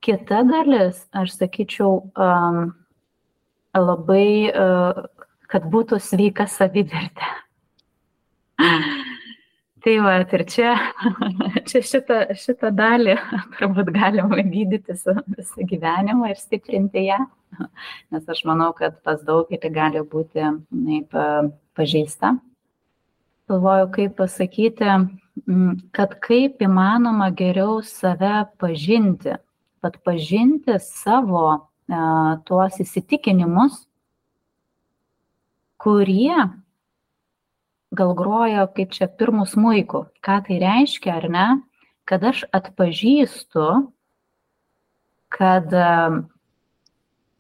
Kita 0.02 0.42
dalis, 0.48 1.04
aš 1.14 1.36
sakyčiau, 1.38 2.00
um, 2.18 2.72
labai, 3.78 4.50
uh, 4.50 5.04
kad 5.52 5.68
būtų 5.70 6.00
sveika 6.02 6.48
savivertė. 6.50 7.30
Tai 9.82 9.94
va, 10.06 10.16
ir 10.22 10.46
čia, 10.50 10.74
čia 11.70 11.84
šitą, 11.86 12.18
šitą 12.38 12.74
dalį 12.78 13.16
turbūt 13.60 13.94
galima 13.94 14.42
gydyti 14.42 14.98
visą 14.98 15.70
gyvenimą 15.70 16.34
ir 16.34 16.42
stiprinti 16.42 17.06
ją 17.08 17.22
nes 18.12 18.30
aš 18.30 18.44
manau, 18.48 18.72
kad 18.78 19.00
pas 19.06 19.22
daugelį 19.28 19.72
gali 19.74 20.04
būti 20.14 20.44
naip, 20.72 21.16
pažeista. 21.78 22.36
Galvoju, 23.52 23.90
kaip 23.96 24.16
pasakyti, 24.20 24.88
kad 25.96 26.16
kaip 26.24 26.62
įmanoma 26.62 27.30
geriau 27.36 27.82
save 27.86 28.46
pažinti, 28.62 29.38
pat 29.82 29.98
pažinti 30.06 30.78
savo 30.84 31.46
e, 31.52 31.60
tuos 32.48 32.80
įsitikinimus, 32.84 33.84
kurie 35.82 36.36
gal 37.92 38.14
groja 38.16 38.68
kaip 38.76 38.94
čia 38.96 39.10
pirmų 39.10 39.48
smūjų. 39.52 40.06
Ką 40.24 40.38
tai 40.48 40.60
reiškia, 40.62 41.18
ar 41.20 41.28
ne? 41.32 41.48
Kad 42.08 42.24
aš 42.32 42.46
atpažįstu, 42.56 43.68
kad 45.32 45.74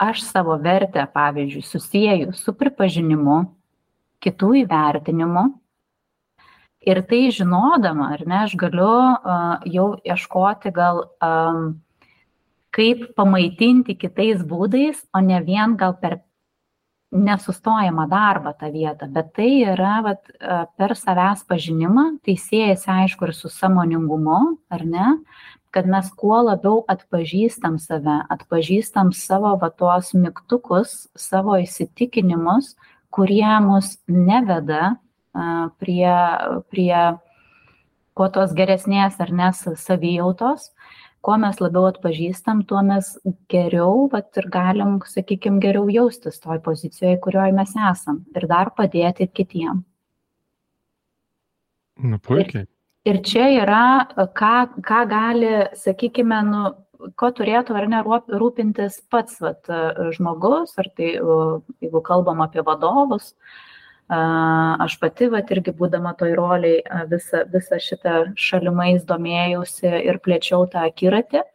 aš 0.01 0.21
savo 0.25 0.57
vertę, 0.61 1.03
pavyzdžiui, 1.13 1.63
susijęju 1.65 2.35
su 2.37 2.53
pripažinimu, 2.57 3.41
kitų 4.23 4.53
įvertinimu. 4.63 5.45
Ir 6.81 7.03
tai 7.05 7.29
žinodama, 7.29 8.13
ar 8.15 8.25
ne, 8.25 8.39
aš 8.47 8.55
galiu 8.57 8.89
uh, 8.89 9.61
jau 9.69 9.91
ieškoti 10.01 10.71
gal, 10.73 11.03
um, 11.21 11.75
kaip 12.73 13.11
pamaitinti 13.15 13.93
kitais 13.99 14.41
būdais, 14.47 15.03
o 15.13 15.21
ne 15.21 15.41
vien 15.45 15.75
gal 15.77 15.93
per 16.01 16.21
nesustojamą 17.11 18.07
darbą 18.09 18.53
tą 18.55 18.71
vietą, 18.71 19.07
bet 19.11 19.33
tai 19.35 19.49
yra 19.73 19.99
vat, 20.05 20.21
per 20.79 20.95
savęs 20.95 21.43
pažinimą, 21.47 22.05
tai 22.23 22.37
siejasi 22.39 22.87
aišku 22.87 23.27
ir 23.27 23.33
su 23.35 23.51
samoningumu, 23.51 24.39
ar 24.71 24.85
ne, 24.87 25.07
kad 25.75 25.87
mes 25.87 26.07
kuo 26.15 26.39
labiau 26.47 26.85
atpažįstam 26.91 27.77
save, 27.79 28.17
atpažįstam 28.31 29.11
savo 29.15 29.57
va 29.59 29.71
tuos 29.75 30.13
mygtukus, 30.15 31.09
savo 31.15 31.59
įsitikinimus, 31.59 32.75
kurie 33.11 33.59
mus 33.63 33.97
neveda 34.07 34.95
prie, 35.79 36.15
prie 36.71 36.95
kuo 38.17 38.27
tos 38.33 38.55
geresnės 38.57 39.19
ar 39.23 39.31
nes 39.35 39.61
savijautos, 39.79 40.71
kuo 41.25 41.37
mes 41.41 41.61
labiau 41.61 41.87
atpažįstam, 41.91 42.65
tuo 42.67 42.81
mes 42.85 43.13
geriau 43.51 44.07
vat, 44.11 44.29
ir 44.37 44.49
galim, 44.53 44.97
sakykime, 45.05 45.61
geriau 45.63 45.87
jaustis 45.93 46.41
toj 46.41 46.61
pozicijoje, 46.65 47.19
kurioje 47.23 47.55
mes 47.55 47.73
esam 47.93 48.23
ir 48.35 48.47
dar 48.51 48.73
padėti 48.77 49.29
kitiem. 49.29 49.83
Na, 52.01 52.17
puikiai. 52.17 52.65
Ir, 53.05 53.17
ir 53.17 53.21
čia 53.25 53.49
yra, 53.61 53.83
ką, 54.37 54.55
ką 54.85 55.01
gali, 55.09 55.51
sakykime, 55.77 56.41
nu, 56.49 56.63
ko 57.17 57.31
turėtų 57.33 57.75
ar 57.77 57.87
ne 57.89 58.01
rūpintis 58.05 58.99
pats 59.13 59.39
vat, 59.41 59.69
žmogus, 60.17 60.73
ar 60.81 60.89
tai, 60.97 61.13
jeigu 61.81 62.01
kalbam 62.05 62.41
apie 62.45 62.65
vadovus, 62.65 63.35
aš 64.11 64.97
pati, 64.99 65.29
vat, 65.31 65.51
irgi 65.55 65.71
būdama 65.77 66.13
toj 66.19 66.33
roliai, 66.35 66.81
visą, 67.09 67.45
visą 67.51 67.79
šitą 67.79 68.15
šalimais 68.35 69.05
domėjausi 69.07 69.87
ir 69.87 70.19
plėčiau 70.23 70.67
tą 70.71 70.85
akiratį. 70.89 71.45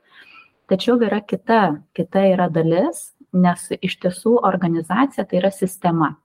Tačiau 0.67 0.97
yra 0.99 1.21
kita, 1.21 1.83
kita 1.95 2.25
yra 2.33 2.49
dalis, 2.51 3.13
nes 3.37 3.69
iš 3.77 3.99
tiesų 4.03 4.39
organizacija 4.49 5.27
tai 5.29 5.43
yra 5.43 5.53
sistema. 5.55 6.17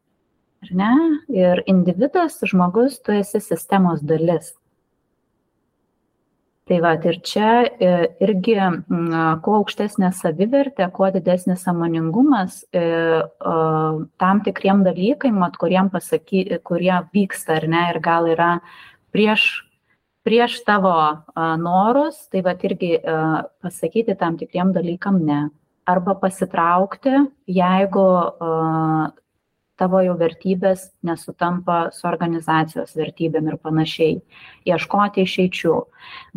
Ir 1.33 1.63
individas, 1.65 2.39
žmogus, 2.45 2.99
tu 3.01 3.13
esi 3.17 3.41
sistemos 3.41 4.01
dalis. 4.01 4.53
Tai 6.71 6.77
va, 6.79 6.93
ir 7.03 7.17
čia 7.27 7.47
e, 7.67 7.87
irgi, 8.23 8.53
kuo 9.43 9.55
aukštesnė 9.57 10.13
savivertė, 10.15 10.85
kuo 10.95 11.09
didesnis 11.11 11.65
samoningumas 11.67 12.61
e, 12.71 12.83
tam 14.23 14.39
tikriem 14.45 14.85
dalykam, 14.85 15.35
mat, 15.41 15.57
kuriem 15.59 15.89
pasaky, 15.91 16.45
kurie 16.63 16.93
vyksta 17.11 17.57
ar 17.57 17.67
ne, 17.73 17.81
ir 17.91 17.99
gal 18.05 18.29
yra 18.31 18.53
prieš, 19.11 19.49
prieš 20.23 20.61
tavo 20.63 20.95
norus, 21.59 22.21
tai 22.31 22.45
va 22.47 22.55
irgi 22.55 22.93
pasakyti 23.03 24.15
tam 24.15 24.39
tikriem 24.39 24.71
dalykam 24.71 25.19
ne. 25.27 25.41
Arba 25.91 26.15
pasitraukti, 26.23 27.17
jeigu 27.51 28.07
tavo 29.81 30.01
jau 30.05 30.13
vertybės 30.19 30.85
nesutampa 31.07 31.87
su 31.95 32.05
organizacijos 32.09 32.93
vertybėm 32.97 33.49
ir 33.49 33.57
panašiai. 33.65 34.19
Ieškoti 34.69 35.25
išeičių. 35.25 35.75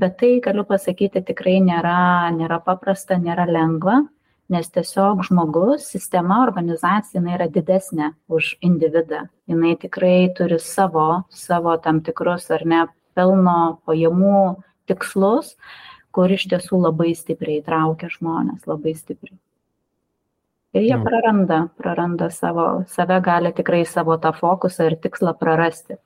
Bet 0.01 0.19
tai, 0.23 0.33
galiu 0.45 0.65
pasakyti, 0.69 1.25
tikrai 1.29 1.59
nėra, 1.65 2.33
nėra 2.37 2.61
paprasta, 2.65 3.21
nėra 3.21 3.47
lengva, 3.51 4.01
nes 4.53 4.69
tiesiog 4.73 5.25
žmogus, 5.29 5.89
sistema, 5.93 6.43
organizacija, 6.45 7.21
jinai 7.21 7.37
yra 7.39 7.49
didesnė 7.53 8.13
už 8.33 8.55
individą. 8.65 9.25
Jinai 9.51 9.77
tikrai 9.81 10.33
turi 10.37 10.61
savo, 10.61 11.25
savo 11.33 11.77
tam 11.85 12.01
tikrus 12.05 12.51
ar 12.55 12.65
ne 12.69 12.85
pelno 13.17 13.81
pajamų 13.89 14.45
tikslus, 14.89 15.55
kur 16.15 16.33
iš 16.33 16.49
tiesų 16.53 16.85
labai 16.89 17.15
stipriai 17.19 17.65
traukia 17.67 18.13
žmonės, 18.13 18.69
labai 18.71 18.95
stipriai 18.97 19.39
ir 20.75 20.89
jie 20.89 20.99
praranda 21.05 21.61
praranda 21.79 22.31
savo 22.31 22.67
save 22.89 23.21
gali 23.25 23.53
tikrai 23.55 23.85
savo 23.87 24.19
tą 24.19 24.35
fokusą 24.37 24.91
ir 24.91 24.99
tikslą 25.07 25.37
prarasti 25.39 26.01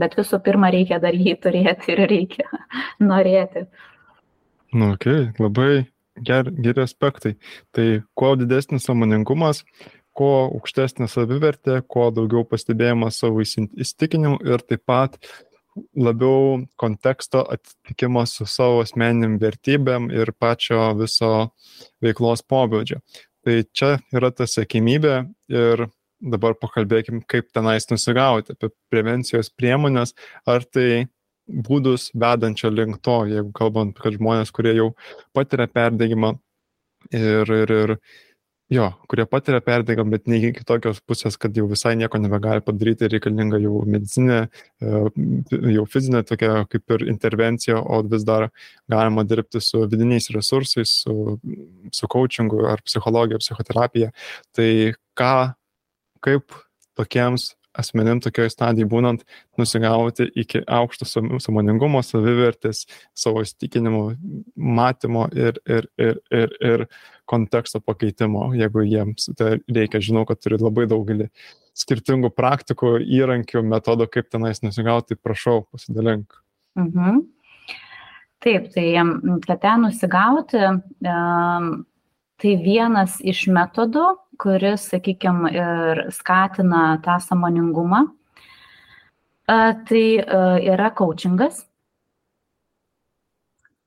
bet 0.00 0.16
visų 0.18 0.40
pirma 0.44 0.70
reikia 0.72 1.00
dar 1.02 1.16
jį 1.16 1.36
turėti 1.44 1.94
ir 1.94 2.04
reikia 2.10 2.46
norėti. 3.10 3.66
Nu, 4.70 4.92
okay, 4.94 5.30
labai 5.42 5.86
ger, 6.26 6.50
geri 6.62 6.84
aspektai. 6.84 7.36
Tai 7.74 7.86
kuo 8.18 8.34
didesnis 8.38 8.86
samoningumas, 8.86 9.64
kuo 10.16 10.34
aukštesnė 10.46 11.08
savivertė, 11.10 11.80
kuo 11.90 12.10
daugiau 12.14 12.44
pastebėjimas 12.46 13.20
savo 13.22 13.42
įsitikinimų 13.44 14.40
ir 14.46 14.66
taip 14.66 14.84
pat 14.90 15.18
labiau 15.96 16.60
konteksto 16.80 17.44
atitikimas 17.54 18.34
su 18.36 18.46
savo 18.50 18.82
asmenim 18.84 19.38
vertybėm 19.40 20.08
ir 20.12 20.32
pačio 20.34 20.90
viso 20.98 21.32
veiklos 22.02 22.42
pobūdžio. 22.42 22.98
Tai 23.46 23.56
čia 23.72 23.94
yra 24.12 24.28
ta 24.36 24.44
sėkmybė 24.48 25.14
ir 25.52 25.86
dabar 26.20 26.54
pakalbėkim, 26.60 27.22
kaip 27.24 27.48
tenais 27.56 27.88
nusigauti, 27.88 28.52
apie 28.52 28.68
prevencijos 28.92 29.48
priemonės, 29.56 30.12
ar 30.44 30.66
tai 30.68 31.06
būdus 31.50 32.10
vedančio 32.14 32.70
link 32.70 33.00
to, 33.04 33.22
jeigu 33.30 33.52
kalbant, 33.56 33.96
kad 33.98 34.14
žmonės, 34.18 34.52
kurie 34.54 34.74
jau 34.76 34.90
patiria 35.36 35.66
perdėgymą 35.70 36.34
ir, 37.16 37.54
ir, 37.62 37.72
ir 37.72 37.94
Jo, 38.70 38.84
kurie 39.10 39.24
patiria 39.26 39.58
perdegimą, 39.66 40.12
bet 40.12 40.28
ne 40.30 40.36
iki 40.38 40.52
kitokios 40.60 41.00
pusės, 41.02 41.34
kad 41.42 41.56
jau 41.58 41.64
visai 41.66 41.96
nieko 41.98 42.20
nebegali 42.22 42.62
padaryti, 42.62 43.08
reikalinga 43.10 43.58
jau 43.58 43.80
medicinė, 43.82 44.36
e, 44.78 45.00
jau 45.74 45.86
fizinė 45.90 46.20
tokia 46.28 46.52
kaip 46.70 46.94
ir 46.94 47.04
intervencija, 47.10 47.80
o 47.82 47.98
vis 48.12 48.22
dar 48.28 48.46
galima 48.94 49.24
dirbti 49.26 49.58
su 49.66 49.82
vidiniais 49.90 50.30
resursais, 50.36 50.92
su, 51.02 51.38
su 51.90 52.10
coachingu 52.14 52.62
ar 52.70 52.84
psichologija, 52.86 53.42
psichoterapija. 53.42 54.12
Tai 54.54 54.70
ką, 55.18 55.34
kaip 56.22 56.60
tokiems 56.94 57.50
asmenim 57.78 58.20
tokioj 58.22 58.50
stadijai 58.50 58.88
būnant 58.90 59.22
nusigauti 59.60 60.26
iki 60.38 60.62
aukšto 60.66 61.06
samoningumo, 61.42 62.02
savivertės, 62.04 62.84
savo 63.14 63.44
įstikinimo, 63.46 64.04
matymo 64.56 65.28
ir, 65.36 65.60
ir, 65.68 65.88
ir, 66.00 66.20
ir, 66.34 66.54
ir 66.66 66.86
konteksto 67.30 67.80
pakeitimo, 67.84 68.50
jeigu 68.58 68.84
jiems 68.86 69.30
tai 69.38 69.58
reikia. 69.70 70.02
Žinau, 70.02 70.26
kad 70.28 70.40
turi 70.42 70.58
labai 70.60 70.88
daugelį 70.90 71.30
skirtingų 71.78 72.32
praktikų, 72.34 72.96
įrankių, 73.06 73.62
metodų, 73.66 74.08
kaip 74.10 74.30
tenais 74.32 74.64
nusigauti, 74.64 75.14
tai 75.14 75.22
prašau, 75.22 75.60
pasidalink. 75.70 76.40
Mhm. 76.78 77.22
Taip, 78.40 78.70
tai 78.72 78.86
kad 79.44 79.60
ten 79.60 79.82
nusigauti, 79.84 80.60
tai 82.40 82.56
vienas 82.60 83.18
iš 83.20 83.46
metodų, 83.52 84.06
kuris, 84.40 84.88
sakykime, 84.92 85.50
ir 85.52 86.04
skatina 86.16 86.98
tą 87.04 87.18
samoningumą, 87.20 88.06
tai 89.46 90.04
yra 90.64 90.90
coachingas. 90.96 91.66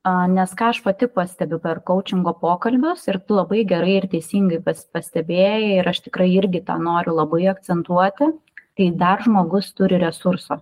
Nes 0.04 0.52
ką 0.60 0.74
aš 0.74 0.82
pati 0.84 1.08
pastebiu 1.08 1.62
per 1.64 1.80
coachingo 1.88 2.34
pokalbius 2.36 3.06
ir 3.08 3.22
tu 3.24 3.38
labai 3.38 3.62
gerai 3.64 3.94
ir 4.02 4.08
teisingai 4.12 4.60
pas, 4.66 4.82
pastebėjai 4.92 5.78
ir 5.78 5.88
aš 5.88 6.02
tikrai 6.10 6.28
irgi 6.34 6.60
tą 6.68 6.76
noriu 6.76 7.16
labai 7.16 7.46
akcentuoti, 7.54 8.28
tai 8.76 8.90
dar 9.00 9.24
žmogus 9.24 9.72
turi 9.72 10.02
resurso. 10.02 10.60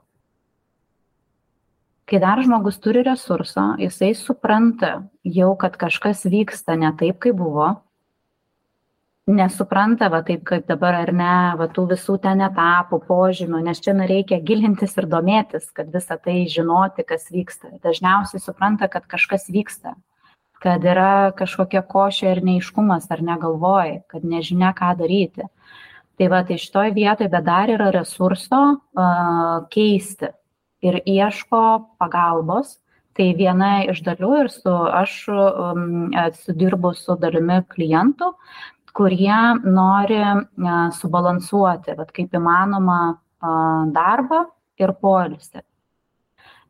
Kai 2.12 2.20
dar 2.20 2.42
žmogus 2.44 2.76
turi 2.84 3.06
resurso, 3.08 3.62
jisai 3.80 4.10
supranta 4.20 5.06
jau, 5.24 5.54
kad 5.56 5.78
kažkas 5.80 6.26
vyksta 6.28 6.76
ne 6.76 6.90
taip, 7.00 7.22
kaip 7.24 7.38
buvo, 7.40 7.70
nesupranta, 9.32 10.10
va 10.12 10.20
taip 10.28 10.42
kaip 10.50 10.66
dabar 10.68 10.98
ar 11.06 11.12
ne, 11.16 11.36
va 11.56 11.70
tų 11.72 11.86
visų 11.94 12.18
ten 12.26 12.44
etapų, 12.44 13.00
požymių, 13.08 13.62
nes 13.64 13.80
čia 13.80 13.94
reikia 13.96 14.42
gilintis 14.44 14.98
ir 15.00 15.08
domėtis, 15.08 15.70
kad 15.72 15.88
visą 15.94 16.18
tai 16.20 16.44
žinoti, 16.52 17.06
kas 17.08 17.30
vyksta. 17.32 17.72
Dažniausiai 17.80 18.44
supranta, 18.44 18.92
kad 18.92 19.08
kažkas 19.08 19.48
vyksta, 19.48 19.96
kad 20.60 20.84
yra 20.84 21.32
kažkokia 21.40 21.80
košė 21.80 22.36
ir 22.36 22.44
neiškumas 22.44 23.08
ar 23.08 23.24
negalvoji, 23.24 24.02
kad 24.12 24.28
nežinia, 24.28 24.76
ką 24.76 24.92
daryti. 25.00 25.48
Tai 26.20 26.28
va, 26.28 26.44
tai 26.44 26.60
šitoj 26.60 26.92
vietoje, 26.92 27.32
bet 27.32 27.48
dar 27.48 27.72
yra 27.72 27.88
resurso 27.96 28.62
uh, 28.76 29.64
keisti 29.72 30.36
ir 30.86 31.02
ieško 31.06 31.64
pagalbos. 32.02 32.78
Tai 33.18 33.26
viena 33.36 33.82
iš 33.92 34.00
dalių 34.06 34.30
ir 34.40 34.50
su, 34.54 34.72
aš 34.72 35.16
um, 35.36 36.14
sudirbu 36.46 36.94
su 36.96 37.18
dalimi 37.20 37.58
klientų, 37.74 38.30
kurie 38.96 39.40
nori 39.68 40.22
subalansuoti, 40.96 41.98
vat, 42.00 42.14
kaip 42.16 42.32
įmanoma, 42.40 43.02
darbą 43.92 44.46
ir 44.80 44.94
poilsį. 45.02 45.64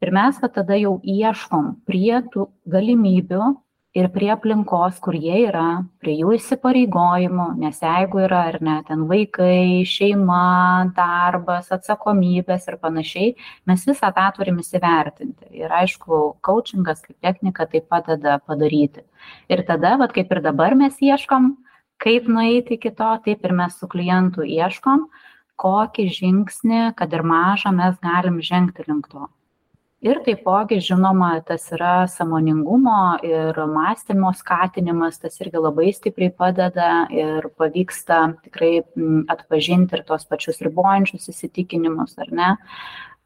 Ir 0.01 0.11
mes 0.15 0.39
va, 0.41 0.49
tada 0.49 0.77
jau 0.79 0.95
ieškom 1.05 1.75
prie 1.85 2.23
tų 2.33 2.47
galimybių 2.73 3.51
ir 3.97 4.07
prie 4.13 4.29
aplinkos, 4.31 4.99
kur 5.03 5.15
jie 5.19 5.41
yra, 5.49 5.83
prie 6.03 6.13
jų 6.21 6.35
įsipareigojimų, 6.37 7.47
nes 7.59 7.81
jeigu 7.83 8.21
yra 8.23 8.45
ar 8.51 8.57
ne, 8.63 8.77
ten 8.87 9.03
vaikai, 9.09 9.83
šeima, 9.87 10.91
darbas, 10.95 11.67
atsakomybės 11.75 12.69
ir 12.71 12.77
panašiai, 12.81 13.33
mes 13.67 13.83
visą 13.87 14.13
tą 14.15 14.29
turim 14.37 14.61
įsivertinti. 14.63 15.49
Ir 15.59 15.73
aišku, 15.81 16.21
coachingas 16.45 17.03
kaip 17.03 17.17
technika 17.19 17.67
tai 17.67 17.83
padeda 17.83 18.37
padaryti. 18.45 19.03
Ir 19.51 19.65
tada, 19.67 19.97
va, 19.99 20.07
kaip 20.11 20.31
ir 20.31 20.43
dabar 20.45 20.77
mes 20.79 20.95
ieškom, 21.03 21.51
kaip 22.01 22.31
nueiti 22.31 22.79
iki 22.79 22.93
to, 22.95 23.11
taip 23.27 23.43
ir 23.43 23.57
mes 23.59 23.75
su 23.75 23.91
klientu 23.91 24.47
ieškom, 24.47 25.09
kokį 25.61 26.07
žingsnį, 26.15 26.81
kad 26.97 27.11
ir 27.13 27.27
mažą, 27.27 27.75
mes 27.75 27.99
galim 28.01 28.39
žengti 28.41 28.87
link 28.87 29.11
to. 29.11 29.27
Ir 30.01 30.17
taipogi, 30.25 30.79
žinoma, 30.81 31.35
tas 31.45 31.67
yra 31.75 32.07
samoningumo 32.09 33.19
ir 33.21 33.57
mąstymo 33.69 34.31
skatinimas, 34.33 35.19
tas 35.21 35.37
irgi 35.43 35.61
labai 35.61 35.91
stipriai 35.93 36.31
padeda 36.33 36.87
ir 37.13 37.45
pavyksta 37.61 38.23
tikrai 38.47 38.71
atpažinti 39.29 39.99
ir 39.99 40.01
tos 40.07 40.25
pačius 40.25 40.57
ribojančius 40.65 41.29
įsitikinimus, 41.29 42.17
ar 42.17 42.33
ne, 42.33 42.49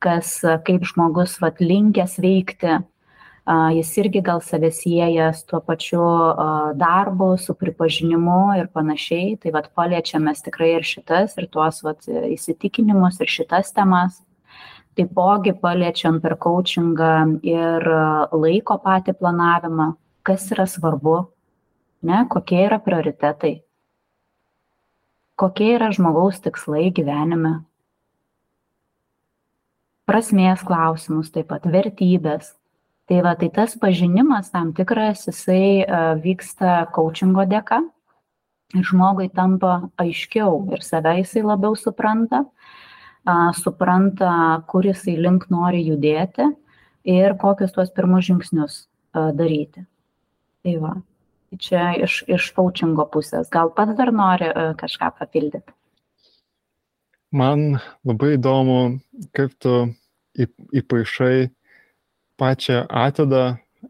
kas 0.03 0.41
kaip 0.67 0.83
žmogus 0.91 1.37
vat 1.39 1.63
linkęs 1.63 2.19
veikti 2.19 2.81
jis 3.45 3.97
irgi 4.01 4.21
gal 4.25 4.41
save 4.41 4.71
sieja 4.73 5.31
su 5.33 5.45
tuo 5.47 5.61
pačiu 5.61 6.03
darbu, 6.75 7.37
su 7.37 7.53
pripažinimu 7.53 8.57
ir 8.59 8.67
panašiai. 8.73 9.37
Tai 9.39 9.53
vad 9.53 9.69
paliečiamės 9.77 10.41
tikrai 10.43 10.75
ir 10.75 10.83
šitas, 10.83 11.37
ir 11.37 11.47
tuos 11.53 11.83
vat, 11.85 12.07
įsitikinimus, 12.09 13.21
ir 13.21 13.29
šitas 13.29 13.71
temas. 13.71 14.24
Taipogi 14.95 15.51
paliečiam 15.59 16.21
per 16.23 16.37
coachingą 16.39 17.39
ir 17.43 17.87
laiko 18.31 18.77
patį 18.79 19.15
planavimą, 19.19 19.89
kas 20.23 20.47
yra 20.55 20.63
svarbu, 20.71 21.17
ne, 22.07 22.23
kokie 22.31 22.61
yra 22.63 22.79
prioritetai, 22.79 23.57
kokie 25.35 25.73
yra 25.75 25.91
žmogaus 25.95 26.39
tikslai 26.45 26.87
gyvenime, 26.95 27.57
prasmės 30.07 30.63
klausimus, 30.63 31.31
taip 31.33 31.49
pat 31.51 31.65
vertybės, 31.67 32.53
tai 33.09 33.19
va 33.25 33.35
tai 33.35 33.49
tas 33.53 33.75
pažinimas 33.81 34.51
tam 34.53 34.71
tikras 34.77 35.25
jisai 35.27 35.83
e, 35.83 35.99
vyksta 36.23 36.85
kaučingo 36.95 37.45
dėka 37.49 37.81
ir 38.75 38.85
žmogui 38.85 39.27
tampa 39.33 39.89
aiškiau 40.01 40.63
ir 40.73 40.85
save 40.85 41.17
jisai 41.19 41.43
labiau 41.45 41.75
supranta, 41.77 42.45
supranta, 43.57 44.61
kur 44.69 44.85
jisai 44.85 45.15
link 45.17 45.47
nori 45.49 45.81
judėti 45.87 46.45
ir 47.09 47.35
kokius 47.41 47.73
tuos 47.73 47.91
pirmus 47.93 48.27
žingsnius 48.27 48.85
daryti. 49.13 49.85
Tai 50.65 50.75
va, 50.81 50.93
tai 51.49 51.59
čia 51.61 51.87
iš, 52.05 52.23
iš 52.29 52.51
kaučingo 52.57 53.05
pusės. 53.13 53.49
Gal 53.53 53.71
pats 53.73 53.97
dar 53.97 54.11
nori 54.13 54.47
e, 54.49 54.69
kažką 54.79 55.11
papildyti? 55.19 55.73
Man 57.35 57.77
labai 58.07 58.35
įdomu, 58.37 58.79
kaip 59.35 59.53
tu 59.61 59.75
įpaišai 60.39 61.49
pačią 62.39 62.85
atidą, 62.89 63.45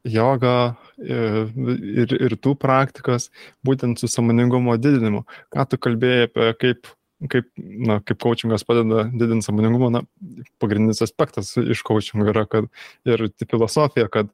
jogą 0.05 0.75
ir, 0.97 2.13
ir 2.15 2.35
tų 2.41 2.55
praktikas, 2.59 3.29
būtent 3.65 4.01
su 4.01 4.09
samoningumo 4.11 4.75
didinimu. 4.81 5.23
Ką 5.53 5.65
tu 5.69 5.79
kalbėjai 5.81 6.29
apie 6.29 6.51
kaip, 6.61 6.91
kaip, 7.31 7.47
na, 7.57 7.99
kaip 8.05 8.19
coachingas 8.23 8.65
padeda 8.67 9.05
didinti 9.13 9.47
samoningumą, 9.47 9.91
na, 9.93 10.03
pagrindinis 10.61 11.03
aspektas 11.05 11.53
iš 11.61 11.83
coachingo 11.87 12.29
yra, 12.33 12.45
kad 12.49 12.69
ir 13.07 13.27
filosofija, 13.49 14.09
kad 14.11 14.31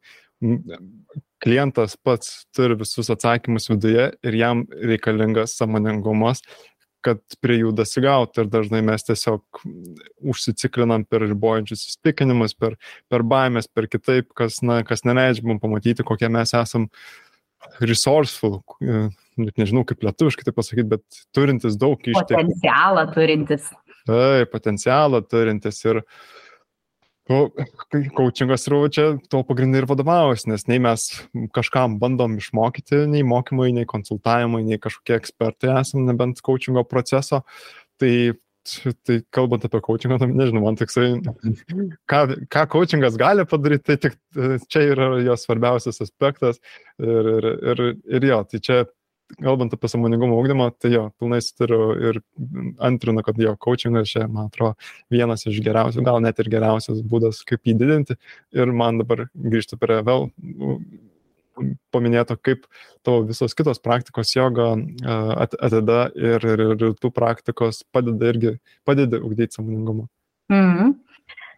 klientas 1.42 1.96
pats 2.02 2.46
turi 2.56 2.78
visus 2.80 3.12
atsakymus 3.14 3.70
viduje 3.70 4.08
ir 4.26 4.38
jam 4.38 4.64
reikalingas 4.74 5.54
samoningumas, 5.60 6.42
kad 7.06 7.22
prie 7.42 7.60
jų 7.62 7.72
dasigauti. 7.78 8.44
Ir 8.44 8.50
dažnai 8.54 8.82
mes 8.86 9.06
tiesiog 9.06 9.62
užsiciklinam 10.34 11.06
per 11.10 11.26
ribojančius 11.26 11.88
įstikinimus, 11.90 12.54
per, 12.58 12.78
per 13.10 13.26
baimės, 13.26 13.70
per 13.70 13.90
kitaip, 13.90 14.30
kas, 14.38 14.62
na, 14.66 14.82
kas 14.88 15.06
neleidžia 15.08 15.46
mums 15.48 15.64
pamatyti, 15.64 16.06
kokie 16.06 16.30
mes 16.30 16.54
esam 16.58 16.90
resourceful, 17.82 18.62
e, 18.82 19.08
net 19.42 19.62
nežinau 19.62 19.86
kaip 19.88 20.04
lietuviškai 20.06 20.48
tai 20.48 20.56
pasakyti, 20.58 20.90
bet 20.98 21.24
turintis 21.36 21.80
daug 21.80 22.00
išteklių. 22.02 22.38
Potencialą 22.38 23.08
turintis. 23.16 23.72
Taip, 24.10 24.50
potencialą 24.54 25.22
turintis 25.30 25.78
ir 25.86 26.02
uh, 26.02 26.22
Coachingas 27.30 28.66
ir 28.68 28.90
čia 28.92 29.06
to 29.30 29.42
pagrindai 29.48 29.84
ir 29.84 29.88
vadovaujasi, 29.90 30.50
nes 30.52 30.66
nei 30.68 30.80
mes 30.82 31.06
kažkam 31.56 32.00
bandom 32.02 32.38
išmokyti, 32.40 33.06
nei 33.12 33.24
mokymai, 33.24 33.70
nei 33.76 33.88
konsultavimai, 33.90 34.64
nei 34.68 34.80
kažkokie 34.82 35.16
ekspertai 35.20 35.76
esame, 35.80 36.08
nebent 36.10 36.42
coachingo 36.42 36.84
proceso. 36.88 37.44
Tai, 38.02 38.14
tai 39.08 39.20
kalbant 39.34 39.66
apie 39.66 39.82
coachingą, 39.84 40.20
tai 40.22 40.30
nežinau, 40.30 40.64
man 40.66 40.78
tiksai, 40.80 41.16
ką, 42.12 42.22
ką 42.52 42.66
coachingas 42.76 43.18
gali 43.20 43.46
padaryti, 43.50 43.84
tai 43.90 43.98
tik 44.06 44.18
čia 44.72 44.88
yra 44.94 45.12
jo 45.26 45.38
svarbiausias 45.40 46.02
aspektas. 46.06 46.62
Ir, 47.02 47.32
ir, 47.38 47.48
ir, 47.74 47.86
ir 48.18 48.28
jo, 48.32 48.42
tai 48.52 48.62
čia 48.62 48.82
kalbant 49.40 49.74
apie 49.76 49.90
samoningumo 49.92 50.38
ūkdymą, 50.42 50.68
tai 50.82 50.92
jo, 50.96 51.06
pilnai 51.22 51.40
sutariu 51.44 51.92
ir 52.10 52.20
antrinu, 52.84 53.24
kad 53.26 53.40
jo, 53.40 53.54
coachingas 53.62 54.12
čia, 54.12 54.26
man 54.28 54.50
atrodo, 54.50 54.76
vienas 55.14 55.48
iš 55.50 55.62
geriausių, 55.66 56.04
gal 56.08 56.20
net 56.24 56.42
ir 56.44 56.52
geriausias 56.52 57.02
būdas, 57.08 57.42
kaip 57.48 57.64
jį 57.68 57.78
didinti. 57.80 58.18
Ir 58.58 58.74
man 58.76 59.02
dabar 59.02 59.28
grįžti 59.34 59.80
prie 59.82 60.02
vėl 60.08 60.30
paminėto, 61.94 62.38
kaip 62.40 62.66
tavo 63.06 63.26
visos 63.30 63.56
kitos 63.58 63.82
praktikos 63.84 64.34
joga 64.36 64.72
atida 65.46 66.02
ir, 66.16 66.46
ir, 66.54 66.66
ir 66.74 66.98
tų 67.00 67.12
praktikos 67.14 67.84
padeda 67.92 68.32
irgi, 68.34 68.58
padeda 68.88 69.22
ugdyti 69.22 69.60
samoningumą. 69.60 70.08
-hmm. 70.52 70.94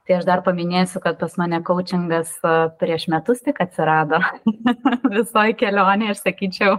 Tai 0.04 0.16
aš 0.18 0.26
dar 0.28 0.42
paminėsiu, 0.44 1.00
kad 1.00 1.16
pas 1.20 1.38
mane 1.40 1.62
coachingas 1.64 2.34
prieš 2.80 3.08
metus 3.08 3.40
tik 3.46 3.62
atsirado 3.64 4.20
visoji 5.18 5.56
kelionė, 5.56 6.10
aš 6.12 6.26
sakyčiau, 6.26 6.76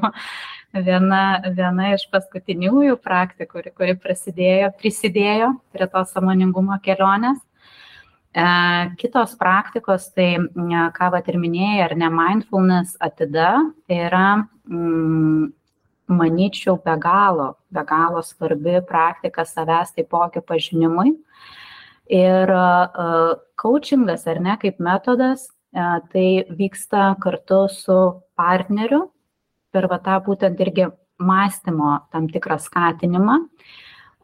viena, 0.75 1.23
viena 1.57 1.95
iš 1.95 2.05
paskutiniųjų 2.13 2.99
praktikų, 3.01 3.51
kuri, 3.55 3.73
kuri 3.79 3.97
prasidėjo, 3.97 4.69
prisidėjo 4.81 5.55
prie 5.73 5.89
to 5.89 6.05
samoningumo 6.11 6.77
kelionės. 6.85 7.41
E, 8.35 8.45
kitos 8.99 9.37
praktikos, 9.39 10.09
tai 10.15 10.37
ką 10.97 11.11
vat 11.15 11.29
ir 11.31 11.39
minėjai, 11.39 11.83
ar 11.87 11.95
ne 11.99 12.09
mindfulness 12.11 12.97
atida, 12.99 13.51
tai 13.87 14.01
yra 14.09 14.27
mm, 14.67 15.53
manyčiau, 16.11 16.77
be 16.83 16.97
galo, 16.99 17.55
be 17.71 17.85
galo 17.87 18.23
svarbi 18.27 18.81
praktika 18.89 19.47
savęs 19.47 19.95
taipogi 19.95 20.43
pažinimui. 20.45 21.15
Ir 22.13 22.51
coachingas, 23.57 24.27
ar 24.29 24.41
ne, 24.43 24.59
kaip 24.61 24.83
metodas, 24.83 25.47
tai 25.73 26.45
vyksta 26.51 27.15
kartu 27.23 27.65
su 27.73 27.97
partneriu 28.37 29.09
per 29.73 29.89
va 29.91 29.99
tą 29.99 30.19
būtent 30.23 30.61
irgi 30.63 30.91
mąstymo 31.19 32.11
tam 32.13 32.29
tikrą 32.29 32.59
skatinimą. 32.63 33.39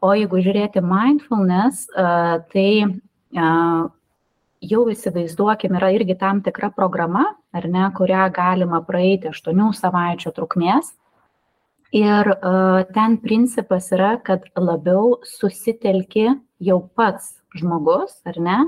O 0.01 0.13
jeigu 0.17 0.39
žiūrėti 0.41 0.81
mindfulness, 0.85 1.87
tai 2.53 2.69
jau 4.61 4.85
įsivaizduokim, 4.91 5.75
yra 5.79 5.91
irgi 5.95 6.15
tam 6.19 6.41
tikra 6.45 6.69
programa, 6.75 7.25
ar 7.53 7.67
ne, 7.69 7.87
kurią 7.97 8.27
galima 8.33 8.81
praeiti 8.85 9.31
8 9.31 9.71
savaičių 9.77 10.33
trukmės. 10.37 10.93
Ir 11.91 12.29
uh, 12.31 12.83
ten 12.95 13.17
principas 13.19 13.89
yra, 13.91 14.13
kad 14.23 14.45
labiau 14.55 15.17
susitelki 15.27 16.29
jau 16.63 16.77
pats 16.95 17.33
žmogus, 17.57 18.15
ar 18.23 18.37
ne, 18.39 18.59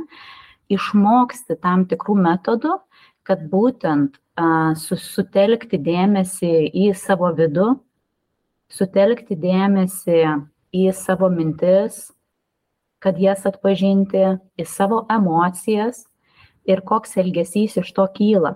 išmoksti 0.73 1.55
tam 1.63 1.85
tikrų 1.87 2.17
metodų, 2.19 2.75
kad 3.23 3.45
būtent 3.47 4.17
uh, 4.35 4.73
sutelkti 4.75 5.79
dėmesį 5.79 6.51
į 6.73 6.89
savo 6.99 7.31
vidų, 7.37 7.77
sutelkti 8.73 9.37
dėmesį 9.39 10.19
į 10.73 10.89
savo 10.97 11.29
mintis, 11.31 12.09
kad 13.03 13.19
jas 13.19 13.43
atpažinti, 13.49 14.23
į 14.55 14.65
savo 14.69 15.03
emocijas 15.11 16.05
ir 16.63 16.83
koks 16.87 17.17
elgesys 17.19 17.75
iš 17.81 17.91
to 17.95 18.05
kyla. 18.15 18.55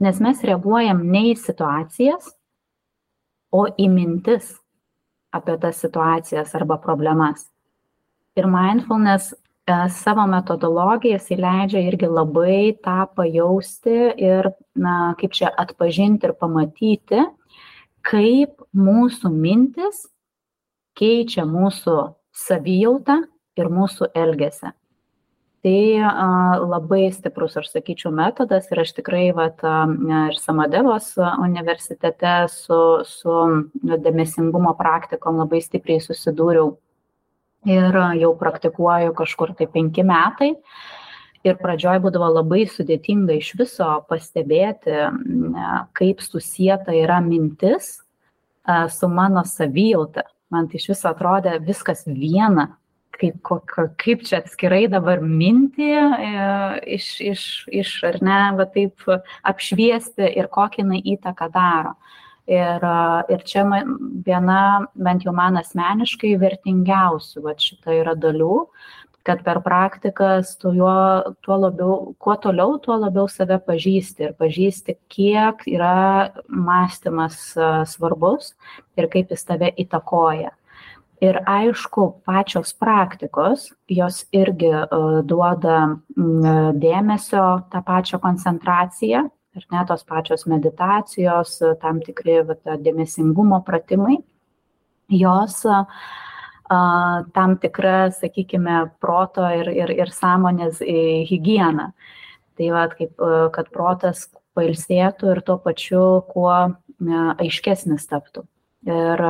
Nes 0.00 0.20
mes 0.22 0.44
reaguojam 0.46 1.02
ne 1.10 1.26
į 1.32 1.36
situacijas, 1.36 2.30
o 3.50 3.66
į 3.66 3.88
mintis 3.90 4.54
apie 5.34 5.56
tas 5.60 5.80
situacijas 5.82 6.54
arba 6.58 6.78
problemas. 6.82 7.48
Ir 8.38 8.46
mindfulness 8.50 9.32
e, 9.34 9.74
savo 9.94 10.24
metodologijas 10.30 11.28
įleidžia 11.34 11.82
irgi 11.88 12.08
labai 12.10 12.78
tą 12.84 13.04
pajausti 13.18 13.96
ir, 14.22 14.52
na, 14.78 15.12
kaip 15.18 15.34
čia 15.36 15.50
atpažinti 15.50 16.30
ir 16.30 16.36
pamatyti, 16.38 17.26
kaip 18.06 18.62
mūsų 18.70 19.34
mintis 19.34 20.06
keičia 20.98 21.44
mūsų 21.48 21.98
savijautą 22.36 23.22
ir 23.58 23.72
mūsų 23.72 24.10
elgesį. 24.16 24.74
Tai 25.60 25.80
a, 26.00 26.12
labai 26.64 27.10
stiprus, 27.12 27.58
aš 27.60 27.68
sakyčiau, 27.68 28.14
metodas 28.16 28.70
ir 28.72 28.80
aš 28.80 28.94
tikrai 28.96 29.26
vat, 29.36 29.60
a, 29.60 29.84
ir 30.30 30.38
Samadevos 30.40 31.12
universitete 31.20 32.46
su, 32.48 32.78
su 33.04 33.34
dėmesingumo 33.84 34.72
praktikom 34.78 35.42
labai 35.42 35.60
stipriai 35.60 36.00
susidūriau 36.00 36.72
ir 37.68 38.00
jau 38.22 38.32
praktikuoju 38.40 39.12
kažkur 39.18 39.52
tai 39.58 39.68
penki 39.68 40.06
metai. 40.06 40.54
Ir 41.44 41.56
pradžioj 41.56 42.02
būdavo 42.04 42.26
labai 42.34 42.66
sudėtinga 42.68 43.36
iš 43.40 43.54
viso 43.56 43.86
pastebėti, 44.08 44.96
kaip 45.96 46.20
susijęta 46.20 46.92
yra 46.92 47.16
mintis 47.24 47.94
su 48.92 49.08
mano 49.08 49.44
savijauta, 49.48 50.26
man 50.50 50.68
tai 50.68 50.80
iš 50.80 50.90
viso 50.92 51.10
atrodė 51.10 51.56
viskas 51.64 52.04
viena, 52.06 52.68
kaip, 53.20 53.52
kaip 54.00 54.24
čia 54.26 54.40
atskirai 54.40 54.86
dabar 54.90 55.22
mintį 55.24 55.90
e, 55.90 56.30
iš, 56.96 57.10
iš, 57.32 57.44
iš 57.82 57.92
ar 58.08 58.20
ne, 58.24 58.40
va 58.58 58.66
taip 58.70 59.04
apšviesti 59.46 60.32
ir 60.40 60.50
kokį 60.52 60.84
jinai 60.84 61.04
įtaką 61.16 61.50
daro. 61.54 61.94
Ir, 62.50 62.82
ir 63.30 63.42
čia 63.46 63.62
viena, 64.26 64.60
bent 64.98 65.22
jau 65.22 65.30
man 65.36 65.60
asmeniškai, 65.60 66.32
vertingiausių 66.40 67.44
va, 67.44 67.52
šita 67.54 67.94
yra 67.94 68.16
dalių, 68.18 68.64
kad 69.22 69.42
per 69.44 69.60
praktikas 69.64 70.54
tu 70.60 70.72
juo, 70.74 71.34
tuo 71.44 71.56
labiau, 71.60 72.14
kuo 72.18 72.36
toliau, 72.40 72.78
tuo 72.80 72.96
labiau 73.00 73.28
save 73.28 73.58
pažįsti 73.66 74.28
ir 74.28 74.36
pažįsti, 74.38 74.96
kiek 75.12 75.66
yra 75.68 76.30
mąstymas 76.48 77.36
svarbus 77.92 78.54
ir 78.96 79.10
kaip 79.12 79.34
jis 79.34 79.44
tave 79.48 79.72
įtakoja. 79.84 80.54
Ir 81.20 81.36
aišku, 81.44 82.06
pačios 82.24 82.72
praktikos, 82.80 83.66
jos 83.92 84.22
irgi 84.32 84.70
duoda 85.28 85.82
dėmesio 86.16 87.44
tą 87.68 87.82
pačią 87.84 88.22
koncentraciją, 88.22 89.26
ir 89.52 89.66
net 89.74 89.90
tos 89.92 90.06
pačios 90.08 90.46
meditacijos, 90.48 91.58
tam 91.82 92.00
tikri 92.00 92.40
vat, 92.48 92.64
dėmesingumo 92.80 93.60
pratimai, 93.66 94.16
jos 95.12 95.60
uh, 95.68 95.84
tam 96.70 97.56
tikra, 97.62 98.10
sakykime, 98.14 98.84
proto 99.02 99.46
ir, 99.50 99.70
ir, 99.74 99.90
ir 100.04 100.12
sąmonės 100.14 100.82
higieną. 101.26 101.90
Tai 102.58 102.68
va, 102.74 102.84
kaip, 102.92 103.16
kad 103.54 103.70
protas 103.74 104.28
pailsėtų 104.58 105.34
ir 105.34 105.42
tuo 105.46 105.56
pačiu 105.62 106.04
kuo 106.30 106.52
aiškesnis 107.40 108.06
taptų. 108.10 108.44
Ir 108.88 109.24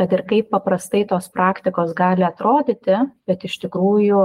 kad 0.00 0.14
ir 0.16 0.22
kaip 0.28 0.48
paprastai 0.52 1.04
tos 1.08 1.28
praktikos 1.32 1.92
gali 1.96 2.24
atrodyti, 2.24 2.96
bet 3.28 3.44
iš 3.44 3.58
tikrųjų 3.66 4.22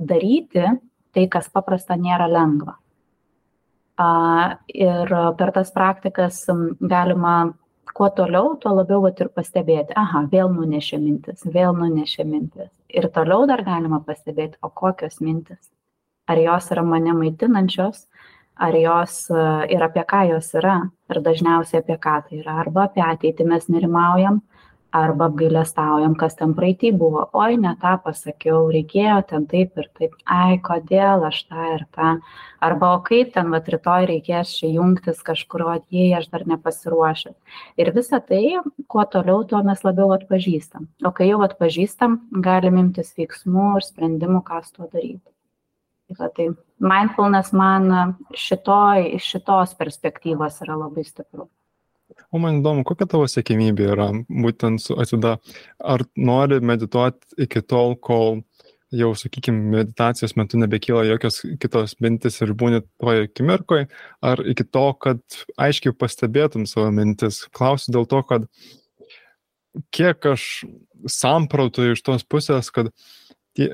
daryti 0.00 0.64
tai, 1.12 1.26
kas 1.28 1.50
paprasta, 1.52 1.98
nėra 2.00 2.30
lengva. 2.32 2.78
Ir 4.72 5.12
per 5.36 5.52
tas 5.52 5.70
praktikas 5.74 6.46
galima 6.80 7.52
kuo 7.96 8.08
toliau, 8.10 8.56
tuo 8.60 8.74
labiau 8.76 9.02
vat, 9.04 9.20
ir 9.20 9.30
pastebėti, 9.34 9.94
aha, 9.98 10.24
vėl 10.32 10.52
nunešė 10.52 10.98
mintis, 11.02 11.44
vėl 11.44 11.76
nunešė 11.76 12.26
mintis. 12.28 12.70
Ir 12.92 13.08
toliau 13.14 13.46
dar 13.48 13.62
galima 13.66 14.02
pastebėti, 14.06 14.58
o 14.62 14.70
kokios 14.70 15.20
mintis. 15.20 15.70
Ar 16.30 16.38
jos 16.38 16.70
yra 16.72 16.84
mane 16.86 17.14
maitinančios, 17.18 18.06
ar 18.56 18.76
jos 18.78 19.26
ir 19.72 19.82
apie 19.84 20.04
ką 20.08 20.22
jos 20.30 20.52
yra. 20.58 20.78
Ir 21.10 21.20
dažniausiai 21.24 21.82
apie 21.82 21.98
ką 22.00 22.18
tai 22.28 22.40
yra. 22.40 22.58
Arba 22.62 22.86
apie 22.88 23.02
ateitį 23.04 23.46
mes 23.48 23.68
nerimaujam, 23.72 24.40
arba 24.92 25.26
apgailestaujam, 25.30 26.14
kas 26.20 26.36
ten 26.36 26.52
praeitį 26.56 26.92
buvo, 27.00 27.24
oi, 27.38 27.56
ne 27.60 27.72
tą 27.80 27.94
pasakiau, 28.04 28.66
reikėjo 28.74 29.18
ten 29.30 29.46
taip 29.48 29.78
ir 29.80 29.88
taip, 29.98 30.14
ai, 30.28 30.58
kodėl 30.64 31.24
aš 31.28 31.38
tą 31.48 31.68
ir 31.76 31.84
tą, 31.96 32.10
arba 32.62 32.92
o 32.96 33.00
kaip 33.06 33.32
ten, 33.34 33.48
va, 33.54 33.62
rytoj 33.74 34.06
reikės 34.10 34.52
čia 34.58 34.68
jungtis 34.74 35.22
kažkur, 35.24 35.64
o 35.64 35.76
jei 35.94 36.12
aš 36.18 36.28
dar 36.34 36.44
nepasiruošęs. 36.50 37.36
Ir 37.80 37.92
visa 37.96 38.20
tai, 38.20 38.58
kuo 38.92 39.06
toliau, 39.08 39.46
tuo 39.48 39.62
mes 39.64 39.80
labiau 39.86 40.12
atpažįstam. 40.18 40.90
O 41.08 41.14
kai 41.16 41.30
jau 41.30 41.40
atpažįstam, 41.46 42.20
galim 42.44 42.80
imtis 42.84 43.14
veiksmų 43.16 43.78
ir 43.80 43.88
sprendimų, 43.88 44.44
ką 44.44 44.60
su 44.66 44.76
tuo 44.76 44.90
daryti. 44.92 45.24
Tai, 46.12 46.28
tai 46.36 46.50
mindfulness 46.84 47.54
man 47.56 48.18
šitoj, 48.36 49.08
iš 49.16 49.32
šitos 49.32 49.72
perspektyvos 49.78 50.60
yra 50.66 50.76
labai 50.84 51.08
stiprus. 51.08 51.48
O 52.32 52.40
man 52.42 52.60
įdomu, 52.60 52.84
kokia 52.88 53.08
tavo 53.10 53.26
sėkmybė 53.30 53.88
yra 53.94 54.08
būtent 54.28 54.82
su 54.82 54.96
atida. 55.00 55.36
Ar 55.80 56.04
nori 56.16 56.60
medituoti 56.64 57.44
iki 57.46 57.62
tol, 57.64 57.96
kol 57.96 58.42
jau, 58.92 59.12
sakykime, 59.16 59.62
meditacijos 59.72 60.34
metu 60.36 60.60
nebekyla 60.60 61.06
jokios 61.08 61.40
kitos 61.60 61.96
mintis 62.04 62.38
ir 62.44 62.52
būni 62.58 62.82
toje 63.00 63.26
akimirkoje, 63.28 63.88
ar 64.24 64.42
iki 64.52 64.66
to, 64.68 64.84
kad 65.00 65.22
aiškiai 65.60 65.96
pastebėtum 65.96 66.66
savo 66.68 66.90
mintis. 66.94 67.42
Klausiu 67.56 67.96
dėl 67.96 68.08
to, 68.10 68.20
kad 68.28 68.48
kiek 69.96 70.28
aš 70.34 70.46
samprautu 71.08 71.92
iš 71.92 72.04
tos 72.04 72.26
pusės, 72.28 72.68
kad 72.74 72.92
tie, 73.58 73.68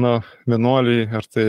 na, 0.00 0.12
vienuoliai, 0.50 1.06
ar 1.16 1.26
tai 1.30 1.44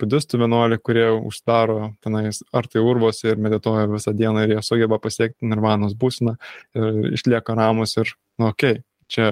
budistų 0.00 0.40
vienuoliai, 0.44 0.82
kurie 0.82 1.08
uždaro 1.16 1.92
tenais, 2.04 2.42
ar 2.54 2.68
tai 2.70 2.84
urvose 2.84 3.32
ir 3.32 3.42
medituoja 3.42 3.88
visą 3.90 4.14
dieną 4.16 4.46
ir 4.46 4.56
jie 4.56 4.62
sugeba 4.66 5.00
pasiekti 5.02 5.48
nirvanos 5.50 5.96
būseną 5.98 6.36
ir 6.78 7.12
išlieka 7.18 7.56
ramus 7.58 7.96
ir, 8.00 8.14
na, 8.38 8.52
okei, 8.54 8.78
okay, 8.78 8.84
čia, 9.10 9.30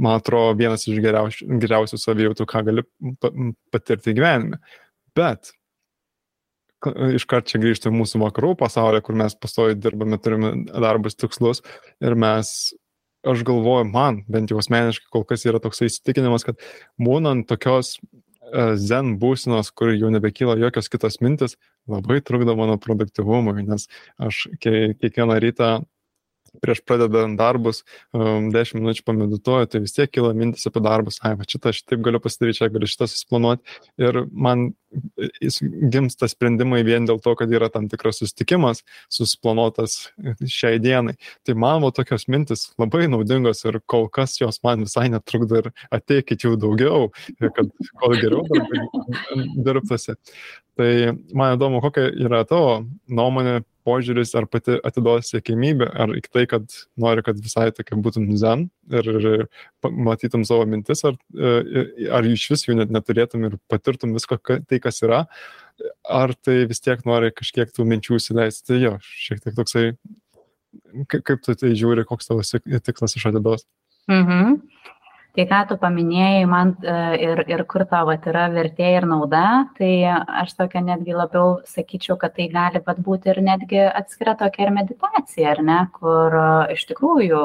man 0.00 0.18
atrodo, 0.18 0.56
vienas 0.58 0.86
iš 0.88 1.00
geriausių, 1.04 1.48
geriausių 1.62 2.00
savijautų, 2.00 2.48
ką 2.48 2.66
gali 2.68 2.86
patirti 3.72 4.16
gyvenime. 4.16 4.60
Bet 5.16 5.52
iškart 7.16 7.50
čia 7.50 7.60
grįžti 7.60 7.90
į 7.90 7.96
mūsų 7.98 8.22
vakarų 8.22 8.54
pasaulį, 8.60 9.02
kur 9.04 9.18
mes 9.20 9.36
pastoji 9.36 9.76
dirbame, 9.76 10.16
turime 10.22 10.54
darbus 10.70 11.18
tikslus 11.18 11.60
ir 12.00 12.16
mes 12.16 12.72
aš 13.26 13.44
galvoju, 13.44 13.88
man 13.90 14.22
bent 14.30 14.52
jau 14.52 14.58
asmeniškai 14.60 15.10
kol 15.12 15.24
kas 15.28 15.44
yra 15.48 15.60
toks 15.62 15.82
įsitikinimas, 15.86 16.46
kad 16.46 16.60
būnant 17.00 17.48
tokios 17.50 17.96
e, 17.98 18.74
zen 18.80 19.16
būsenos, 19.20 19.72
kur 19.76 19.92
jau 19.94 20.10
nebekyla 20.12 20.58
jokios 20.60 20.90
kitos 20.92 21.20
mintis, 21.24 21.56
labai 21.90 22.20
trukdo 22.24 22.56
mano 22.58 22.78
produktivumui, 22.80 23.64
nes 23.66 23.88
aš 24.20 24.46
kiekvieną 24.62 25.40
rytą 25.42 25.72
prieš 26.62 26.82
pradedant 26.86 27.38
darbus, 27.38 27.84
um, 28.16 28.50
10 28.54 28.80
minučių 28.80 29.06
pamedituoju, 29.06 29.70
tai 29.70 29.82
vis 29.84 29.96
tiek 29.96 30.10
kyla 30.12 30.32
mintis 30.36 30.66
apie 30.70 30.82
darbus, 30.84 31.20
ai, 31.22 31.36
va 31.38 31.46
šitą 31.48 31.74
aš 31.74 31.84
taip 31.86 32.04
galiu 32.06 32.22
pasidaryti, 32.22 32.60
čia 32.60 32.70
galiu 32.72 32.90
šitą 32.90 33.08
susiplanuoti. 33.10 33.80
Ir 34.02 34.24
man 34.30 34.70
gimsta 35.92 36.26
sprendimai 36.30 36.80
vien 36.86 37.06
dėl 37.06 37.20
to, 37.22 37.34
kad 37.38 37.52
yra 37.54 37.68
tam 37.70 37.86
tikras 37.90 38.18
susitikimas 38.20 38.82
susiplanuotas 39.12 40.10
šiai 40.42 40.80
dienai. 40.82 41.14
Tai 41.46 41.54
man 41.62 41.84
va 41.84 41.92
tokios 41.94 42.26
mintis 42.32 42.68
labai 42.80 43.06
naudingos 43.10 43.62
ir 43.68 43.80
kol 43.90 44.08
kas 44.12 44.38
jos 44.40 44.60
man 44.66 44.86
visai 44.86 45.08
netrukdo 45.12 45.62
ir 45.62 45.70
ateikit 45.94 46.46
jų 46.46 46.56
daugiau, 46.60 47.10
kad 47.38 47.70
kuo 48.00 48.12
geriau 48.16 48.42
dirbtasi. 49.66 50.18
Tai 50.80 50.92
man 51.36 51.58
įdomu, 51.58 51.82
kokia 51.84 52.06
yra 52.08 52.40
tavo 52.48 52.78
nuomonė 53.12 53.58
požiūris, 53.84 54.32
ar 54.38 54.46
pati 54.48 54.78
atiduosi 54.86 55.34
siekimybę, 55.34 55.88
ar 56.04 56.12
į 56.16 56.22
tai, 56.28 56.44
kad 56.48 56.72
nori, 57.00 57.24
kad 57.26 57.40
visai 57.40 57.66
tokia 57.76 57.98
būtum 58.00 58.30
zen 58.40 58.66
ir, 58.92 59.10
ir 59.20 59.44
matytum 59.84 60.46
savo 60.48 60.64
mintis, 60.68 61.02
ar, 61.08 61.18
e, 61.36 61.84
ar 62.16 62.28
iš 62.28 62.46
vis 62.52 62.64
jų 62.68 62.78
net 62.78 62.94
neturėtum 62.94 63.44
ir 63.48 63.58
patirtum 63.72 64.14
visko 64.16 64.38
tai, 64.46 64.80
kas 64.80 65.02
yra, 65.04 65.26
ar 66.08 66.32
tai 66.36 66.62
vis 66.70 66.80
tiek 66.84 67.04
nori 67.08 67.32
kažkiek 67.36 67.72
tų 67.76 67.88
minčių 67.92 68.20
įsileisti. 68.20 68.66
Tai 68.70 68.80
jo, 68.80 68.96
šiek 69.26 69.44
tiek 69.44 69.56
toksai, 69.60 69.86
kaip 71.10 71.44
tu 71.44 71.56
tai 71.60 71.74
žiūri, 71.76 72.08
koks 72.08 72.32
tavo 72.32 72.44
tikslas 72.44 73.20
iš 73.20 73.30
atidos. 73.32 73.68
Mhm. 74.08 74.60
Tai 75.30 75.44
ką 75.46 75.58
tu 75.70 75.76
paminėjai, 75.78 76.46
man 76.50 76.72
e, 76.82 76.94
ir, 77.22 77.40
ir 77.52 77.60
kur 77.70 77.84
tavo 77.86 78.10
yra 78.16 78.48
vertė 78.50 78.88
ir 78.96 79.04
nauda, 79.06 79.42
tai 79.76 79.90
aš 80.10 80.56
tokia 80.58 80.80
netgi 80.82 81.14
labiau 81.14 81.60
sakyčiau, 81.70 82.16
kad 82.18 82.34
tai 82.34 82.48
gali 82.50 82.80
pat 82.82 82.98
būti 82.98 83.30
ir 83.30 83.38
netgi 83.46 83.78
atskira 83.86 84.34
tokia 84.40 84.64
ir 84.66 84.72
meditacija, 84.74 85.52
ar 85.52 85.62
ne, 85.62 85.76
kur 85.94 86.34
e, 86.34 86.48
iš 86.74 86.82
tikrųjų 86.88 87.42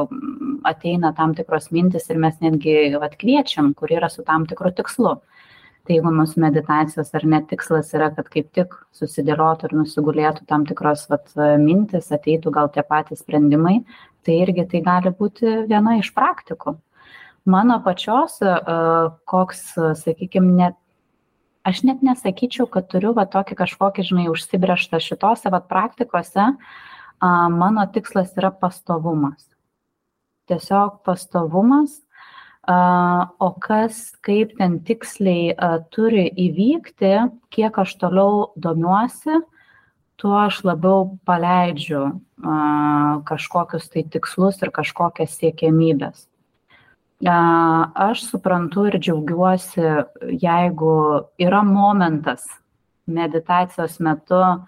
ateina 0.66 1.12
tam 1.20 1.36
tikros 1.38 1.70
mintis 1.76 2.10
ir 2.10 2.18
mes 2.24 2.40
netgi 2.42 2.96
atkviečiam, 2.98 3.70
kur 3.78 3.94
yra 3.94 4.10
su 4.10 4.26
tam 4.26 4.48
tikru 4.50 4.74
tikslu. 4.74 5.14
Tai 5.86 5.94
jeigu 5.94 6.10
mūsų 6.10 6.42
meditacijos 6.42 7.14
ar 7.14 7.28
net 7.30 7.46
tikslas 7.52 7.94
yra, 7.94 8.10
kad 8.16 8.32
kaip 8.34 8.50
tik 8.58 8.74
susidėliotų 8.98 9.70
ir 9.70 9.78
nusigulėtų 9.84 10.48
tam 10.50 10.66
tikros 10.66 11.06
vat, 11.12 11.30
mintis, 11.62 12.10
ateitų 12.18 12.50
gal 12.58 12.74
tie 12.74 12.82
patys 12.82 13.22
sprendimai, 13.22 13.84
tai 14.26 14.42
irgi 14.42 14.66
tai 14.74 14.82
gali 14.90 15.14
būti 15.14 15.54
viena 15.70 16.00
iš 16.02 16.10
praktikų 16.18 16.80
mano 17.46 17.80
pačios, 17.84 18.40
e, 18.42 18.56
koks, 19.26 19.62
sakykime, 20.02 20.52
net, 20.58 20.78
aš 21.66 21.84
net 21.86 22.02
nesakyčiau, 22.06 22.68
kad 22.70 22.90
turiu 22.90 23.14
va 23.18 23.26
tokį 23.30 23.58
kažkokį, 23.62 24.06
žinai, 24.10 24.28
užsibriežtą 24.34 25.02
šitose 25.02 25.52
va 25.54 25.62
praktikose, 25.62 26.54
mano 27.22 27.86
tikslas 27.94 28.36
yra 28.38 28.52
pastovumas. 28.52 29.48
Tiesiog 30.50 31.00
pastovumas, 31.06 32.04
o 32.68 33.50
kas, 33.62 34.12
kaip 34.26 34.58
ten 34.60 34.78
tiksliai 34.86 35.56
turi 35.94 36.28
įvykti, 36.30 37.16
kiek 37.54 37.82
aš 37.82 37.96
toliau 38.02 38.52
domiuosi, 38.58 39.42
tuo 40.22 40.38
aš 40.38 40.62
labiau 40.66 41.18
paleidžiu 41.26 42.22
kažkokius 43.26 43.90
tai 43.90 44.06
tikslus 44.06 44.62
ir 44.62 44.74
kažkokias 44.76 45.38
siekiamybės 45.40 46.28
aš 47.24 48.24
suprantu 48.30 48.88
ir 48.88 49.00
džiaugiuosi, 49.00 49.82
jeigu 50.42 51.26
yra 51.40 51.64
momentas 51.64 52.44
meditacijos 53.08 54.00
metu, 54.00 54.66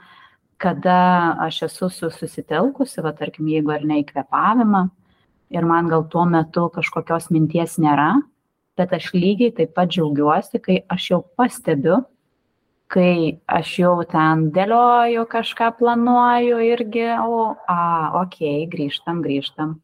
kada 0.58 1.36
aš 1.40 1.64
esu 1.64 1.90
susitelkusi, 1.90 3.02
va 3.02 3.12
tarkim, 3.14 3.48
jeigu 3.48 3.72
ar 3.72 3.84
ne 3.84 4.02
įkvepavimą, 4.02 4.90
ir 5.50 5.66
man 5.66 5.88
gal 5.88 6.08
tuo 6.10 6.26
metu 6.26 6.70
kažkokios 6.70 7.30
minties 7.32 7.78
nėra, 7.78 8.22
bet 8.78 8.94
aš 8.94 9.12
lygiai 9.14 9.54
taip 9.54 9.74
pat 9.76 9.90
džiaugiuosi, 9.90 10.60
kai 10.60 10.84
aš 10.90 11.10
jau 11.12 11.24
pastebiu, 11.36 12.06
kai 12.88 13.40
aš 13.48 13.80
jau 13.80 14.04
ten 14.08 14.50
dėlioju, 14.56 15.26
kažką 15.28 15.74
planuoju 15.78 16.62
irgi, 16.64 17.10
o, 17.20 17.56
a, 17.68 17.82
okei, 18.24 18.64
okay, 18.64 18.72
grįžtam, 18.72 19.22
grįžtam 19.22 19.82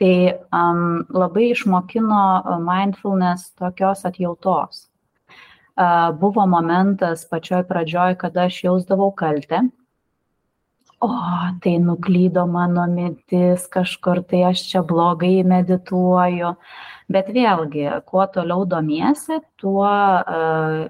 tai 0.00 0.36
um, 0.52 1.06
labai 1.08 1.50
išmokino 1.54 2.58
mindfulness 2.64 3.54
tokios 3.56 4.04
atjautos. 4.04 4.86
Uh, 5.76 6.12
buvo 6.16 6.46
momentas 6.48 7.26
pačioj 7.28 7.64
pradžioj, 7.68 8.16
kada 8.20 8.46
aš 8.48 8.62
jausdavau 8.64 9.10
kaltę. 9.16 9.66
O, 11.04 11.08
tai 11.60 11.74
nuklydo 11.78 12.46
mano 12.48 12.86
mintis 12.88 13.66
kažkur, 13.68 14.22
tai 14.24 14.46
aš 14.48 14.62
čia 14.70 14.80
blogai 14.80 15.42
medituoju. 15.44 16.54
Bet 17.12 17.28
vėlgi, 17.36 17.84
kuo 18.08 18.24
toliau 18.32 18.64
domiesi, 18.66 19.36
tuo 19.60 19.84
uh, 19.84 20.86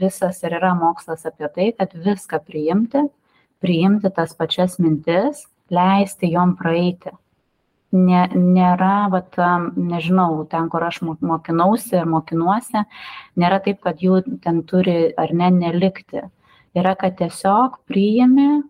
visas 0.00 0.42
ir 0.42 0.58
yra 0.58 0.74
mokslas 0.74 1.22
apie 1.30 1.50
tai, 1.54 1.68
kad 1.78 1.94
viską 1.94 2.42
priimti, 2.42 3.06
priimti 3.62 4.10
tas 4.10 4.34
pačias 4.34 4.80
mintis, 4.82 5.46
leisti 5.70 6.34
jom 6.34 6.58
praeiti 6.58 7.14
ne, 7.92 8.22
nėra, 8.34 9.08
vat, 9.12 9.36
nežinau, 9.76 10.44
ten, 10.50 10.68
kur 10.72 10.86
aš 10.86 11.02
mokinausi 11.04 11.98
ir 12.00 12.08
mokinuosi, 12.10 12.84
nėra 13.36 13.60
taip, 13.64 13.82
kad 13.84 14.02
jų 14.02 14.22
ten 14.44 14.62
turi 14.68 15.12
ar 15.16 15.32
ne 15.32 15.50
nelikti. 15.54 16.24
Yra, 16.76 16.96
kad 16.98 17.16
tiesiog 17.20 17.80
priimi, 17.88 18.62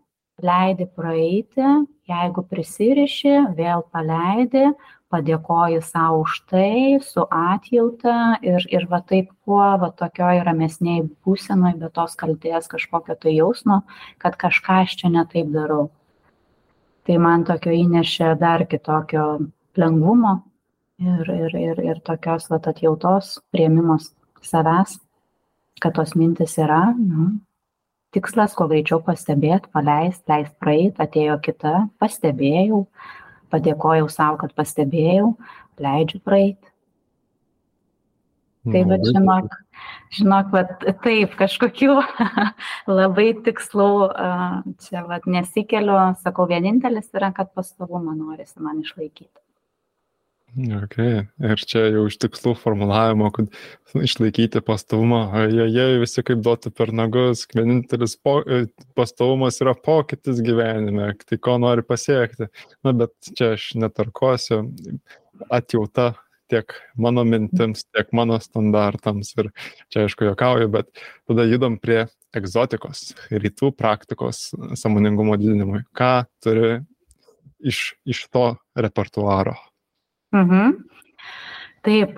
leidi 0.43 0.87
praeiti, 0.87 1.65
jeigu 2.07 2.45
prisiriši, 2.47 3.35
vėl 3.57 3.83
paleidi, 3.91 4.69
padėkoji 5.11 5.81
savo 5.87 6.23
už 6.25 6.39
tai, 6.51 6.99
su 7.03 7.25
atjauta 7.31 8.39
ir, 8.45 8.63
ir 8.71 8.87
va 8.91 9.01
taip 9.07 9.31
kuo, 9.47 9.63
va 9.81 9.91
tokioj 9.95 10.43
ramesniai 10.47 11.07
būsenoj, 11.25 11.77
be 11.81 11.91
tos 11.95 12.19
kalties 12.19 12.69
kažkokio 12.71 13.17
tai 13.23 13.37
jausmo, 13.39 13.83
kad 14.23 14.39
kažką 14.39 14.83
aš 14.85 14.99
čia 15.03 15.13
netaip 15.15 15.51
darau 15.55 15.89
tai 17.07 17.17
man 17.23 17.45
tokio 17.47 17.73
įnešė 17.75 18.35
dar 18.41 18.67
kitokio 18.67 19.27
lengvumo 19.79 20.37
ir, 20.99 21.29
ir, 21.31 21.57
ir, 21.61 21.83
ir 21.93 22.01
tokios 22.07 22.49
vat, 22.51 22.67
atjautos, 22.73 23.37
prieimimos 23.55 24.11
savęs, 24.45 24.97
kad 25.83 25.95
tos 25.99 26.17
mintis 26.19 26.57
yra. 26.59 26.83
Nu, 26.99 27.29
tikslas, 28.17 28.57
kuo 28.57 28.69
greičiau 28.71 29.03
pastebėti, 29.07 29.71
paleisti, 29.77 30.25
leisti 30.33 30.57
praeiti, 30.63 30.97
atėjo 31.05 31.37
kita, 31.45 31.75
pastebėjau, 32.03 32.87
padėkojau 33.53 34.09
savo, 34.13 34.41
kad 34.43 34.57
pastebėjau, 34.57 35.35
leidžiu 35.83 36.23
praeiti. 36.25 36.73
Tai 38.67 38.83
va, 38.91 38.97
žinok, 40.17 40.53
žinok, 40.53 40.53
va, 40.53 40.93
taip, 41.05 41.35
kažkokių 41.39 41.97
labai 42.99 43.33
tikslų 43.47 43.91
čia 44.87 45.03
va, 45.09 45.21
nesikeliu, 45.27 45.99
sakau, 46.23 46.47
vienintelis 46.51 47.11
yra, 47.17 47.33
kad 47.37 47.53
pastovumą 47.57 48.17
norisi 48.17 48.63
man 48.63 48.81
išlaikyti. 48.85 49.35
Ok, 50.57 50.95
ir 50.97 51.63
čia 51.69 51.83
jau 51.93 52.07
iš 52.09 52.15
tikslų 52.23 52.55
formulavimo, 52.57 53.29
kad 53.35 53.51
išlaikyti 54.01 54.63
pastovumą, 54.65 55.27
jie, 55.53 55.67
jie 55.69 55.99
visi 56.01 56.25
kaip 56.25 56.41
duoti 56.41 56.73
per 56.73 56.95
nagus, 56.97 57.43
vienintelis 57.53 58.15
po, 58.25 58.39
e, 58.41 58.63
pastovumas 58.97 59.61
yra 59.61 59.75
pokytis 59.77 60.41
gyvenime, 60.45 61.11
tai 61.29 61.37
ko 61.37 61.59
nori 61.61 61.85
pasiekti. 61.85 62.49
Na, 62.87 62.95
bet 62.97 63.13
čia 63.37 63.53
aš 63.59 63.75
netarkosiu, 63.83 64.63
atjauta 65.53 66.15
tiek 66.51 66.73
mano 66.97 67.25
mintims, 67.27 67.85
tiek 67.91 68.13
mano 68.17 68.39
standartams 68.43 69.33
ir 69.41 69.51
čia 69.93 70.07
aišku 70.07 70.29
jokauju, 70.31 70.69
bet 70.73 70.91
tada 71.29 71.47
judam 71.49 71.79
prie 71.83 72.05
egzotikos, 72.37 73.15
rytų 73.31 73.73
praktikos 73.77 74.51
samoningumo 74.79 75.39
didinimui. 75.41 75.85
Ką 75.97 76.27
turi 76.45 76.81
iš, 77.61 77.97
iš 78.07 78.27
to 78.31 78.51
repertuaro? 78.77 79.57
Mhm. 80.37 80.77
Taip, 81.87 82.17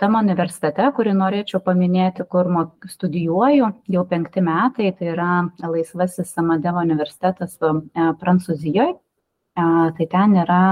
tam 0.00 0.14
universitete, 0.16 0.86
kurį 0.96 1.12
norėčiau 1.18 1.60
paminėti, 1.60 2.24
kur 2.24 2.48
studijuoju 2.88 3.66
jau 3.92 4.04
penkti 4.08 4.40
metai, 4.40 4.94
tai 4.96 5.10
yra 5.12 5.32
Laisvasis 5.60 6.32
Samadevo 6.32 6.80
universitetas 6.80 7.58
Prancūzijoje. 7.60 8.94
Tai 9.56 10.06
ten 10.12 10.34
yra 10.40 10.62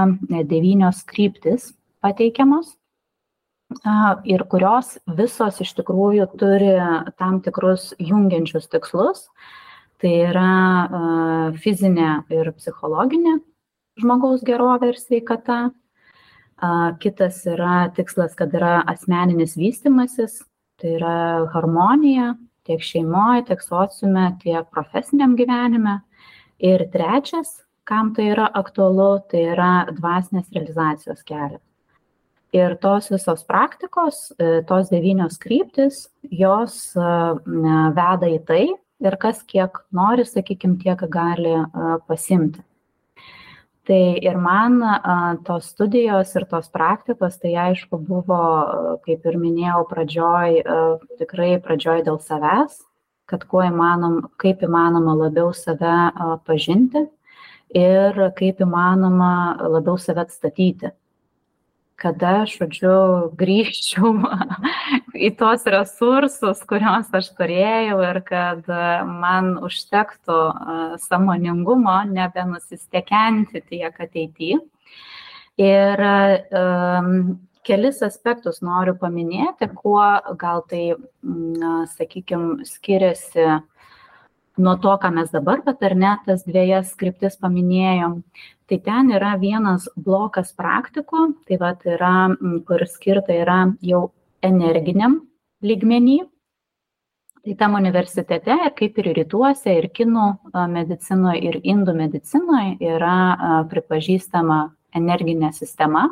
devynios 0.49 1.03
kryptis 1.09 1.71
pateikiamos 2.05 2.75
ir 4.29 4.45
kurios 4.51 4.95
visos 5.17 5.57
iš 5.65 5.73
tikrųjų 5.79 6.29
turi 6.37 6.75
tam 7.17 7.41
tikrus 7.41 7.93
jungiančius 7.97 8.69
tikslus. 8.69 9.25
Tai 10.01 10.11
yra 10.29 11.53
fizinė 11.63 12.27
ir 12.29 12.51
psichologinė 12.57 13.39
žmogaus 14.01 14.43
gerovė 14.45 14.91
ir 14.91 14.99
sveikata. 14.99 15.59
Kitas 17.03 17.41
yra 17.51 17.89
tikslas, 17.95 18.35
kad 18.39 18.53
yra 18.55 18.79
asmeninis 18.87 19.57
vystimasis, 19.59 20.37
tai 20.79 20.93
yra 20.99 21.15
harmonija 21.51 22.35
tiek 22.65 22.81
šeimoje, 22.81 23.43
tiek 23.49 23.61
sociume, 23.61 24.29
tiek 24.43 24.67
profesiniam 24.71 25.35
gyvenime. 25.35 25.99
Ir 26.63 26.85
trečias 26.93 27.65
kam 27.85 28.13
tai 28.15 28.31
yra 28.33 28.47
aktualu, 28.61 29.11
tai 29.29 29.43
yra 29.53 29.71
dvasinės 29.91 30.47
realizacijos 30.55 31.21
kelias. 31.27 31.61
Ir 32.55 32.77
tos 32.79 33.09
visos 33.11 33.43
praktikos, 33.43 34.29
e, 34.39 34.61
tos 34.69 34.87
devynios 34.87 35.35
kryptis, 35.41 36.05
jos 36.31 36.77
e, 36.95 37.07
veda 37.97 38.29
į 38.31 38.39
tai 38.47 38.63
ir 39.03 39.17
kas 39.19 39.41
kiek 39.43 39.81
nori, 39.91 40.23
sakykime, 40.29 40.77
tiek 40.79 41.03
gali 41.11 41.51
e, 41.57 41.65
pasimti. 42.07 42.63
Tai 43.85 44.01
ir 44.17 44.37
man 44.41 44.79
tos 45.45 45.67
studijos 45.75 46.31
ir 46.33 46.47
tos 46.49 46.71
praktikos, 46.73 47.35
tai 47.37 47.51
aišku, 47.67 47.99
buvo, 48.01 48.39
kaip 49.05 49.27
ir 49.29 49.37
minėjau, 49.37 49.83
pradžioj, 49.91 50.55
tikrai 51.19 51.51
pradžioj 51.61 52.01
dėl 52.07 52.17
savęs, 52.17 52.79
kad 53.29 53.45
kuo 53.45 53.61
įmanom, 53.67 54.23
kaip 54.41 54.65
įmanoma 54.65 55.13
labiau 55.19 55.53
save 55.53 55.93
pažinti 56.49 57.05
ir 57.77 58.17
kaip 58.41 58.65
įmanoma 58.65 59.33
labiau 59.69 60.01
save 60.01 60.25
atstatyti. 60.25 60.95
Kada, 61.95 62.43
žodžiu, 62.49 63.31
grįžčiau 63.39 64.11
į 65.27 65.29
tos 65.39 65.63
resursus, 65.71 66.59
kuriuos 66.67 67.07
aš 67.15 67.29
turėjau 67.37 68.01
ir 68.03 68.19
kad 68.27 68.67
man 69.07 69.53
užtektų 69.63 70.39
samoningumo 71.05 72.01
nebenusistekenti 72.11 73.63
tiek 73.71 74.01
ateityje. 74.07 74.59
Ir 75.55 76.03
um, 76.03 77.13
kelis 77.65 78.01
aspektus 78.05 78.59
noriu 78.59 78.97
paminėti, 78.99 79.69
kuo 79.79 80.03
gal 80.39 80.65
tai, 80.69 80.97
sakykime, 81.95 82.65
skiriasi 82.67 83.47
nuo 84.57 84.75
to, 84.81 84.93
ką 85.01 85.11
mes 85.15 85.31
dabar, 85.33 85.61
bet 85.65 85.83
ar 85.83 85.95
ne, 85.95 86.11
tas 86.25 86.43
dviejas 86.47 86.93
skriptis 86.93 87.37
paminėjom. 87.41 88.21
Tai 88.69 88.77
ten 88.85 89.11
yra 89.13 89.35
vienas 89.41 89.89
blokas 89.95 90.53
praktikų, 90.57 91.27
tai 91.45 91.59
va 91.61 91.75
yra, 91.85 92.15
kur 92.67 92.85
skirta 92.89 93.35
yra 93.35 93.59
jau 93.85 94.07
energiniam 94.45 95.19
lygmenį. 95.65 96.23
Tai 97.45 97.53
tam 97.59 97.75
universitete 97.77 98.55
ir 98.65 98.71
kaip 98.73 98.95
ir 98.97 99.11
rytuose, 99.13 99.69
ir 99.77 99.91
kinų 99.93 100.29
medicinoje, 100.73 101.43
ir 101.45 101.59
indų 101.61 101.93
medicinoje 101.93 102.77
yra 102.81 103.65
pripažįstama 103.69 104.63
energinė 104.97 105.51
sistema, 105.53 106.07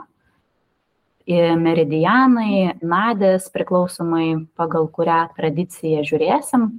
meridianai, 1.26 2.78
nadės, 2.84 3.50
priklausomai 3.50 4.46
pagal 4.60 4.90
kurią 4.92 5.34
tradiciją 5.38 6.04
žiūrėsim. 6.06 6.70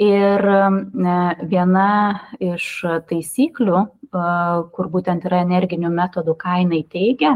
Ir 0.00 0.40
e, 0.48 1.16
viena 1.50 1.88
iš 2.40 2.68
taisyklių, 3.10 3.80
e, 3.84 4.26
kur 4.72 4.88
būtent 4.88 5.26
yra 5.28 5.42
energinių 5.44 5.90
metodų, 5.92 6.34
ką 6.40 6.62
jinai 6.62 6.80
teigia, 6.88 7.34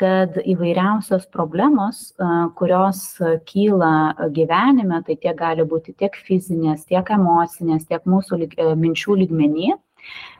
kad 0.00 0.36
įvairiausios 0.44 1.24
problemos, 1.32 2.12
e, 2.12 2.28
kurios 2.56 3.00
kyla 3.48 4.28
gyvenime, 4.28 5.00
tai 5.06 5.16
tiek 5.16 5.36
gali 5.38 5.64
būti 5.64 5.96
tiek 5.96 6.12
fizinės, 6.28 6.84
tiek 6.84 7.04
emocinės, 7.16 7.88
tiek 7.88 8.04
mūsų 8.04 8.42
lyg, 8.44 8.60
minčių 8.76 9.16
lygmenį, 9.24 9.72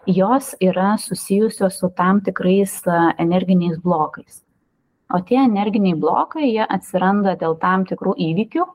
jos 0.07 0.55
yra 0.61 0.99
susijusios 1.01 1.81
su 1.81 1.89
tam 1.97 2.21
tikrais 2.21 2.83
energiniais 3.19 3.81
blokais. 3.81 4.43
O 5.11 5.19
tie 5.25 5.41
energiniai 5.41 5.97
blokai, 5.99 6.53
jie 6.53 6.67
atsiranda 6.69 7.35
dėl 7.37 7.57
tam 7.59 7.89
tikrų 7.89 8.15
įvykių 8.29 8.67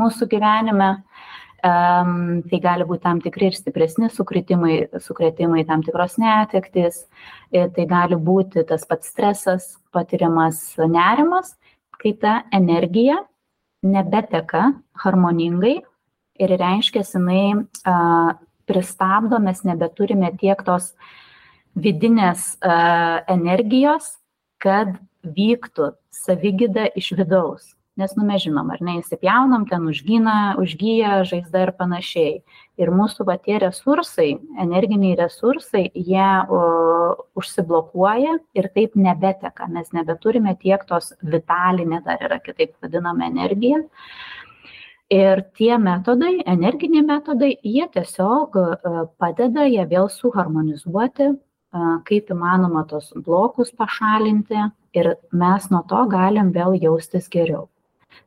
mūsų 0.00 0.28
gyvenime. 0.32 0.96
Um, 1.64 2.42
tai 2.46 2.58
gali 2.60 2.84
būti 2.84 3.02
tam 3.02 3.20
tikri 3.24 3.48
ir 3.48 3.54
stipresni 3.56 4.10
sukretimai, 4.12 4.74
sukretimai 5.02 5.64
tam 5.66 5.80
tikros 5.82 6.18
netektis, 6.20 7.06
tai 7.50 7.86
gali 7.88 8.18
būti 8.20 8.62
tas 8.68 8.84
pats 8.86 9.08
stresas, 9.08 9.70
patiriamas 9.90 10.60
nerimas, 10.76 11.54
kai 11.96 12.12
ta 12.20 12.42
energija 12.54 13.22
nebeteka 13.82 14.74
harmoningai 15.02 15.78
ir 16.38 16.52
reiškia, 16.60 17.04
jinai 17.14 17.56
uh, 17.56 18.36
pristabdo, 18.68 19.40
mes 19.40 19.62
nebeturime 19.64 20.32
tiek 20.40 20.60
tos 20.66 20.92
vidinės 21.76 22.56
uh, 22.60 23.22
energijos, 23.32 24.16
kad 24.62 24.96
vyktų 25.22 25.92
savigyda 26.14 26.90
iš 26.96 27.12
vidaus. 27.18 27.75
Nes, 27.96 28.12
nu, 28.12 28.26
mes 28.28 28.42
žinom, 28.44 28.68
ar 28.74 28.82
ne, 28.84 28.98
įsipjaunam, 29.00 29.62
ten 29.70 29.86
užgyna, 29.88 30.32
užgyja 30.60 31.22
žaizda 31.24 31.62
ir 31.64 31.70
panašiai. 31.78 32.32
Ir 32.76 32.90
mūsų 32.92 33.24
va 33.24 33.38
tie 33.40 33.56
resursai, 33.62 34.34
energiniai 34.60 35.14
resursai, 35.16 35.86
jie 35.96 36.26
o, 36.52 36.58
užsiblokuoja 37.40 38.34
ir 38.60 38.68
taip 38.74 38.98
nebeteka. 39.00 39.70
Mes 39.72 39.88
nebeturime 39.96 40.52
tiek 40.60 40.84
tos 40.90 41.14
vitalinė, 41.24 42.02
dar 42.04 42.20
yra 42.28 42.36
kitaip 42.44 42.74
vadinama 42.84 43.30
energija. 43.30 43.80
Ir 45.08 45.40
tie 45.56 45.78
metodai, 45.80 46.34
energiniai 46.52 47.04
metodai, 47.06 47.54
jie 47.64 47.86
tiesiog 47.94 48.58
padeda 49.16 49.64
ją 49.70 49.86
vėl 49.88 50.10
suharmonizuoti, 50.12 51.30
kaip 52.10 52.34
įmanoma 52.36 52.84
tos 52.90 53.08
blokus 53.24 53.72
pašalinti 53.72 54.66
ir 55.00 55.14
mes 55.32 55.70
nuo 55.72 55.80
to 55.88 56.04
galim 56.12 56.52
vėl 56.52 56.76
jaustis 56.82 57.32
geriau. 57.32 57.70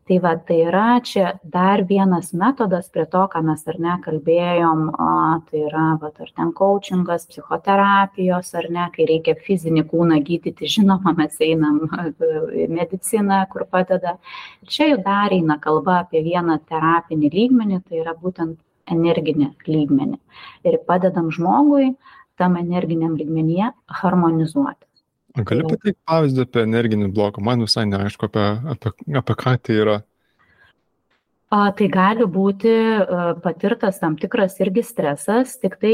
Tai 0.09 0.17
va, 0.23 0.31
tai 0.41 0.55
yra 0.65 0.99
čia 1.05 1.35
dar 1.53 1.83
vienas 1.85 2.31
metodas 2.33 2.87
prie 2.89 3.03
to, 3.13 3.21
ką 3.29 3.43
mes 3.45 3.61
ar 3.69 3.75
ne 3.83 3.97
kalbėjom, 4.01 4.79
o, 4.89 5.09
tai 5.49 5.59
yra, 5.67 5.83
va, 6.01 6.09
ar 6.09 6.31
ten 6.33 6.49
coachingas, 6.57 7.27
psichoterapijos, 7.29 8.49
ar 8.57 8.69
ne, 8.73 8.87
kai 8.95 9.05
reikia 9.11 9.37
fizinį 9.45 9.85
kūną 9.91 10.17
gydyti, 10.25 10.71
žinoma, 10.77 11.13
mes 11.19 11.37
einam 11.45 11.83
į 11.85 12.65
mediciną, 12.73 13.43
kur 13.53 13.67
padeda. 13.69 14.15
Čia 14.65 14.89
jau 14.95 14.99
dar 15.05 15.37
eina 15.37 15.59
kalba 15.61 15.99
apie 16.07 16.23
vieną 16.25 16.57
terapinį 16.73 17.29
lygmenį, 17.37 17.81
tai 17.85 18.01
yra 18.01 18.17
būtent 18.17 18.57
energinį 18.89 19.53
lygmenį. 19.69 20.17
Ir 20.65 20.81
padedam 20.89 21.29
žmogui 21.29 21.93
tam 22.41 22.57
energiniam 22.57 23.13
lygmenyje 23.19 23.75
harmonizuoti. 24.01 24.88
Gali 25.37 25.65
pateikti 25.65 25.99
pavyzdį 26.09 26.45
apie 26.45 26.61
energinį 26.65 27.09
bloką, 27.13 27.43
man 27.45 27.61
visai 27.61 27.85
neaišku, 27.89 28.29
apie, 28.29 28.45
apie, 28.73 28.93
apie 29.19 29.35
ką 29.37 29.55
tai 29.61 29.75
yra. 29.83 29.97
A, 31.49 31.69
tai 31.73 31.87
gali 31.89 32.25
būti 32.29 32.71
patirtas 33.43 33.97
tam 34.01 34.17
tikras 34.21 34.59
irgi 34.61 34.83
stresas, 34.85 35.55
tik 35.61 35.79
tai 35.81 35.93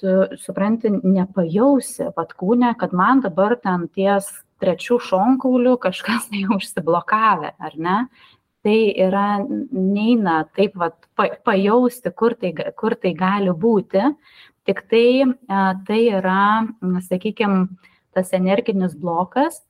tu 0.00 0.14
supranti, 0.40 0.92
nepajausi 0.92 2.08
pat 2.16 2.32
kūne, 2.40 2.72
kad 2.80 2.94
man 2.96 3.20
dabar 3.24 3.58
ten 3.60 3.88
ties 3.92 4.30
trečių 4.64 5.00
šonkaulių 5.08 5.76
kažkas 5.82 6.30
tai 6.30 6.46
užsiblokavę, 6.56 7.52
ar 7.58 7.76
ne? 7.76 7.98
Tai 8.64 8.78
yra, 9.04 9.28
neina 9.44 10.38
taip 10.56 10.78
vat, 10.80 10.96
pajausti, 11.44 12.08
kur 12.16 12.32
tai, 12.40 12.54
kur 12.72 12.96
tai 12.96 13.12
gali 13.18 13.52
būti, 13.52 14.08
Tik 14.64 14.80
tai 14.88 15.24
tai 15.84 15.98
yra, 16.08 16.64
sakykime, 17.04 17.66
tas 18.14 18.32
energinis 18.36 18.94
blokas, 18.98 19.62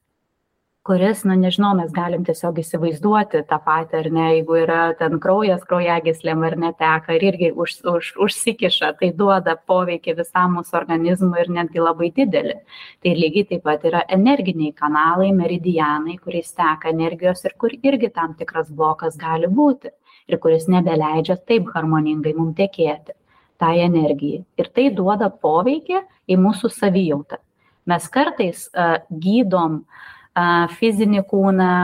kuris, 0.85 1.23
na 1.25 1.33
nežinau, 1.41 1.71
mes 1.79 1.93
galim 1.97 2.27
tiesiog 2.29 2.59
įsivaizduoti 2.61 3.41
tą 3.49 3.57
patį, 3.65 3.97
ar 4.03 4.09
ne, 4.13 4.25
jeigu 4.35 4.59
yra 4.61 4.81
ten 4.99 5.17
kraujas, 5.23 5.63
kraujagislėm 5.65 6.45
ar 6.45 6.57
neteka 6.61 7.17
ir 7.17 7.25
irgi 7.31 7.49
už, 7.65 7.79
už, 7.89 8.11
užsikiša, 8.27 8.91
tai 9.01 9.09
duoda 9.17 9.55
poveikį 9.71 10.17
visam 10.19 10.59
mūsų 10.59 10.77
organizmui 10.83 11.41
ir 11.41 11.51
netgi 11.57 11.81
labai 11.81 12.11
didelį. 12.19 12.59
Tai 13.01 13.15
lygiai 13.23 13.49
taip 13.55 13.65
pat 13.65 13.89
yra 13.89 14.05
energiniai 14.19 14.77
kanalai, 14.77 15.31
meridianai, 15.33 16.19
kuriais 16.21 16.53
teka 16.53 16.93
energijos 16.93 17.41
ir 17.49 17.57
kur 17.57 17.73
irgi 17.81 18.13
tam 18.13 18.37
tikras 18.37 18.69
blokas 18.69 19.17
gali 19.17 19.49
būti 19.49 19.95
ir 20.29 20.41
kuris 20.41 20.69
nebeleidžia 20.69 21.39
taip 21.49 21.73
harmoningai 21.73 22.37
mums 22.37 22.61
tekėti 22.61 23.17
tai 23.61 23.79
energijai. 23.87 24.45
Ir 24.61 24.71
tai 24.77 24.91
duoda 24.93 25.31
poveikį 25.31 26.05
į 26.29 26.39
mūsų 26.45 26.71
savijautą. 26.77 27.41
Mes 27.87 28.09
kartais 28.09 28.69
gydom 29.11 29.83
uh, 29.83 30.05
fizinį 30.35 31.23
kūną, 31.31 31.75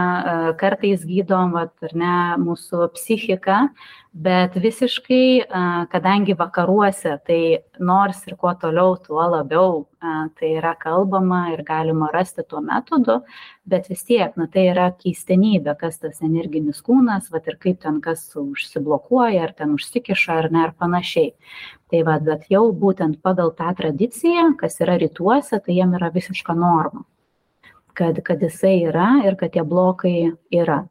kartais 0.58 1.04
gydom, 1.06 1.52
vat, 1.54 1.74
ar 1.86 1.92
ne, 1.94 2.14
mūsų 2.42 2.88
psichiką, 2.96 3.68
bet 4.10 4.56
visiškai, 4.58 5.46
kadangi 5.92 6.34
vakaruose, 6.34 7.14
tai 7.26 7.62
nors 7.78 8.24
ir 8.26 8.34
kuo 8.40 8.50
toliau, 8.58 8.96
tuo 8.98 9.22
labiau 9.22 9.84
tai 10.00 10.50
yra 10.56 10.74
kalbama 10.74 11.52
ir 11.52 11.62
galima 11.62 12.08
rasti 12.10 12.42
tuo 12.48 12.60
metodu, 12.64 13.20
bet 13.70 13.86
vis 13.92 14.02
tiek, 14.08 14.34
na 14.36 14.48
tai 14.50 14.66
yra 14.72 14.88
keistenybė, 14.98 15.76
kas 15.78 16.00
tas 16.02 16.18
energinis 16.26 16.82
kūnas, 16.82 17.30
va 17.30 17.42
ir 17.46 17.58
kaip 17.60 17.78
ten 17.84 18.00
kas 18.02 18.24
užsiblokuoja, 18.34 19.44
ar 19.46 19.54
ten 19.54 19.76
užsikiša, 19.76 20.40
ar 20.42 20.50
ne, 20.50 20.64
ar 20.66 20.74
panašiai. 20.74 21.34
Tai 21.90 22.02
va, 22.06 22.18
bet 22.18 22.50
jau 22.50 22.66
būtent 22.72 23.20
pagal 23.22 23.54
tą 23.54 23.70
tradiciją, 23.78 24.56
kas 24.58 24.80
yra 24.82 24.98
rytuose, 24.98 25.60
tai 25.60 25.78
jiem 25.78 25.94
yra 25.98 26.10
visiška 26.14 26.54
norma, 26.56 27.04
kad, 28.00 28.22
kad 28.24 28.40
jisai 28.42 28.78
yra 28.88 29.10
ir 29.28 29.36
kad 29.40 29.52
tie 29.52 29.66
blokai 29.66 30.32
yra. 30.56 30.86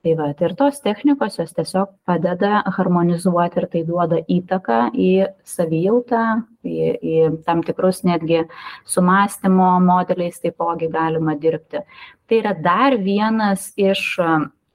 Tai 0.00 0.14
va, 0.16 0.30
tai 0.32 0.46
ir 0.48 0.54
tos 0.56 0.78
technikos 0.80 1.34
jos 1.36 1.50
tiesiog 1.52 1.90
padeda 2.08 2.62
harmonizuoti 2.72 3.60
ir 3.60 3.66
tai 3.68 3.82
duoda 3.84 4.22
įtaką 4.32 4.78
į 4.96 5.10
savijautą, 5.44 6.22
į, 6.64 6.86
į 7.04 7.16
tam 7.44 7.60
tikrus 7.66 8.00
netgi 8.08 8.46
sumastymo 8.88 9.74
modeliais 9.84 10.40
taipogi 10.40 10.88
galima 10.88 11.36
dirbti. 11.36 11.84
Tai 12.24 12.40
yra 12.40 12.54
dar 12.56 12.96
vienas 12.96 13.74
iš 13.76 14.06
e, 14.24 14.30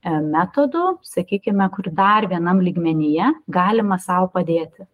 metodų, 0.06 1.00
sakykime, 1.02 1.72
kur 1.74 1.90
dar 1.90 2.30
vienam 2.30 2.62
lygmenyje 2.62 3.34
galima 3.50 3.98
savo 3.98 4.30
padėti. 4.36 4.86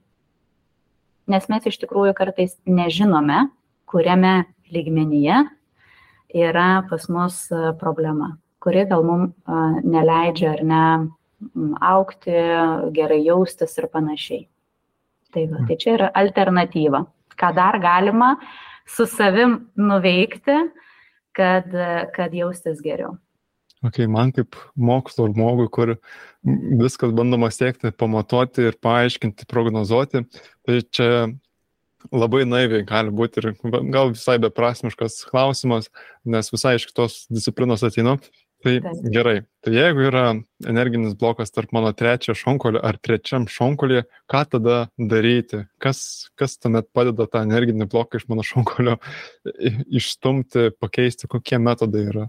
Nes 1.27 1.51
mes 1.51 1.67
iš 1.67 1.75
tikrųjų 1.83 2.15
kartais 2.15 2.55
nežinome, 2.63 3.49
kuriame 3.83 4.45
lygmenyje 4.71 5.43
yra 6.35 6.83
pas 6.89 7.09
mus 7.09 7.43
e, 7.51 7.71
problema 7.79 8.35
kuri 8.61 8.85
gal 8.89 9.03
mums 9.05 9.33
neleidžia 9.83 10.53
ar 10.55 10.63
ne 10.71 10.83
aukti, 11.81 12.35
gerai 12.93 13.21
jaustis 13.25 13.73
ir 13.81 13.89
panašiai. 13.93 14.45
Tai, 15.31 15.47
va, 15.49 15.63
tai 15.65 15.77
čia 15.81 15.95
yra 15.95 16.11
alternatyva. 16.21 17.05
Ką 17.39 17.49
dar 17.57 17.79
galima 17.81 18.35
su 18.85 19.07
savim 19.09 19.57
nuveikti, 19.79 20.57
kad, 21.37 21.71
kad 22.13 22.35
jaustis 22.35 22.83
geriau. 22.83 23.15
Okay, 23.81 24.05
man 24.05 24.29
kaip 24.35 24.53
mokslo 24.77 25.25
žmogui, 25.31 25.65
kur 25.73 25.95
viskas 26.77 27.15
bandoma 27.17 27.49
siekti, 27.49 27.89
pamatuoti 27.97 28.67
ir 28.69 28.77
paaiškinti, 28.83 29.47
prognozuoti, 29.49 30.21
tai 30.67 30.83
čia 30.93 31.07
labai 32.11 32.45
naiviai 32.49 32.85
gali 32.87 33.13
būti 33.15 33.41
ir 33.41 33.51
gal 33.93 34.13
visai 34.13 34.37
beprasmiškas 34.41 35.21
klausimas, 35.29 35.91
nes 36.25 36.51
visai 36.53 36.77
iš 36.79 36.87
kitos 36.91 37.25
disciplinos 37.31 37.85
ateinu, 37.87 38.17
Tai 38.61 38.75
gerai, 39.09 39.39
tai 39.65 39.71
jeigu 39.73 40.03
yra 40.05 40.25
energinis 40.69 41.15
blokas 41.17 41.49
tarp 41.49 41.71
mano 41.73 41.89
trečio 41.97 42.35
šonkolio 42.37 42.81
ar 42.85 42.99
trečiam 43.01 43.47
šonkolį, 43.49 44.03
ką 44.29 44.41
tada 44.51 44.75
daryti? 45.11 45.63
Kas, 45.81 46.29
kas 46.37 46.59
tuomet 46.61 46.91
padeda 46.93 47.25
tą 47.25 47.41
energinį 47.47 47.87
bloką 47.89 48.21
iš 48.21 48.27
mano 48.29 48.45
šonkolio 48.51 48.99
išstumti, 49.89 50.69
pakeisti, 50.77 51.29
kokie 51.31 51.57
metodai 51.57 52.05
yra? 52.11 52.27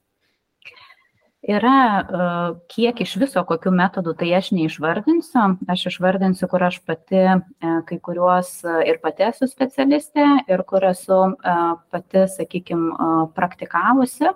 Yra 1.42 2.62
kiek 2.70 3.00
iš 3.02 3.16
viso 3.18 3.42
kokių 3.42 3.72
metodų, 3.74 4.12
tai 4.20 4.28
aš 4.38 4.52
neišvardinsiu. 4.54 5.46
Aš 5.74 5.88
išvardinsiu, 5.90 6.46
kur 6.46 6.62
aš 6.68 6.76
pati 6.86 7.18
e, 7.18 7.38
kai 7.88 7.98
kuriuos 7.98 8.60
e, 8.62 8.76
ir 8.92 9.00
pati 9.02 9.26
esu 9.26 9.48
specialistė 9.50 10.28
ir 10.46 10.62
kur 10.68 10.86
esu 10.86 11.18
e, 11.34 11.56
pati, 11.90 12.22
sakykime, 12.36 12.94
praktikavusi. 13.34 14.30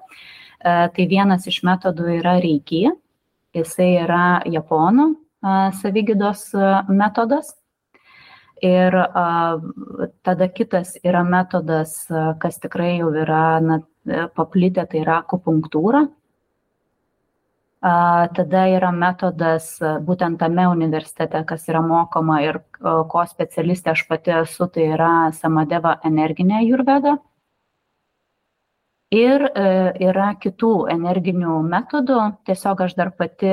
E, 0.67 0.73
tai 0.97 1.07
vienas 1.11 1.47
iš 1.47 1.61
metodų 1.67 2.17
yra 2.19 2.37
reiki, 2.43 2.87
jisai 3.57 3.91
yra 4.03 4.25
japonų 4.49 5.07
e, 5.13 5.55
savygydos 5.83 6.49
e, 6.57 6.73
metodas. 6.89 7.55
Ir 8.65 8.95
tada 10.25 10.47
kitas 10.49 10.95
yra 11.05 11.21
metodas, 11.29 12.07
kas 12.41 12.55
tikrai 12.63 12.95
jau 13.03 13.11
yra 13.13 13.59
na, 13.61 13.77
paplitę, 14.33 14.87
tai 14.89 15.03
yra 15.03 15.19
akupunktūra. 15.21 16.07
Tada 17.87 18.65
yra 18.73 18.89
metodas 18.91 19.77
būtent 20.03 20.41
tame 20.41 20.65
universitete, 20.67 21.45
kas 21.47 21.69
yra 21.71 21.85
mokoma 21.87 22.41
ir 22.43 22.59
ko 22.81 23.23
specialistė 23.31 23.93
aš 23.93 24.03
pati 24.09 24.35
esu, 24.41 24.67
tai 24.75 24.89
yra 24.97 25.11
Samadeva 25.37 25.93
energinė 26.09 26.65
jurveda. 26.67 27.15
Ir 29.15 29.45
e, 29.47 29.69
yra 30.03 30.33
kitų 30.43 30.73
energinių 30.91 31.61
metodų 31.63 32.19
tiesiog 32.49 32.81
aš 32.89 32.97
dar 32.99 33.13
pati 33.15 33.53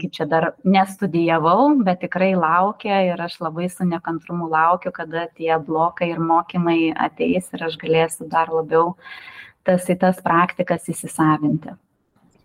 kaip 0.00 0.14
čia 0.16 0.24
dar 0.30 0.54
nestudijavau 0.64 1.74
bet 1.84 2.00
tikrai 2.00 2.32
laukia 2.32 3.02
ir 3.10 3.20
aš 3.20 3.36
labai 3.44 3.68
su 3.68 3.84
nekantrumu 3.84 4.48
laukiu 4.48 4.94
kada 4.96 5.28
tie 5.36 5.52
blokai 5.60 6.14
ir 6.14 6.24
mokymai 6.32 6.94
ateis 6.96 7.52
ir 7.52 7.68
aš 7.68 7.76
galėsiu 7.76 8.30
dar 8.32 8.48
labiau 8.48 8.94
tas 9.68 9.84
į 9.84 10.00
tas 10.00 10.24
praktikas 10.24 10.88
įsisavinti 10.88 11.76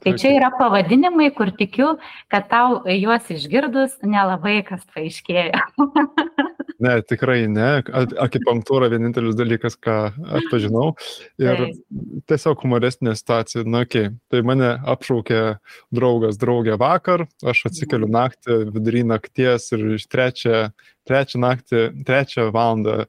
Tai 0.02 0.16
čia 0.18 0.34
yra 0.34 0.50
pavadinimai, 0.58 1.30
kur 1.36 1.52
tikiu, 1.54 1.92
kad 2.32 2.48
tau 2.50 2.82
juos 2.90 3.28
išgirdus 3.34 4.00
nelabai 4.02 4.62
kas 4.66 4.82
paaiškėja. 4.94 5.66
Ne, 6.82 6.96
tikrai 7.06 7.44
ne. 7.46 7.84
Akipunktūra 8.24 8.88
vienintelis 8.90 9.36
dalykas, 9.38 9.76
ką 9.78 9.98
aš 10.38 10.48
pažinau. 10.50 10.88
Ir 11.42 11.60
tai. 11.60 11.68
tiesiog 12.32 12.64
humoristinė 12.64 13.14
situacija. 13.20 13.68
Na, 13.70 13.84
okei, 13.86 14.08
okay. 14.10 14.16
tai 14.34 14.42
mane 14.48 14.72
apšaukė 14.90 15.42
draugas 15.94 16.40
draugė 16.42 16.80
vakar, 16.82 17.28
aš 17.46 17.68
atsikeliu 17.70 18.10
mhm. 18.10 18.16
naktį, 18.18 18.58
vidury 18.74 19.04
nakties 19.12 19.70
ir 19.78 19.86
iš 20.00 20.08
trečią, 20.10 20.64
trečią 21.06 21.44
naktį, 21.46 21.86
trečią 22.08 22.50
valandą 22.56 23.04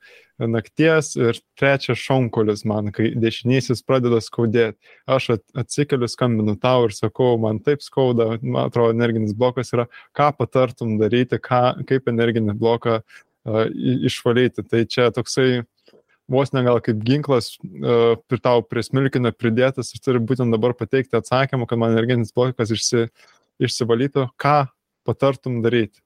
nakties 0.51 1.13
ir 1.19 1.39
trečias 1.59 2.01
šonkolis 2.03 2.65
man, 2.69 2.91
kai 2.95 3.11
dešinysis 3.19 3.85
pradeda 3.87 4.21
skaudėti. 4.25 4.79
Aš 5.11 5.33
atsikeliu, 5.59 6.09
skambinu 6.11 6.57
tau 6.61 6.87
ir 6.89 6.97
sakau, 6.97 7.35
man 7.43 7.61
taip 7.65 7.85
skauda, 7.85 8.37
man 8.43 8.71
atrodo, 8.71 8.97
energinis 8.97 9.37
blokas 9.37 9.73
yra, 9.77 9.89
ką 10.17 10.31
patartum 10.39 10.97
daryti, 11.01 11.41
ką, 11.43 11.85
kaip 11.89 12.11
energinį 12.13 12.57
bloką 12.59 13.01
išvalyti. 14.09 14.65
Tai 14.71 14.85
čia 14.87 15.11
toksai 15.15 15.65
vos 16.31 16.53
ne 16.55 16.63
gal 16.65 16.81
kaip 16.85 17.03
ginklas 17.05 17.57
uh, 17.59 18.15
tau 18.43 18.63
prie 18.63 18.85
smilkinio 18.87 19.33
pridėtas 19.35 19.93
ir 19.95 20.03
turi 20.05 20.23
būtent 20.23 20.55
dabar 20.55 20.77
pateikti 20.79 21.19
atsakymą, 21.19 21.67
kad 21.69 21.81
man 21.81 21.97
energetinis 21.97 22.33
blokas 22.35 22.73
išsi, 22.75 23.09
išsivalytų, 23.63 24.31
ką 24.41 24.57
patartum 25.07 25.61
daryti. 25.65 26.01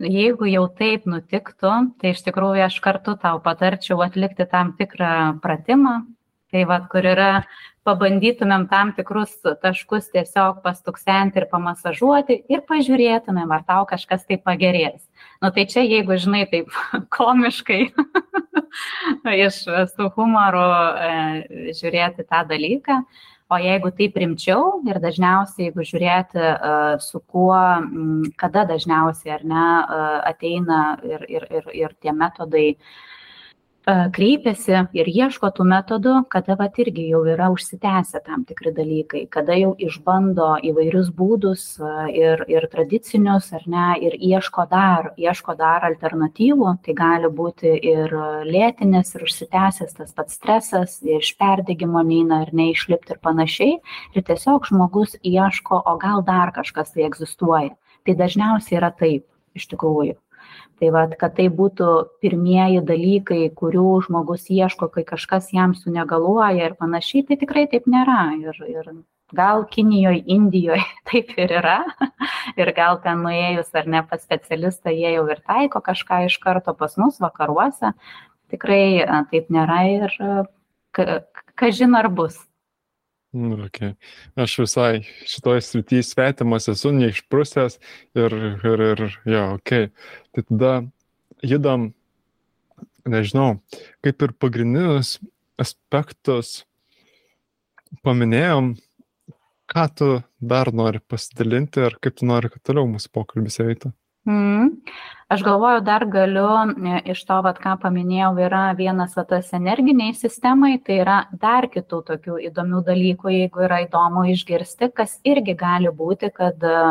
Jeigu 0.00 0.48
jau 0.48 0.64
taip 0.72 1.04
nutiktų, 1.04 1.72
tai 2.00 2.14
iš 2.14 2.22
tikrųjų 2.24 2.64
aš 2.64 2.78
kartu 2.80 3.18
tau 3.20 3.36
patarčiau 3.44 4.00
atlikti 4.00 4.46
tam 4.48 4.72
tikrą 4.78 5.40
pratimą, 5.44 5.98
tai 6.50 6.64
vad, 6.64 6.86
kur 6.88 7.04
yra 7.04 7.42
pabandytumėm 7.84 8.66
tam 8.70 8.92
tikrus 8.96 9.32
taškus 9.62 10.10
tiesiog 10.14 10.62
pastuksenti 10.64 11.40
ir 11.40 11.46
pamasažuoti 11.52 12.38
ir 12.52 12.62
pažiūrėtumėm, 12.68 13.52
ar 13.52 13.64
tau 13.68 13.84
kažkas 13.88 14.24
tai 14.28 14.40
pagerės. 14.40 15.02
Nu 15.44 15.52
tai 15.52 15.66
čia, 15.68 15.84
jeigu 15.84 16.16
žinai, 16.20 16.46
taip 16.50 16.72
komiškai 17.16 17.82
iš 19.46 19.62
su 19.94 20.08
humoru 20.16 20.64
e, 20.70 21.12
žiūrėti 21.76 22.24
tą 22.24 22.44
dalyką, 22.48 23.02
o 23.50 23.58
jeigu 23.58 23.90
taip 23.98 24.16
rimčiau 24.22 24.80
ir 24.88 25.00
dažniausiai, 25.02 25.68
jeigu 25.68 25.86
žiūrėti, 25.86 26.40
e, 26.40 26.74
su 27.02 27.20
kuo, 27.20 27.58
kada 28.40 28.64
dažniausiai 28.70 29.34
ar 29.38 29.46
ne 29.52 29.64
e, 29.64 30.02
ateina 30.30 30.80
ir, 31.06 31.24
ir, 31.28 31.46
ir, 31.58 31.70
ir 31.82 31.96
tie 32.02 32.14
metodai, 32.14 32.68
kreipiasi 33.86 34.76
ir 34.96 35.08
ieško 35.08 35.50
tų 35.56 35.64
metodų, 35.68 36.14
kada 36.30 36.56
vat 36.58 36.76
irgi 36.82 37.06
jau 37.10 37.22
yra 37.28 37.48
užsitęsę 37.52 38.20
tam 38.26 38.44
tikri 38.44 38.72
dalykai, 38.76 39.24
kada 39.32 39.56
jau 39.56 39.72
išbando 39.80 40.58
įvairius 40.68 41.10
būdus 41.16 41.64
ir, 42.12 42.44
ir 42.48 42.68
tradicinius, 42.72 43.50
ar 43.56 43.64
ne, 43.66 43.86
ir 44.04 44.16
ieško 44.20 44.66
dar, 44.70 45.10
ieško 45.16 45.56
dar 45.58 45.86
alternatyvų, 45.88 46.76
tai 46.84 46.94
gali 46.98 47.32
būti 47.32 47.74
ir 47.92 48.14
lėtinis, 48.46 49.14
ir 49.16 49.26
užsitęsęs 49.26 49.96
tas 49.96 50.12
pats 50.12 50.36
stresas, 50.36 51.00
iš 51.02 51.34
perdėgymo 51.40 52.04
neina 52.04 52.44
ir 52.46 52.54
neišlipti 52.54 53.16
ir 53.16 53.22
panašiai, 53.24 53.78
ir 54.14 54.26
tiesiog 54.28 54.68
žmogus 54.68 55.16
ieško, 55.24 55.82
o 55.86 55.96
gal 56.00 56.24
dar 56.26 56.52
kažkas 56.52 56.92
tai 56.94 57.08
egzistuoja. 57.08 57.76
Tai 58.04 58.16
dažniausiai 58.16 58.78
yra 58.80 58.92
taip, 58.96 59.26
iš 59.56 59.66
tikrųjų 59.72 60.16
tai 60.80 60.90
vat 60.94 61.14
kad 61.20 61.36
tai 61.36 61.46
būtų 61.52 61.88
pirmieji 62.24 62.80
dalykai 62.88 63.42
kurių 63.56 64.00
žmogus 64.06 64.48
ieško 64.48 64.88
kai 64.94 65.04
kažkas 65.08 65.52
jam 65.52 65.74
sunegaluoja 65.76 66.70
ir 66.70 66.76
panašiai 66.80 67.26
tai 67.28 67.38
tikrai 67.40 67.66
taip 67.70 67.88
nėra. 67.90 68.22
Ir 68.40 68.56
ir 68.68 68.90
gal 69.36 69.66
kinijoj 69.70 70.22
indijoj 70.26 70.80
taip 71.10 71.32
ir 71.36 71.56
yra. 71.60 71.78
Ir 72.56 72.72
gal 72.76 73.00
ten 73.04 73.22
nuėjus 73.26 73.70
ar 73.76 73.86
ne 73.86 74.02
pas 74.08 74.24
specialistą 74.24 74.94
jie 74.96 75.14
jau 75.18 75.26
ir 75.30 75.44
taiko 75.46 75.84
kažką 75.84 76.24
iš 76.26 76.40
karto 76.42 76.74
pas 76.74 76.96
mus 77.00 77.20
vakaruose. 77.22 77.92
Tikrai 78.50 79.06
taip 79.30 79.52
nėra 79.52 79.82
ir 79.86 80.16
kažin 81.60 81.94
ar 81.94 82.08
bus 82.10 82.40
Nu, 83.32 83.54
okay. 83.64 83.94
Aš 84.34 84.56
visai 84.58 85.02
šitoje 85.26 85.62
srityje 85.62 86.02
svetimas 86.02 86.66
esu, 86.68 86.90
neišprusęs 86.96 87.78
ir, 88.18 88.34
ir, 88.66 88.82
ir, 88.88 89.02
jo, 89.30 89.44
ok. 89.54 89.70
Tai 90.34 90.44
tada 90.48 90.72
judam, 91.46 91.92
nežinau, 93.06 93.60
kaip 94.02 94.26
ir 94.26 94.34
pagrindinius 94.34 95.20
aspektus 95.62 96.64
paminėjom, 98.02 98.74
ką 99.70 99.86
tu 99.94 100.10
dar 100.42 100.72
nori 100.74 100.98
pasidalinti 100.98 101.86
ir 101.86 102.00
kaip 102.02 102.18
tu 102.18 102.26
nori, 102.26 102.50
kad 102.50 102.66
toliau 102.66 102.90
mūsų 102.90 103.14
pokalbis 103.14 103.62
eitų. 103.62 103.92
Mm. 104.28 104.82
Aš 105.30 105.44
galvoju, 105.46 105.80
dar 105.86 106.02
galiu 106.10 106.48
e, 106.90 106.96
iš 107.12 107.20
to, 107.28 107.36
vat, 107.46 107.60
ką 107.62 107.76
paminėjau, 107.80 108.32
yra 108.42 108.62
vienas 108.74 109.12
va, 109.14 109.22
tas 109.30 109.52
energiniai 109.54 110.10
sistemai, 110.18 110.72
tai 110.82 110.96
yra 111.04 111.18
dar 111.44 111.68
kitų 111.70 112.00
tokių 112.08 112.40
įdomių 112.48 112.80
dalykų, 112.88 113.30
jeigu 113.36 113.62
yra 113.68 113.78
įdomu 113.84 114.24
išgirsti, 114.32 114.90
kas 114.92 115.14
irgi 115.22 115.54
gali 115.60 115.92
būti, 116.02 116.32
kad, 116.34 116.58
e, 116.58 116.82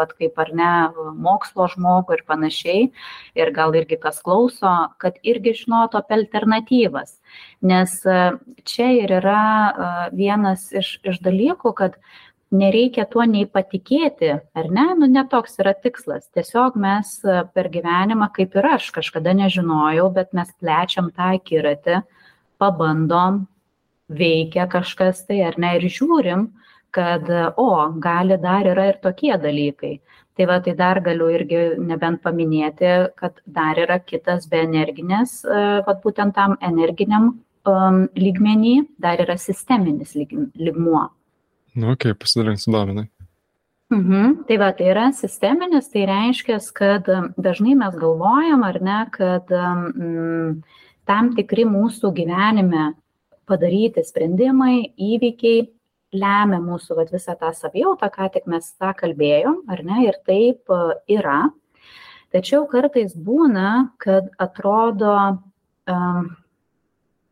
vat, 0.00 0.16
kaip 0.16 0.40
ar 0.40 0.54
ne, 0.56 0.72
mokslo 1.28 1.68
žmogų 1.76 2.16
ir 2.16 2.24
panašiai, 2.32 2.88
ir 3.36 3.54
gal 3.54 3.76
irgi 3.76 4.00
kas 4.00 4.24
klauso, 4.24 4.74
kad 4.96 5.20
irgi 5.22 5.52
žinotų 5.60 6.00
apie 6.00 6.22
alternatyvas. 6.22 7.18
Nes 7.60 8.00
e, 8.08 8.20
čia 8.64 8.90
ir 8.96 9.12
yra 9.20 10.10
vienas 10.16 10.70
iš, 10.72 10.96
iš 11.04 11.20
dalykų, 11.20 11.76
kad 11.76 12.00
nereikia 12.54 13.04
tuo 13.10 13.24
nei 13.28 13.46
patikėti, 13.50 14.30
ar 14.56 14.68
ne, 14.72 14.86
nu 14.98 15.08
netoks 15.10 15.58
yra 15.62 15.74
tikslas. 15.76 16.26
Tiesiog 16.36 16.78
mes 16.80 17.16
e, 17.26 17.42
per 17.54 17.70
gyvenimą, 17.74 18.30
kaip 18.36 18.56
ir 18.58 18.68
aš, 18.74 18.90
kažkada 18.96 19.34
nežinojau, 19.36 20.08
bet 20.14 20.32
mes 20.36 20.50
plečiam 20.62 21.10
tą 21.14 21.34
akiratį, 21.38 22.02
pabandom, 22.62 23.44
veikia 24.08 24.68
kažkas 24.70 25.24
tai, 25.28 25.40
ar 25.48 25.58
ne, 25.58 25.76
ir 25.78 25.88
žiūrim, 25.90 26.48
kad, 26.94 27.30
o, 27.58 27.70
gali 28.02 28.38
dar 28.40 28.68
yra 28.70 28.90
ir 28.92 29.00
tokie 29.02 29.34
dalykai. 29.40 29.96
Tai 30.34 30.46
va, 30.50 30.58
tai 30.62 30.74
dar 30.74 30.98
galiu 31.02 31.28
irgi 31.30 31.58
nebent 31.78 32.22
paminėti, 32.22 32.90
kad 33.18 33.38
dar 33.46 33.78
yra 33.78 34.00
kitas 34.02 34.48
be 34.50 34.62
energinės, 34.66 35.42
e, 35.46 35.64
va, 35.86 35.94
būtent 36.02 36.34
tam 36.34 36.56
energiniam 36.62 37.34
um, 37.70 38.00
lygmenį, 38.18 38.74
dar 38.98 39.22
yra 39.22 39.36
sisteminis 39.40 40.14
lyg, 40.18 40.34
lygmuo. 40.58 41.06
Nu, 41.74 41.90
ok, 41.90 42.12
pasidalink 42.18 42.60
su 42.62 42.70
Dominai. 42.70 43.08
Mhm. 43.90 44.44
Tai 44.46 44.56
va, 44.56 44.70
tai 44.72 44.88
yra 44.90 45.08
sisteminis, 45.12 45.90
tai 45.92 46.06
reiškia, 46.08 46.58
kad 46.74 47.08
um, 47.12 47.28
dažnai 47.36 47.74
mes 47.78 47.94
galvojam, 48.00 48.62
ar 48.64 48.78
ne, 48.82 48.98
kad 49.12 49.50
mm, 49.50 50.62
tam 51.06 51.32
tikri 51.36 51.66
mūsų 51.68 52.10
gyvenime 52.16 52.92
padaryti 53.50 54.02
sprendimai, 54.06 54.94
įvykiai 54.96 55.66
lemia 56.14 56.62
mūsų 56.62 56.96
vat, 56.96 57.12
visą 57.12 57.34
tą 57.38 57.50
savijautą, 57.54 58.08
ką 58.14 58.30
tik 58.32 58.48
mes 58.50 58.70
tą 58.78 58.94
kalbėjom, 58.96 59.64
ar 59.68 59.84
ne, 59.84 60.00
ir 60.08 60.18
taip 60.26 60.72
uh, 60.72 60.94
yra. 61.10 61.50
Tačiau 62.34 62.64
kartais 62.70 63.12
būna, 63.14 63.92
kad 64.02 64.30
atrodo 64.42 65.14
um, 65.90 66.32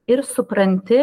ir 0.06 0.22
supranti, 0.26 1.00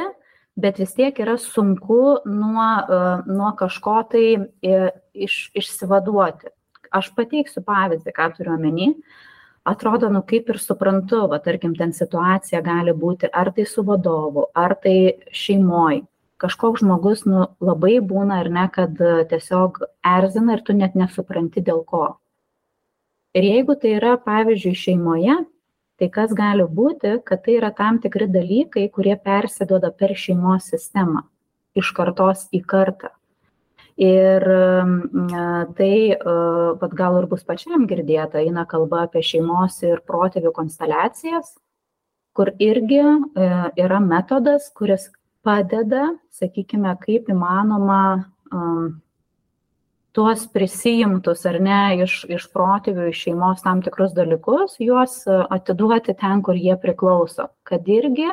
bet 0.61 0.79
vis 0.81 0.93
tiek 0.97 1.17
yra 1.23 1.37
sunku 1.41 2.19
nuo, 2.27 2.67
e, 2.83 2.99
nuo 3.29 3.51
kažko 3.59 3.95
tai 4.11 4.25
e, 4.35 4.91
iš, 5.13 5.49
išsivaduoti. 5.57 6.51
Aš 6.95 7.11
pateiksiu 7.17 7.63
pavyzdį, 7.65 8.13
ką 8.15 8.29
turiu 8.37 8.55
omeny. 8.55 8.93
Atrodo, 9.69 10.09
nu 10.09 10.23
kaip 10.25 10.47
ir 10.49 10.57
suprantu, 10.61 11.25
va, 11.29 11.37
tarkim, 11.43 11.75
ten 11.77 11.91
situacija 11.93 12.63
gali 12.65 12.95
būti 12.97 13.29
ar 13.29 13.51
tai 13.53 13.67
su 13.69 13.83
vadovu, 13.85 14.47
ar 14.57 14.73
tai 14.83 15.19
šeimoji. 15.35 16.01
Kažkoks 16.39 16.81
žmogus 16.81 17.25
nu, 17.27 17.49
labai 17.59 17.99
būna 17.99 18.39
ir 18.45 18.49
ne, 18.55 18.65
kad 18.71 18.95
tiesiog 19.29 19.81
erzina 20.07 20.55
ir 20.55 20.63
tu 20.65 20.73
net 20.73 20.95
nesupranti 20.95 21.61
dėl 21.61 21.83
ko. 21.85 22.05
Ir 23.35 23.45
jeigu 23.45 23.75
tai 23.77 23.91
yra, 23.99 24.15
pavyzdžiui, 24.23 24.77
šeimoje, 24.79 25.35
tai 25.99 26.09
kas 26.15 26.33
gali 26.35 26.65
būti 26.79 27.17
kad 27.27 27.43
tai 27.45 27.57
yra 27.59 27.71
tam 27.75 27.99
tikri 28.03 28.29
dalykai 28.31 28.87
kurie 28.95 29.15
persiduoda 29.19 29.91
per 29.91 30.15
šeimos 30.15 30.71
sistemą 30.71 31.25
iš 31.77 31.91
kartos 31.95 32.47
į 32.55 32.63
kartą. 32.65 33.11
Ir 33.99 34.45
tai 35.75 35.93
vat 36.79 36.93
gal 36.95 37.17
ir 37.19 37.25
bus 37.27 37.43
pačiam 37.43 37.83
girdėta 37.87 38.39
eina 38.39 38.63
kalba 38.65 39.03
apie 39.07 39.23
šeimos 39.27 39.81
ir 39.83 39.99
protėvių 40.07 40.53
konsteliacijas 40.55 41.57
kur 42.39 42.53
irgi 42.63 43.01
e, 43.03 43.47
yra 43.83 43.99
metodas 43.99 44.69
kuris 44.71 45.09
padeda 45.43 46.13
sakykime 46.39 46.93
kaip 47.03 47.27
įmanoma 47.33 48.01
tuos 50.19 50.41
prisiimtus 50.51 51.45
ar 51.47 51.61
ne 51.63 51.81
iš 52.03 52.25
iš 52.27 52.49
protėvių 52.51 53.05
iš 53.07 53.21
šeimos 53.25 53.61
tam 53.63 53.79
tikrus 53.85 54.11
dalykus 54.17 54.75
juos 54.83 55.21
e, 55.23 55.37
atiduoti 55.55 56.15
ten 56.19 56.41
kur 56.43 56.59
jie 56.59 56.75
priklauso 56.81 57.45
kad 57.63 57.87
irgi 57.87 58.27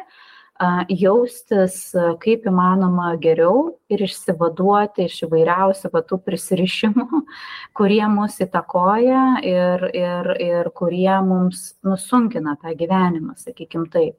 jaustis 0.89 1.77
e, 1.95 2.09
kaip 2.25 2.49
įmanoma 2.51 3.13
geriau 3.23 3.77
ir 3.93 4.03
išsivaduoti 4.09 5.07
iš 5.07 5.21
įvairiausių 5.29 5.93
va 5.95 6.03
tų 6.11 6.19
prisirišimų 6.27 7.23
kurie 7.79 8.03
mus 8.11 8.41
įtakoja 8.43 9.25
ir 9.47 9.89
ir 9.95 10.35
ir 10.43 10.75
kurie 10.75 11.15
mums 11.23 11.77
nusunkina 11.87 12.59
tą 12.59 12.75
gyvenimą 12.75 13.39
sakykim 13.39 13.87
taip. 13.95 14.19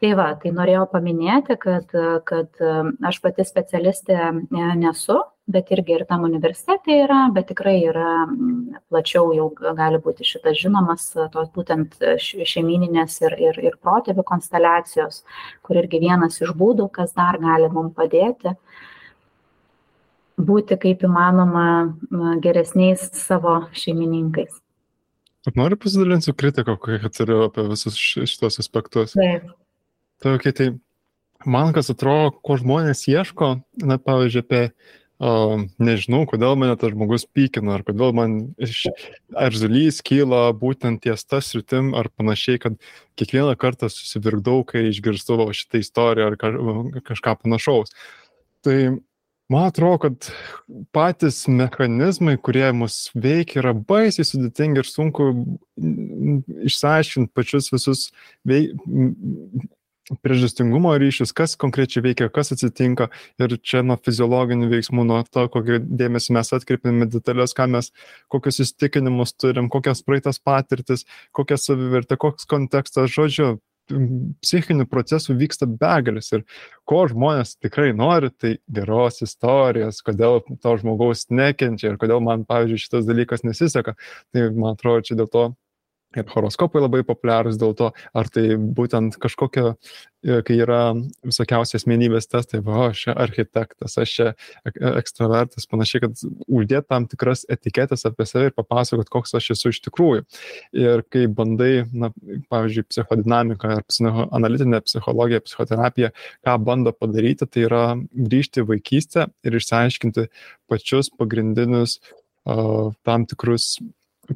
Tai 0.00 0.16
va 0.16 0.32
tai 0.40 0.52
norėjau 0.52 0.88
paminėti 0.96 1.60
kad 1.60 1.92
kad 2.24 2.60
e, 2.60 2.76
aš 3.12 3.20
pati 3.20 3.44
specialistė 3.44 4.32
nesu 4.80 5.20
bet 5.46 5.70
irgi 5.70 5.94
ir 5.94 6.04
tam 6.08 6.24
universitete 6.26 6.96
yra, 7.04 7.20
bet 7.34 7.48
tikrai 7.52 7.76
yra 7.86 8.26
plačiau 8.90 9.30
jau 9.36 9.46
gali 9.54 10.00
būti 10.02 10.26
šitas 10.26 10.58
žinomas, 10.58 11.06
tos 11.32 11.52
būtent 11.54 11.94
šeimininės 12.22 13.20
ir, 13.22 13.38
ir, 13.48 13.60
ir 13.70 13.78
protėvių 13.82 14.26
konsteliacijos, 14.26 15.22
kur 15.62 15.78
irgi 15.82 16.02
vienas 16.02 16.40
iš 16.42 16.50
būdų, 16.58 16.90
kas 16.98 17.14
dar 17.16 17.38
gali 17.42 17.70
mums 17.72 17.94
padėti 17.96 18.56
būti 20.36 20.76
kaip 20.76 21.04
įmanoma 21.06 21.66
geresniais 22.44 23.08
savo 23.16 23.62
šeimininkais. 23.76 24.60
Noriu 25.54 25.78
pasidalinti 25.78 26.26
su 26.26 26.34
kritiko, 26.34 26.74
kokią 26.82 27.10
turiu 27.14 27.44
apie 27.46 27.62
visus 27.70 27.96
šitos 27.96 28.58
aspektus? 28.58 29.14
Taip. 29.14 29.46
Tai, 30.22 30.34
okay, 30.34 30.52
tai 30.52 30.66
man 31.46 31.70
kas 31.76 31.92
atrodo, 31.92 32.32
ko 32.42 32.56
žmonės 32.58 33.04
ieško, 33.12 33.52
na, 33.86 33.98
pavyzdžiui, 34.02 34.42
apie 34.42 34.62
o, 35.18 35.32
nežinau, 35.80 36.24
kodėl 36.28 36.56
mane 36.60 36.76
tas 36.80 36.92
žmogus 36.92 37.26
pykina, 37.28 37.78
ar 37.78 37.84
kodėl 37.86 38.14
man 38.16 38.36
erzulys 39.46 40.02
kyla 40.04 40.50
būtent 40.56 41.02
ties 41.06 41.24
tas 41.24 41.52
rytim, 41.56 41.94
ar 41.96 42.10
panašiai, 42.12 42.60
kad 42.62 42.78
kiekvieną 43.16 43.56
kartą 43.60 43.90
susivirkdau, 43.92 44.62
kai 44.68 44.88
išgirstu 44.90 45.38
šitą 45.56 45.82
istoriją 45.82 46.32
ar 46.32 46.38
kažką 47.06 47.36
panašaus. 47.42 47.94
Tai 48.66 48.76
man 49.52 49.68
atrodo, 49.70 49.98
kad 50.04 50.30
patys 50.96 51.44
mechanizmai, 51.48 52.36
kurie 52.36 52.66
mus 52.74 53.10
veikia, 53.14 53.60
yra 53.62 53.74
baisiai 53.76 54.26
sudėtingi 54.26 54.82
ir 54.82 54.90
sunku 54.90 55.30
išsiaiškinti 56.66 57.32
pačius 57.36 57.70
visus 57.74 58.08
veik, 58.48 58.74
priežastingumo 60.22 60.94
ryšius, 61.00 61.32
kas 61.36 61.56
konkrečiai 61.58 62.04
veikia, 62.04 62.28
kas 62.32 62.52
atsitinka 62.54 63.08
ir 63.42 63.56
čia 63.58 63.82
nuo 63.86 63.98
fiziologinių 63.98 64.70
veiksmų, 64.70 65.06
nuo 65.08 65.20
to, 65.26 65.46
kokį 65.52 65.80
dėmesį 65.82 66.36
mes 66.38 66.52
atkreipiame 66.56 67.08
detalės, 67.10 67.56
ką 67.56 67.68
mes, 67.74 67.90
kokius 68.32 68.62
įstikinimus 68.66 69.34
turim, 69.34 69.70
kokias 69.72 70.04
praeitas 70.06 70.38
patirtis, 70.38 71.06
kokia 71.34 71.58
savivertė, 71.60 72.18
koks 72.22 72.46
kontekstas, 72.50 73.10
žodžiu, 73.14 73.56
psichinių 74.42 74.86
procesų 74.90 75.36
vyksta 75.38 75.66
begalis 75.70 76.32
ir 76.34 76.42
ko 76.88 77.04
žmonės 77.10 77.54
tikrai 77.62 77.92
nori, 77.94 78.32
tai 78.34 78.56
geros 78.66 79.22
istorijos, 79.22 80.00
kodėl 80.06 80.40
to 80.62 80.72
žmogaus 80.80 81.28
nekenčia 81.30 81.92
ir 81.92 82.00
kodėl 82.00 82.22
man, 82.24 82.42
pavyzdžiui, 82.48 82.82
šitas 82.82 83.06
dalykas 83.06 83.46
nesiseka. 83.46 83.94
Tai 84.34 84.48
man 84.56 84.74
atrodo, 84.74 85.06
čia 85.06 85.18
dėl 85.20 85.30
to 85.30 85.46
ir 86.20 86.30
horoskopai 86.32 86.82
labai 86.82 87.02
populiarūs 87.06 87.58
dėl 87.60 87.74
to, 87.78 87.90
ar 88.16 88.30
tai 88.32 88.56
būtent 88.56 89.18
kažkokia, 89.22 89.74
e, 90.24 90.40
kai 90.46 90.56
yra 90.64 90.80
visokiausi 91.26 91.78
asmenybės 91.78 92.28
testai, 92.30 92.60
va, 92.64 92.88
aš 92.90 93.04
čia 93.06 93.14
architektas, 93.26 93.96
aš 94.02 94.14
čia 94.16 94.28
ekstravertas, 94.66 95.68
panašiai, 95.70 96.04
kad 96.06 96.24
uždėt 96.46 96.88
tam 96.90 97.08
tikras 97.10 97.44
etiketės 97.52 98.06
apie 98.08 98.26
save 98.28 98.50
ir 98.50 98.56
papasakot, 98.56 99.10
koks 99.12 99.36
aš 99.38 99.50
esu 99.56 99.74
iš 99.74 99.82
tikrųjų. 99.86 100.24
Ir 100.76 101.04
kai 101.12 101.26
bandai, 101.30 101.86
na, 101.92 102.12
pavyzdžiui, 102.52 102.86
psichodinamiką 102.90 103.76
ar 103.78 103.86
psichoanalitinę 103.88 104.82
psichologiją, 104.86 105.42
psichoterapiją, 105.46 106.12
ką 106.46 106.58
bando 106.66 106.94
padaryti, 106.96 107.48
tai 107.48 107.66
yra 107.68 107.84
grįžti 107.96 108.62
į 108.62 108.70
vaikystę 108.72 109.28
ir 109.46 109.58
išsiaiškinti 109.58 110.28
pačius 110.70 111.12
pagrindinius 111.14 111.98
uh, 112.46 112.92
tam 113.06 113.26
tikrus 113.26 113.76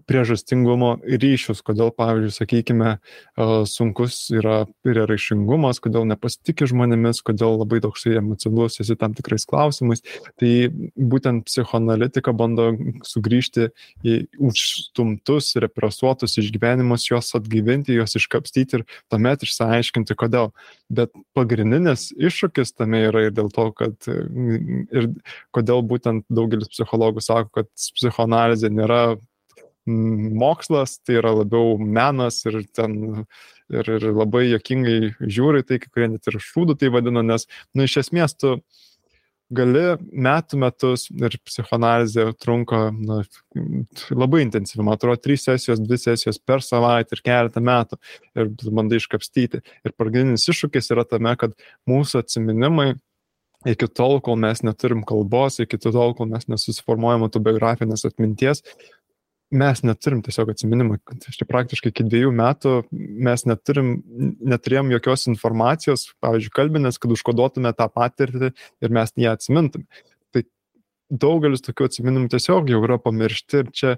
priežastingumo 0.08 0.96
ryšius, 1.04 1.62
kodėl, 1.66 1.90
pavyzdžiui, 1.96 2.34
sakykime, 2.34 2.90
sunkus 3.70 4.18
yra 4.34 4.64
prieraišingumas, 4.86 5.80
kodėl 5.82 6.06
nepasitikė 6.10 6.68
žmonėmis, 6.70 7.22
kodėl 7.26 7.58
labai 7.60 7.80
toksai 7.84 8.16
emocionalus 8.20 8.80
esi 8.82 8.96
tam 9.00 9.14
tikrais 9.18 9.46
klausimais. 9.48 10.04
Tai 10.40 10.52
būtent 10.96 11.46
psichoanalitika 11.48 12.34
bando 12.36 12.70
sugrįžti 13.06 13.70
į 14.06 14.16
užstumtus, 14.38 15.52
represuotus 15.62 16.38
išgyvenimus, 16.42 17.08
juos 17.10 17.32
atgyvinti, 17.38 17.96
juos 17.98 18.16
iškapstyti 18.20 18.80
ir 18.80 18.86
tuomet 19.12 19.46
išsiaiškinti, 19.46 20.16
kodėl. 20.18 20.52
Bet 20.90 21.12
pagrindinis 21.36 22.10
iššūkis 22.18 22.74
tame 22.76 23.04
yra 23.08 23.26
ir 23.28 23.34
dėl 23.36 23.50
to, 23.54 23.70
kad 23.76 24.10
ir 24.10 25.10
kodėl 25.54 25.84
būtent 25.86 26.26
daugelis 26.30 26.70
psichologų 26.72 27.22
sako, 27.24 27.60
kad 27.60 27.70
psichoanalizė 27.96 28.70
nėra 28.72 29.02
mokslas, 30.40 30.98
tai 31.04 31.18
yra 31.20 31.32
labiau 31.40 31.78
menas 31.80 32.42
ir 32.48 32.62
ten 32.76 33.24
ir, 33.70 33.90
ir 33.96 34.10
labai 34.10 34.46
jokingai 34.50 35.14
žiūri 35.20 35.64
tai, 35.66 35.80
kai 35.82 35.90
kurie 35.90 36.12
net 36.14 36.30
ir 36.30 36.38
šūdų 36.42 36.78
tai 36.80 36.92
vadina, 36.94 37.24
nes, 37.26 37.46
nu, 37.74 37.86
iš 37.86 38.00
esmės 38.04 38.36
tu 38.38 38.58
gali 39.50 39.82
metų 40.14 40.58
metus 40.62 41.08
ir 41.10 41.34
psichoanalizė 41.42 42.28
trunka 42.38 42.82
na, 42.94 43.20
labai 44.14 44.44
intensyviai, 44.44 44.86
man 44.86 44.98
atrodo, 44.98 45.18
trys 45.24 45.48
sesijos, 45.48 45.82
dvi 45.82 45.98
sesijos 45.98 46.38
per 46.38 46.62
savaitę 46.62 47.16
ir 47.16 47.24
keletą 47.26 47.62
metų 47.66 47.98
ir 48.38 48.52
bandai 48.70 49.00
iškapstyti. 49.02 49.62
Ir 49.86 49.94
pagrindinis 49.98 50.46
iššūkis 50.50 50.92
yra 50.94 51.06
tame, 51.08 51.34
kad 51.40 51.56
mūsų 51.90 52.22
atminimai 52.22 52.92
iki 53.68 53.90
tol, 53.92 54.20
kol 54.24 54.38
mes 54.40 54.62
neturim 54.64 55.02
kalbos, 55.06 55.58
iki 55.60 55.80
tol, 55.82 56.14
kol 56.16 56.30
mes 56.30 56.46
nesusiformuojame 56.48 57.28
tų 57.32 57.42
biografinės 57.50 58.06
atminties, 58.08 58.62
mes 59.50 59.82
neturim 59.82 60.20
tiesiog 60.24 60.52
atsiminimų. 60.52 60.98
Štai 61.34 61.46
praktiškai 61.48 61.90
iki 61.92 62.06
dviejų 62.06 62.30
metų 62.38 62.74
mes 62.90 63.44
neturim, 63.48 63.92
neturėjom 64.52 64.92
jokios 64.94 65.26
informacijos, 65.30 66.06
pavyzdžiui, 66.22 66.54
kalbinės, 66.54 67.00
kad 67.02 67.14
užkoduotume 67.14 67.72
tą 67.76 67.88
patirtį 67.92 68.52
ir 68.54 68.94
mes 68.94 69.14
ją 69.18 69.34
atsimintume. 69.34 69.86
Tai 70.30 70.44
daugelis 71.10 71.66
tokių 71.66 71.90
atsiminimų 71.90 72.30
tiesiog 72.34 72.70
jau 72.70 72.82
yra 72.86 73.00
pamiršti 73.02 73.62
ir 73.64 73.72
čia 73.74 73.94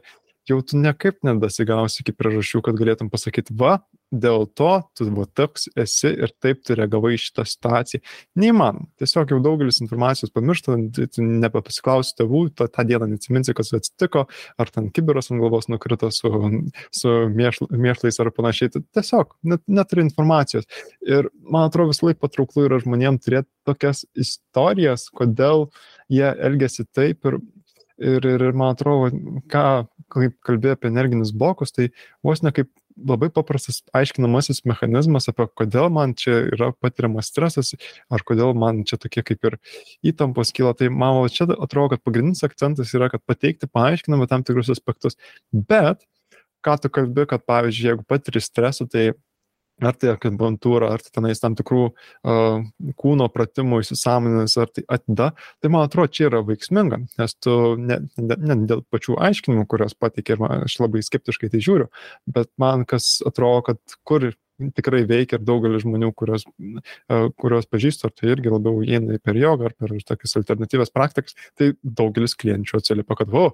jau 0.49 0.61
tu 0.67 0.81
nekaip 0.81 1.21
nedasigausi 1.27 2.03
iki 2.03 2.17
priežasčių, 2.17 2.65
kad 2.67 2.79
galėtum 2.79 3.13
pasakyti, 3.13 3.55
va, 3.59 3.79
dėl 4.13 4.45
to 4.59 4.71
tu 4.97 5.07
va 5.17 5.25
toks 5.39 5.69
esi 5.79 6.11
ir 6.13 6.33
taip 6.43 6.63
tu 6.67 6.77
reagavai 6.77 7.15
šitą 7.21 7.45
situaciją. 7.49 8.03
Neįmanoma. 8.39 8.87
Tiesiog 9.01 9.33
jau 9.33 9.39
daugelis 9.45 9.81
informacijos 9.85 10.33
pamiršta, 10.35 10.77
tu 10.93 11.25
nebepasiklausi 11.25 12.15
tėvų, 12.21 12.43
tą, 12.59 12.69
tą 12.73 12.85
dieną 12.89 13.09
neatsiminsi, 13.15 13.55
kas 13.57 13.73
atsitiko, 13.79 14.27
ar 14.61 14.73
ten 14.73 14.91
kiberas 14.95 15.33
ant 15.33 15.43
galvos 15.43 15.71
nukrito 15.73 16.11
su, 16.15 16.33
su 16.95 17.15
mėšl, 17.33 17.71
mėšlais 17.73 18.21
ar 18.23 18.33
panašiai. 18.37 18.75
Tu 18.77 18.85
tiesiog 18.97 19.33
net, 19.49 19.65
neturi 19.67 20.05
informacijos. 20.07 20.69
Ir 21.07 21.31
man 21.43 21.71
atrodo 21.71 21.95
vis 21.95 22.05
laik 22.05 22.21
patrauklu 22.23 22.69
yra 22.69 22.83
žmonėms 22.83 23.25
turėti 23.25 23.51
tokias 23.69 24.05
istorijas, 24.19 25.09
kodėl 25.15 25.69
jie 26.13 26.29
elgesi 26.29 26.87
taip 26.93 27.29
ir 27.31 27.41
Ir, 28.03 28.25
ir, 28.27 28.43
ir 28.49 28.57
man 28.57 28.73
atrodo, 28.75 29.13
ką, 29.53 29.85
kaip 30.11 30.35
kalbėjai 30.47 30.79
apie 30.79 30.89
energinius 30.91 31.31
blokus, 31.39 31.71
tai 31.77 31.91
vos 32.25 32.41
ne 32.43 32.51
kaip 32.55 32.71
labai 32.97 33.29
paprastas 33.33 33.81
aiškinamasis 33.97 34.63
mechanizmas, 34.69 35.29
apie 35.31 35.47
kodėl 35.59 35.89
man 35.95 36.15
čia 36.19 36.43
yra 36.53 36.71
patiriamas 36.77 37.31
stresas, 37.33 37.73
ar 38.13 38.25
kodėl 38.27 38.55
man 38.59 38.83
čia 38.89 38.99
tokie 39.01 39.25
kaip 39.27 39.49
ir 39.49 39.59
įtampos 40.13 40.53
kyla. 40.57 40.75
Tai 40.79 40.91
man 40.95 41.23
čia 41.33 41.49
atrodo, 41.53 41.93
kad 41.95 42.05
pagrindinis 42.05 42.45
akcentas 42.47 42.95
yra, 42.97 43.11
kad 43.13 43.25
pateikti 43.27 43.71
paaiškinamą 43.71 44.29
tam 44.31 44.47
tikrus 44.47 44.73
aspektus. 44.73 45.19
Bet, 45.53 46.05
ką 46.65 46.79
tu 46.83 46.93
kalbi, 46.93 47.27
kad 47.31 47.45
pavyzdžiui, 47.49 47.93
jeigu 47.93 48.09
patiri 48.09 48.43
stresą, 48.45 48.89
tai 48.91 49.13
ar 49.83 49.97
tai 49.99 50.13
akupunktūra, 50.13 50.91
ar 50.95 51.03
tai 51.05 51.15
tenais 51.19 51.43
tam 51.43 51.57
tikrų 51.59 51.83
uh, 51.91 52.63
kūno 53.01 53.29
pratimų 53.33 53.83
įsisamoninės, 53.85 54.57
ar 54.63 54.71
tai 54.73 54.85
atida, 54.97 55.31
tai 55.63 55.73
man 55.73 55.87
atrodo, 55.89 56.13
čia 56.15 56.29
yra 56.31 56.43
veiksminga, 56.47 57.03
nes 57.21 57.37
tu 57.43 57.57
ne, 57.81 58.03
ne, 58.21 58.39
ne 58.39 58.59
dėl 58.71 58.85
pačių 58.93 59.19
aiškinimų, 59.29 59.67
kurios 59.71 59.97
patikė 59.99 60.37
ir 60.37 60.45
man, 60.45 60.67
aš 60.69 60.79
labai 60.83 61.05
skeptiškai 61.07 61.53
tai 61.53 61.63
žiūriu, 61.65 61.91
bet 62.31 62.51
man 62.63 62.87
kas 62.89 63.19
atrodo, 63.29 63.67
kad 63.73 63.99
kur 64.09 64.31
tikrai 64.77 65.03
veikia 65.09 65.39
ir 65.39 65.47
daugelis 65.47 65.83
žmonių, 65.83 66.13
kurios, 66.15 66.45
uh, 66.47 67.29
kurios 67.41 67.67
pažįstu, 67.71 68.09
ar 68.09 68.15
tai 68.15 68.35
irgi 68.37 68.53
labiau 68.53 68.83
įeina 68.85 69.19
per 69.23 69.39
jogą 69.41 69.71
ar 69.71 69.79
per 69.79 69.95
tokias 70.07 70.37
alternatyvas 70.39 70.93
praktikas, 70.95 71.39
tai 71.59 71.73
daugelis 71.83 72.37
klienčių 72.39 72.79
atsiliepia, 72.79 73.19
kad, 73.19 73.33
o, 73.35 73.49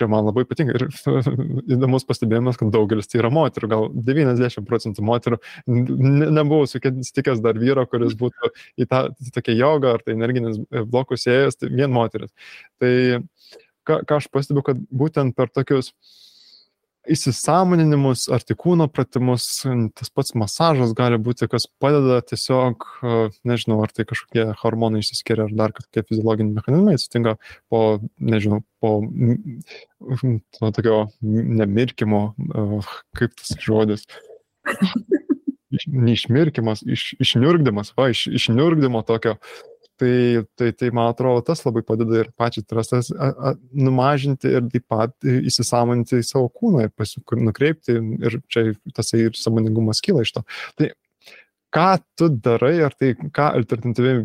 čia 0.00 0.08
man 0.10 0.26
labai 0.28 0.46
patinka. 0.48 0.76
Ir 0.78 0.86
įdomus 1.76 2.06
pastebėjimas, 2.08 2.58
kad 2.60 2.72
daugelis 2.74 3.10
tai 3.10 3.20
yra 3.22 3.30
moterų, 3.34 3.70
gal 3.70 3.88
90 4.10 4.66
procentų 4.68 5.04
moterų. 5.06 5.40
Nebuvau 5.68 6.64
sutikęs 6.70 7.42
dar 7.44 7.60
vyro, 7.60 7.86
kuris 7.90 8.16
būtų 8.20 8.52
į 8.80 8.88
tą 8.90 9.04
tokią 9.36 9.56
jogą 9.58 9.96
ar 9.96 10.06
tai 10.06 10.16
energinis 10.16 10.60
blokus 10.90 11.28
ėjęs, 11.30 11.60
tai 11.60 11.72
vien 11.74 11.92
moteris. 11.94 12.32
Tai 12.80 12.92
ką, 13.86 14.00
ką 14.08 14.20
aš 14.20 14.30
pastebiu, 14.32 14.64
kad 14.66 14.80
būtent 14.90 15.36
per 15.36 15.52
tokius 15.52 15.92
įsisamoninimus 17.08 18.26
ar 18.32 18.42
tik 18.44 18.58
kūno 18.60 18.86
pratimus, 18.92 19.46
tas 19.96 20.12
pats 20.12 20.34
masažas 20.38 20.92
gali 20.96 21.18
būti, 21.22 21.48
kas 21.50 21.66
padeda 21.80 22.20
tiesiog, 22.26 22.84
nežinau, 23.48 23.80
ar 23.84 23.94
tai 23.94 24.04
kažkokie 24.08 24.50
hormonai 24.60 25.00
išsiskiria, 25.04 25.48
ar 25.48 25.54
dar 25.56 25.74
kažkokie 25.76 26.04
fiziologiniai 26.10 26.58
mechanizmai 26.58 26.96
atsitinka 26.98 27.36
po, 27.72 27.82
nežinau, 28.20 28.60
po 28.82 28.98
to 30.58 30.72
tokio 30.76 31.00
nemirkimo, 31.22 32.22
kaip 33.16 33.36
tas 33.38 33.56
žodis. 33.64 34.04
Iš, 35.70 35.84
neišmirkimas, 35.86 36.82
iš, 36.82 37.12
išniurgdimas, 37.22 37.92
va, 37.94 38.08
iš, 38.10 38.24
išniurgdimo 38.34 39.04
tokio, 39.06 39.36
Tai, 40.00 40.44
tai, 40.56 40.70
tai 40.72 40.88
man 40.96 41.10
atrodo, 41.12 41.42
tas 41.44 41.60
labai 41.66 41.82
padeda 41.84 42.22
ir 42.22 42.30
pačiai 42.40 42.64
trasas 42.64 43.10
numažinti 43.76 44.48
ir 44.48 44.64
taip 44.72 44.86
pat 44.88 45.12
įsisamoninti 45.28 46.22
savo 46.24 46.48
kūną 46.48 46.86
ir 46.86 46.94
pasikur, 46.96 47.42
nukreipti 47.44 47.98
ir 47.98 48.38
čia 48.48 48.70
tas 48.96 49.12
ir 49.18 49.36
samoningumas 49.36 50.00
kyla 50.00 50.24
iš 50.24 50.32
to. 50.38 50.44
Tai 50.80 50.88
ką 51.76 51.90
tu 52.16 52.30
darai, 52.32 52.78
ar 52.86 52.96
tai 52.96 53.12
ką 53.18 53.50
alternatyviai 53.60 54.24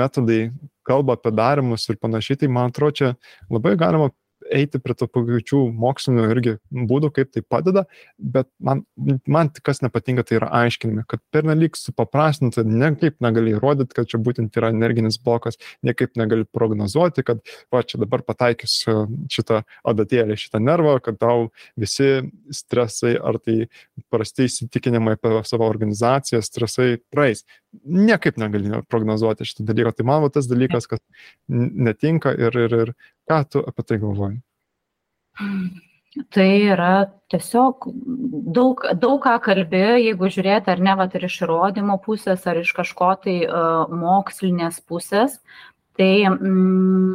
metodai 0.00 0.40
kalba 0.86 1.18
apie 1.18 1.34
darimus 1.36 1.84
ir 1.92 2.00
panašiai, 2.00 2.40
tai 2.40 2.50
man 2.50 2.72
atrodo, 2.72 2.96
čia 2.98 3.12
labai 3.52 3.76
galima 3.78 4.10
eiti 4.50 4.80
prie 4.82 4.96
to 4.98 5.08
pačių 5.10 5.62
mokslinių 5.78 6.26
irgi 6.32 6.54
būdų, 6.72 7.12
kaip 7.16 7.32
tai 7.34 7.42
padeda, 7.44 7.84
bet 8.18 8.48
man, 8.62 8.84
man 9.26 9.50
kas 9.62 9.82
nepatinka, 9.84 10.24
tai 10.26 10.38
yra 10.40 10.50
aiškinimai, 10.62 11.04
kad 11.08 11.22
pernelyg 11.34 11.76
supaprastinti, 11.78 12.64
nekaip 12.66 13.18
negali 13.24 13.54
įrodyti, 13.56 13.96
kad 13.96 14.10
čia 14.10 14.20
būtent 14.22 14.56
yra 14.58 14.72
energinis 14.74 15.18
blokas, 15.22 15.58
nekaip 15.86 16.16
negali 16.20 16.46
prognozuoti, 16.48 17.24
kad 17.26 17.42
va 17.72 17.82
čia 17.86 18.00
dabar 18.02 18.24
pataikysiu 18.26 19.06
šitą 19.32 19.62
adatėlį, 19.88 20.38
šitą 20.40 20.62
nervą, 20.62 20.98
kad 21.04 21.20
tau 21.22 21.50
visi 21.78 22.22
stresai 22.54 23.14
ar 23.20 23.38
tai 23.42 23.66
prasti 24.12 24.48
įsitikinimai 24.48 25.16
apie 25.18 25.34
savo 25.48 25.68
organizaciją, 25.68 26.42
stresai 26.44 26.96
praeis. 27.12 27.44
Niekaip 27.88 28.36
negali 28.40 28.82
prognozuoti 28.90 29.46
šitą 29.48 29.64
dalyką. 29.70 29.94
Tai 29.96 30.06
man 30.08 30.24
va 30.26 30.30
tas 30.32 30.48
dalykas, 30.50 30.88
kas 30.90 31.00
netinka 31.48 32.34
ir, 32.36 32.56
ir, 32.66 32.76
ir 32.82 32.94
ką 33.30 33.40
tu 33.50 33.62
apie 33.66 33.86
tai 33.86 33.98
galvoji? 34.02 34.38
Tai 36.28 36.48
yra 36.68 36.94
tiesiog 37.32 37.86
daug, 38.52 38.82
daug 39.00 39.20
ką 39.24 39.38
kalbėjo, 39.46 39.94
jeigu 39.96 40.28
žiūrėti 40.34 40.68
ar 40.68 40.82
ne, 40.84 40.96
va, 40.98 41.06
ir 41.08 41.24
iš 41.24 41.38
įrodymo 41.46 41.96
pusės, 42.04 42.44
ar 42.50 42.60
iš 42.60 42.74
kažko 42.76 43.14
tai 43.22 43.36
uh, 43.46 43.88
mokslinės 43.88 44.82
pusės, 44.84 45.38
tai 45.96 46.26
mm, 46.28 47.14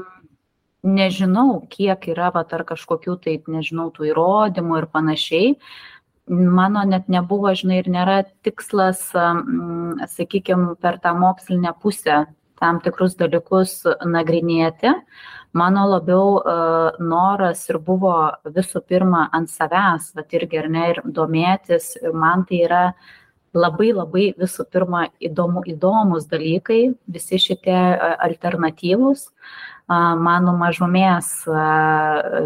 nežinau, 0.98 1.62
kiek 1.70 2.10
yra, 2.10 2.32
va, 2.34 2.42
ar 2.42 2.66
kažkokių 2.66 3.20
tai, 3.22 3.38
nežinau, 3.46 3.92
tų 3.94 4.10
įrodymų 4.10 4.82
ir 4.82 4.90
panašiai. 4.90 5.54
Mano 6.28 6.82
net 6.84 7.06
nebuvo, 7.08 7.54
žinai, 7.56 7.84
ir 7.84 7.92
nėra 7.94 8.24
tikslas, 8.44 9.06
um, 9.16 10.02
sakykime, 10.10 10.74
per 10.82 10.98
tą 11.04 11.14
mokslinę 11.22 11.78
pusę 11.84 12.26
tam 12.60 12.82
tikrus 12.82 13.16
dalykus 13.18 13.84
nagrinėti. 14.06 14.96
Mano 15.58 15.86
labiau 15.90 16.38
uh, 16.38 16.98
noras 17.00 17.64
ir 17.72 17.80
buvo 17.84 18.14
visų 18.58 18.84
pirma 18.86 19.28
ant 19.34 19.50
savęs, 19.50 20.12
bet 20.18 20.36
irgi 20.38 20.60
ar 20.62 20.68
ne, 20.74 20.84
ir 20.94 21.00
domėtis, 21.06 21.96
man 22.14 22.46
tai 22.48 22.66
yra 22.68 22.84
labai 23.58 23.94
labai 23.96 24.26
visų 24.38 24.68
pirma 24.72 25.08
įdomu, 25.24 25.64
įdomus 25.72 26.28
dalykai, 26.30 26.94
visi 27.08 27.40
šitie 27.42 27.80
alternatyvus. 28.28 29.32
Mano 29.88 30.52
mažumės 30.60 31.30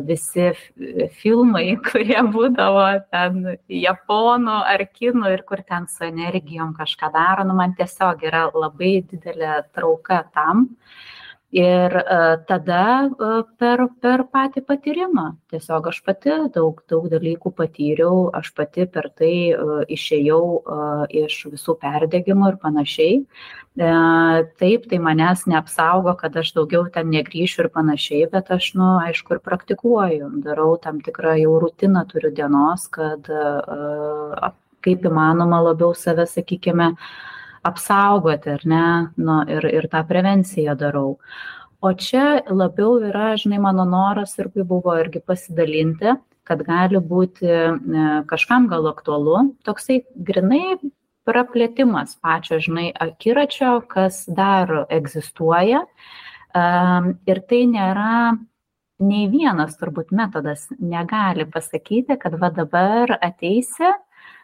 visi 0.05 0.51
filmai, 1.23 1.63
kurie 1.87 2.19
būdavo 2.35 2.83
ten 3.09 3.55
japonų 3.65 4.59
ar 4.75 4.83
kinų 4.93 5.31
ir 5.33 5.41
kur 5.49 5.63
ten 5.65 5.89
su 5.89 6.05
energijom 6.05 6.75
kažką 6.77 7.09
daro, 7.15 7.47
nu 7.49 7.57
man 7.57 7.73
tiesiog 7.79 8.21
yra 8.29 8.45
labai 8.53 8.99
didelė 9.09 9.63
trauka 9.73 10.21
tam. 10.37 10.69
Uh, 10.69 11.17
ir 11.51 11.95
e, 11.95 12.37
tada 12.47 12.83
e, 13.05 13.29
per 13.59 13.83
per 14.01 14.23
patį 14.31 14.63
patyrimą. 14.67 15.25
Tiesiog 15.51 15.89
aš 15.91 15.99
pati 16.05 16.35
daug 16.55 16.79
daug 16.89 17.09
dalykų 17.11 17.51
patyriau 17.55 18.29
aš 18.33 18.53
pati 18.55 18.87
per 18.87 19.09
tai 19.19 19.33
e, 19.51 19.57
išėjau 19.91 20.43
iš 21.23 21.35
visų 21.51 21.75
perdegimų 21.81 22.53
ir 22.53 22.57
panašiai. 22.61 23.17
Taip 24.59 24.87
tai 24.91 24.97
manęs 24.99 25.45
neapsaugo 25.47 26.15
kad 26.19 26.35
aš 26.35 26.51
daugiau 26.55 26.89
ten 26.91 27.07
negrįšiu 27.11 27.65
ir 27.65 27.69
panašiai 27.71 28.25
bet 28.31 28.51
aš 28.51 28.73
nu 28.79 28.97
aišku 29.03 29.35
ir 29.35 29.43
praktikuoju. 29.43 30.31
Darau 30.43 30.75
tam 30.79 30.99
tikrą 31.03 31.37
jau 31.39 31.59
rutiną 31.63 32.05
turiu 32.07 32.31
dienos 32.35 32.87
kad 32.91 33.27
kaip 34.81 35.05
įmanoma 35.05 35.61
labiau 35.69 35.93
save 35.95 36.25
sakykime 36.27 36.95
apsaugoti, 37.67 38.55
ar 38.57 38.65
ne, 38.65 38.85
nu, 39.21 39.41
ir, 39.49 39.67
ir 39.69 39.87
tą 39.91 40.03
prevenciją 40.07 40.75
darau. 40.79 41.17
O 41.81 41.93
čia 41.97 42.41
labiau 42.49 42.99
yra, 43.01 43.31
žinai, 43.41 43.61
mano 43.61 43.85
noras 43.89 44.35
irgi 44.41 44.65
buvo 44.67 44.93
irgi 45.01 45.21
pasidalinti, 45.25 46.13
kad 46.45 46.61
gali 46.65 46.99
būti 47.01 47.47
kažkam 48.29 48.67
gal 48.69 48.89
aktualu, 48.91 49.51
toksai 49.65 50.01
grinai 50.15 50.77
praplėtimas 51.29 52.17
pačio, 52.21 52.59
žinai, 52.61 52.89
akiračio, 53.05 53.79
kas 53.89 54.23
dar 54.27 54.85
egzistuoja. 54.89 55.83
Ir 57.29 57.41
tai 57.49 57.61
nėra 57.71 58.37
nei 59.01 59.27
vienas 59.31 59.77
turbūt 59.79 60.11
metodas 60.13 60.67
negali 60.77 61.47
pasakyti, 61.49 62.17
kad 62.21 62.37
va 62.41 62.51
dabar 62.53 63.15
ateisi, 63.17 63.89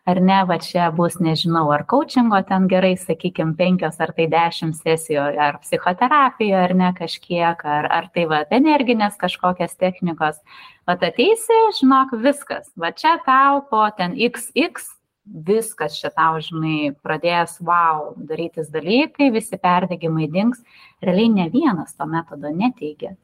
ar 0.07 0.21
ne, 0.23 0.37
va 0.47 0.55
čia 0.63 0.87
bus, 0.95 1.17
nežinau, 1.19 1.65
ar 1.75 1.83
coachingo 1.89 2.39
ten 2.47 2.67
gerai, 2.71 2.93
sakykime, 2.99 3.55
penkios 3.59 3.99
ar 4.03 4.13
tai 4.15 4.29
dešimt 4.31 4.77
sesijų, 4.79 5.25
ar 5.47 5.59
psichoterapija, 5.63 6.63
ar 6.67 6.75
ne 6.79 6.91
kažkiek, 6.95 7.63
ar, 7.77 7.89
ar 7.91 8.07
tai 8.15 8.27
va 8.31 8.43
energinės 8.55 9.19
kažkokias 9.19 9.75
technikos. 9.75 10.39
Va 10.87 10.95
ateisi, 10.95 11.57
žinok, 11.81 12.15
viskas. 12.23 12.71
Va 12.79 12.93
čia 12.95 13.17
tau 13.25 13.65
po 13.67 13.83
ten 13.97 14.15
XX 14.15 14.93
viskas 15.27 15.97
čia 15.99 16.11
tau, 16.15 16.39
žinai, 16.39 16.93
pradės, 17.03 17.57
wow, 17.59 18.13
darytis 18.29 18.71
dalykai, 18.71 19.29
visi 19.35 19.59
perdėgymai 19.59 20.29
dings. 20.31 20.63
Realiai 21.03 21.29
ne 21.33 21.47
vienas 21.51 21.95
to 21.97 22.07
metodo 22.07 22.51
neteigia. 22.53 23.15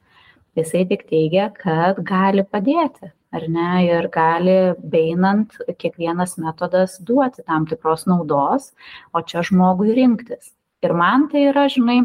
Jisai 0.57 0.83
tik 0.89 1.07
teigia, 1.09 1.47
kad 1.55 1.97
gali 2.05 2.43
padėti, 2.45 3.13
ar 3.33 3.47
ne, 3.49 3.69
ir 3.87 4.09
gali 4.13 4.57
beinant 4.77 5.55
kiekvienas 5.81 6.37
metodas 6.41 6.99
duoti 7.01 7.45
tam 7.47 7.65
tikros 7.69 8.05
naudos, 8.09 8.71
o 9.13 9.21
čia 9.21 9.43
žmogui 9.45 9.95
rinktis. 9.97 10.53
Ir 10.83 10.93
man 10.99 11.29
tai 11.31 11.47
yra, 11.49 11.65
žinai, 11.71 12.03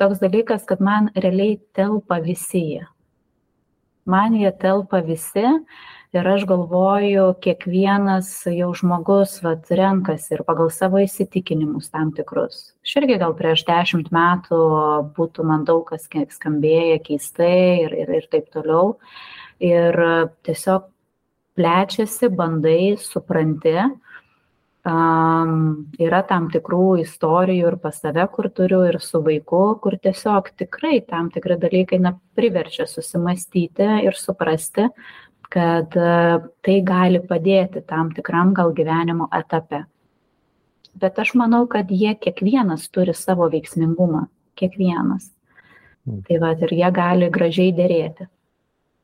toks 0.00 0.20
dalykas, 0.22 0.66
kad 0.68 0.80
man 0.84 1.10
realiai 1.16 1.58
telpa 1.74 2.20
visi 2.22 2.62
jie. 2.62 2.84
Man 4.06 4.34
jie 4.34 4.50
telpa 4.58 5.00
visi, 5.06 5.46
ir 6.12 6.28
aš 6.28 6.44
galvoju 6.48 7.24
kiekvienas 7.44 8.30
jau 8.52 8.70
žmogus 8.76 9.38
vat 9.44 9.70
renkasi 9.72 10.36
ir 10.36 10.42
pagal 10.48 10.68
savo 10.74 11.00
įsitikinimus 11.00 11.88
tam 11.92 12.10
tikrus 12.16 12.58
aš 12.84 12.96
irgi 13.00 13.16
gal 13.22 13.32
prieš 13.38 13.64
dešimt 13.68 14.10
metų 14.12 14.58
būtų 15.16 15.46
man 15.48 15.64
daug 15.68 15.86
kas 15.88 16.04
skambėję 16.36 16.98
keistai 17.06 17.86
ir 17.86 17.96
ir 18.04 18.12
ir 18.18 18.28
taip 18.34 18.52
toliau 18.52 18.98
ir 19.62 19.98
tiesiog 20.46 20.88
plečiasi 21.56 22.30
bandai 22.34 22.96
supranti 23.00 23.76
Um, 24.82 25.92
yra 26.02 26.24
tam 26.26 26.48
tikrų 26.50 27.04
istorijų 27.04 27.68
ir 27.70 27.74
pas 27.78 28.00
save, 28.02 28.24
kur 28.34 28.48
turiu, 28.50 28.80
ir 28.90 28.96
su 28.98 29.20
vaiku, 29.22 29.60
kur 29.78 29.94
tiesiog 29.94 30.48
tikrai 30.58 30.96
tam 31.06 31.28
tikri 31.30 31.54
dalykai 31.62 32.00
na, 32.02 32.16
priverčia 32.34 32.88
susimastyti 32.90 33.86
ir 34.02 34.18
suprasti, 34.18 34.88
kad 35.54 35.94
e, 35.94 36.08
tai 36.66 36.76
gali 36.82 37.20
padėti 37.22 37.84
tam 37.86 38.10
tikram 38.16 38.50
gal 38.58 38.74
gyvenimo 38.74 39.28
etape. 39.38 39.84
Bet 40.98 41.22
aš 41.22 41.36
manau, 41.38 41.68
kad 41.70 41.86
jie 41.86 42.16
kiekvienas 42.18 42.88
turi 42.90 43.14
savo 43.14 43.46
veiksmingumą, 43.54 44.24
kiekvienas. 44.58 45.30
Mm. 46.08 46.24
Tai 46.26 46.42
va, 46.42 46.56
ir 46.58 46.74
jie 46.74 46.90
gali 46.98 47.30
gražiai 47.30 47.70
dėrėti. 47.78 48.26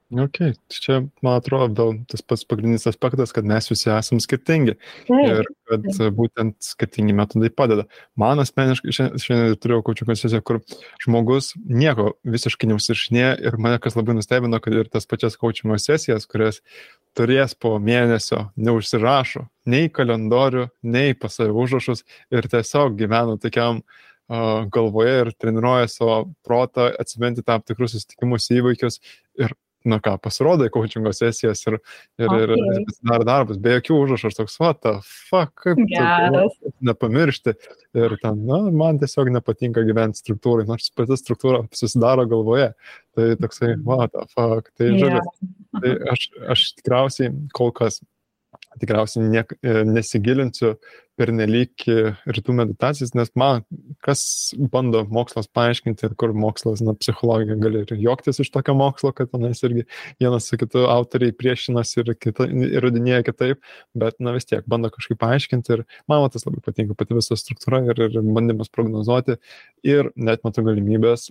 Ok, 0.09 0.39
tai 0.41 0.73
čia, 0.73 0.95
man 1.21 1.35
atrodo, 1.37 1.91
tas 2.09 2.23
pats 2.25 2.47
pagrindinis 2.49 2.87
aspektas, 2.89 3.29
kad 3.37 3.45
mes 3.45 3.67
visi 3.69 3.91
esame 3.93 4.23
skirtingi 4.25 4.73
taip, 5.05 5.11
ir 5.13 5.51
kad 5.69 5.85
taip. 5.85 6.15
būtent 6.17 6.57
skirtingi 6.65 7.13
metodai 7.13 7.51
padeda. 7.53 7.85
Man 8.17 8.41
asmeniškai 8.41 8.95
šiandien, 8.97 9.59
turėjau 9.61 9.83
kočių 9.91 10.09
sesiją, 10.15 10.41
kur 10.49 10.63
žmogus 11.05 11.51
nieko 11.61 12.15
visiškai 12.25 12.71
neusišinė 12.73 13.27
ir 13.45 13.61
mane 13.61 13.77
kas 13.85 14.01
labai 14.01 14.17
nustebino, 14.17 14.63
kad 14.65 14.81
ir 14.81 14.89
tas 14.89 15.05
pačias 15.05 15.37
kočių 15.37 15.77
sesijas, 15.77 16.25
kurias 16.25 16.63
turės 17.13 17.53
po 17.53 17.77
mėnesio, 17.77 18.47
neužsirašo 18.57 19.45
nei 19.69 19.93
kalendorių, 19.93 20.71
nei 20.89 21.13
pas 21.21 21.37
save 21.37 21.53
užrašus 21.53 22.07
ir 22.33 22.49
tiesiog 22.49 22.97
gyvena 22.97 23.37
tokiam 23.37 23.85
galvoje 24.73 25.21
ir 25.21 25.35
treniruoja 25.37 25.89
savo 25.93 26.21
protą, 26.45 26.89
atsiminti 26.97 27.45
tam 27.45 27.61
tikrus 27.61 27.93
susitikimus 27.93 28.49
įvykius 28.57 29.03
ir 29.37 29.53
na 29.89 29.99
ką, 30.03 30.17
pasirodo 30.23 30.67
į 30.69 30.73
coachingo 30.75 31.13
sesijas 31.17 31.63
ir, 31.67 31.79
ir, 32.21 32.29
okay. 32.29 32.59
ir 32.77 32.85
pasidaro 32.89 33.27
darbas, 33.29 33.61
be 33.63 33.77
jokių 33.77 34.01
užrašų, 34.05 34.31
aš 34.31 34.39
toks, 34.39 34.59
what 34.63 34.83
the 34.85 34.95
fuck, 35.07 35.55
kaip 35.65 35.81
tu, 35.81 36.69
nepamiršti. 36.91 37.57
Ir 37.99 38.19
ten, 38.23 38.45
na, 38.49 38.61
man 38.75 39.01
tiesiog 39.01 39.33
nepatinka 39.35 39.83
gyventi 39.89 40.23
struktūrai, 40.23 40.69
nors 40.69 40.91
pati 40.97 41.19
struktūra 41.19 41.65
susidaro 41.77 42.27
galvoje. 42.29 42.71
Tai 43.17 43.33
toksai, 43.41 43.75
what 43.87 44.13
the 44.15 44.27
fuck. 44.35 44.71
Tai, 44.79 44.93
yeah. 44.93 45.01
žodžiu, 45.01 45.51
tai 45.81 45.97
aš, 46.15 46.29
aš 46.55 46.69
tikriausiai 46.79 47.35
kol 47.57 47.73
kas 47.75 48.03
tikriausiai 48.81 49.29
niek, 49.29 49.53
e, 49.63 49.83
nesigilinsiu 49.89 50.75
per 51.19 51.33
nelik 51.35 51.83
rytų 52.31 52.55
meditacijas, 52.55 53.11
nes 53.19 53.33
man 53.39 53.65
kas 54.07 54.21
bando 54.73 55.03
mokslas 55.11 55.49
paaiškinti 55.51 56.07
ir 56.07 56.15
kur 56.21 56.31
mokslas, 56.37 56.83
na, 56.85 56.95
psichologija 56.99 57.57
gali 57.59 57.83
ir 57.83 57.95
juoktis 57.99 58.39
iš 58.45 58.53
tokio 58.55 58.77
mokslo, 58.79 59.11
kad 59.17 59.33
tenais 59.33 59.63
irgi 59.67 59.85
vienas 60.23 60.47
su 60.47 60.59
kitu 60.61 60.87
autoriai 60.87 61.35
priešinasi 61.35 62.05
ir 62.05 62.13
įrodinėja 62.79 63.25
kitaip, 63.27 63.63
bet, 63.99 64.19
na, 64.23 64.37
vis 64.37 64.47
tiek 64.47 64.67
bando 64.71 64.93
kažkaip 64.95 65.19
paaiškinti 65.25 65.75
ir 65.75 65.85
man 66.11 66.29
tas 66.31 66.47
labai 66.47 66.63
patinka 66.63 66.95
pati 66.99 67.19
visa 67.19 67.39
struktūra 67.39 67.83
ir, 67.89 68.05
ir 68.09 68.23
bandymas 68.23 68.71
prognozuoti 68.71 69.41
ir 69.87 70.13
net 70.15 70.47
matau 70.47 70.67
galimybės 70.67 71.31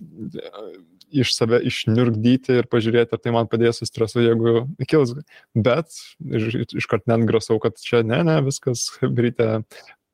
iš 1.10 1.34
save 1.36 1.60
išnirgdyti 1.68 2.58
ir 2.60 2.68
pažiūrėti, 2.70 3.14
ar 3.14 3.22
tai 3.22 3.34
man 3.34 3.48
padės 3.50 3.80
su 3.80 3.88
stresu, 3.88 4.22
jeigu 4.24 4.64
kils. 4.90 5.14
Bet 5.56 5.92
iš, 6.24 6.74
iškart 6.82 7.08
net 7.10 7.26
grasau, 7.28 7.58
kad 7.62 7.78
čia 7.82 8.02
ne, 8.06 8.20
ne, 8.26 8.38
viskas, 8.46 8.88
ryte 9.02 9.48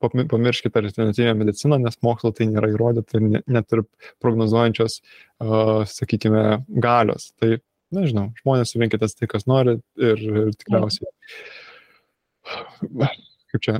pamirškite 0.05 0.79
alternatyvę 0.79 1.33
mediciną, 1.39 1.79
nes 1.81 1.97
mokslo 2.05 2.31
tai 2.35 2.49
nėra 2.51 2.69
įrodyta 2.73 3.19
ir 3.19 3.41
net 3.47 3.73
ir 3.73 3.83
prognozuojančios, 4.23 4.99
uh, 5.41 5.81
sakykime, 5.89 6.43
galios. 6.83 7.31
Tai, 7.39 7.57
nežinau, 7.95 8.29
žmonės 8.41 8.75
rinkitės 8.79 9.15
tai, 9.17 9.29
kas 9.31 9.47
nori 9.49 9.77
ir, 9.97 10.25
ir 10.43 10.51
tikriausiai, 10.59 11.09
kaip 13.53 13.63
čia, 13.63 13.79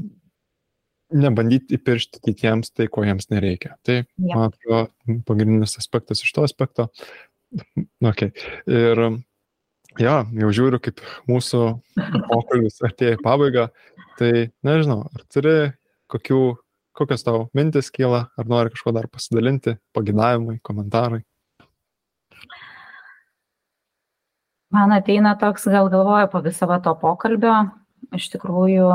nebandyti 1.14 1.77
įpiršti 1.77 2.22
kitiems 2.26 2.72
tai, 2.73 2.88
ko 2.91 3.06
jiems 3.06 3.30
nereikia. 3.34 3.76
Tai, 3.86 4.02
ja. 4.03 4.34
man 4.34 4.49
atrodo, 4.49 4.82
pagrindinis 5.27 5.77
aspektas 5.82 6.23
iš 6.26 6.36
to 6.36 6.48
aspekto. 6.48 6.90
Okay. 8.03 8.34
Ir 8.68 8.99
ja, 10.02 10.15
jau 10.27 10.49
žiūriu, 10.57 10.80
kaip 10.84 10.99
mūsų 11.30 11.61
pokalbis 12.27 12.82
atėjo 12.84 13.15
į 13.15 13.22
pabaigą. 13.23 13.69
Tai 14.19 14.32
nežinau, 14.65 15.06
ar 15.07 15.23
turi 15.32 15.56
kokių, 16.11 16.41
kokios 16.98 17.23
tavo 17.23 17.45
mintis 17.56 17.91
kyla, 17.95 18.26
ar 18.36 18.49
nori 18.52 18.73
kažko 18.73 18.94
dar 18.95 19.07
pasidalinti, 19.11 19.77
pagidavimai, 19.95 20.57
komentarai. 20.65 21.22
Man 24.76 24.91
ateina 24.91 25.36
toks, 25.40 25.69
gal 25.72 25.88
galvoju 25.94 26.27
po 26.34 26.44
viso 26.44 26.68
to 26.84 26.95
pokalbio, 26.99 27.56
iš 28.15 28.27
tikrųjų 28.34 28.91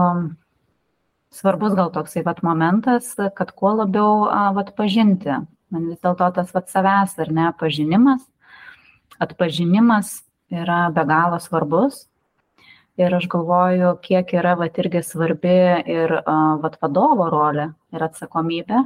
svarbus 1.31 1.75
gal 1.79 1.91
toksai 1.95 2.23
vat 2.27 2.43
momentas, 2.43 3.15
kad 3.37 3.53
kuo 3.55 3.75
labiau 3.81 4.27
vat 4.57 4.75
pažinti. 4.77 5.39
Man 5.71 5.87
vis 5.87 6.01
dėlto 6.03 6.27
tas 6.35 6.51
vat 6.55 6.71
savęs 6.71 7.15
ar 7.23 7.31
ne 7.31 7.51
pažinimas, 7.59 8.25
atpažinimas 9.23 10.21
yra 10.51 10.89
be 10.95 11.05
galo 11.07 11.39
svarbus. 11.43 12.07
Ir 12.99 13.15
aš 13.17 13.29
galvoju, 13.33 13.95
kiek 14.03 14.35
yra 14.37 14.57
vat 14.59 14.77
irgi 14.83 15.01
svarbi 15.07 15.61
ir 15.89 16.17
vat 16.27 16.75
vadovo 16.83 17.31
rolė 17.33 17.71
ir 17.95 18.03
atsakomybė, 18.05 18.83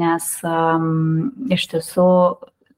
nes 0.00 0.32
um, 0.48 1.28
iš 1.52 1.68
tiesų 1.70 2.08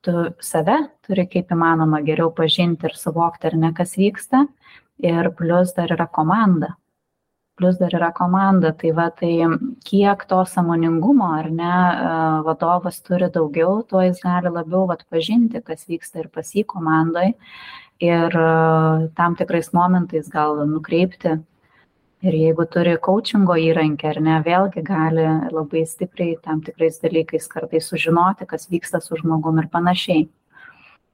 tu 0.03 0.27
save 0.43 0.77
turi 1.07 1.29
kaip 1.31 1.55
įmanoma 1.55 2.03
geriau 2.05 2.35
pažinti 2.35 2.91
ir 2.91 2.99
suvokti, 2.99 3.49
ar 3.49 3.57
ne 3.57 3.73
kas 3.77 3.95
vyksta. 3.97 4.45
Ir 5.03 5.31
plus 5.39 5.73
dar 5.79 5.95
yra 5.95 6.11
komanda 6.11 6.75
plius 7.63 7.79
dar 7.79 7.95
yra 7.95 8.11
komanda. 8.13 8.73
Tai 8.75 8.91
va 8.93 9.11
tai 9.15 9.47
kiek 9.87 10.27
to 10.27 10.43
sąmoningumo 10.45 11.29
ar 11.39 11.51
ne 11.51 11.71
e, 11.71 12.09
vadovas 12.47 12.99
turi 13.07 13.31
daugiau 13.31 13.85
tuo 13.87 14.03
jis 14.03 14.19
gali 14.23 14.51
labiau 14.51 14.89
vat 14.91 15.05
pažinti 15.11 15.63
kas 15.63 15.87
vyksta 15.87 16.25
ir 16.25 16.29
pas 16.35 16.51
jį 16.51 16.67
komandoj. 16.67 17.31
Ir 18.03 18.35
e, 18.35 18.51
tam 19.15 19.39
tikrais 19.39 19.71
momentais 19.73 20.29
gal 20.29 20.67
nukreipti. 20.67 21.39
Ir 22.23 22.35
jeigu 22.39 22.67
turi 22.71 22.99
coachingo 23.03 23.55
įrankį 23.59 24.11
ar 24.11 24.21
ne 24.23 24.37
vėlgi 24.43 24.83
gali 24.87 25.25
labai 25.51 25.87
stipriai 25.87 26.37
tam 26.43 26.61
tikrais 26.63 26.99
dalykais 27.03 27.49
kartais 27.51 27.91
sužinoti 27.91 28.47
kas 28.47 28.69
vyksta 28.71 29.01
su 29.03 29.19
žmogum 29.23 29.59
ir 29.63 29.71
panašiai. 29.71 30.29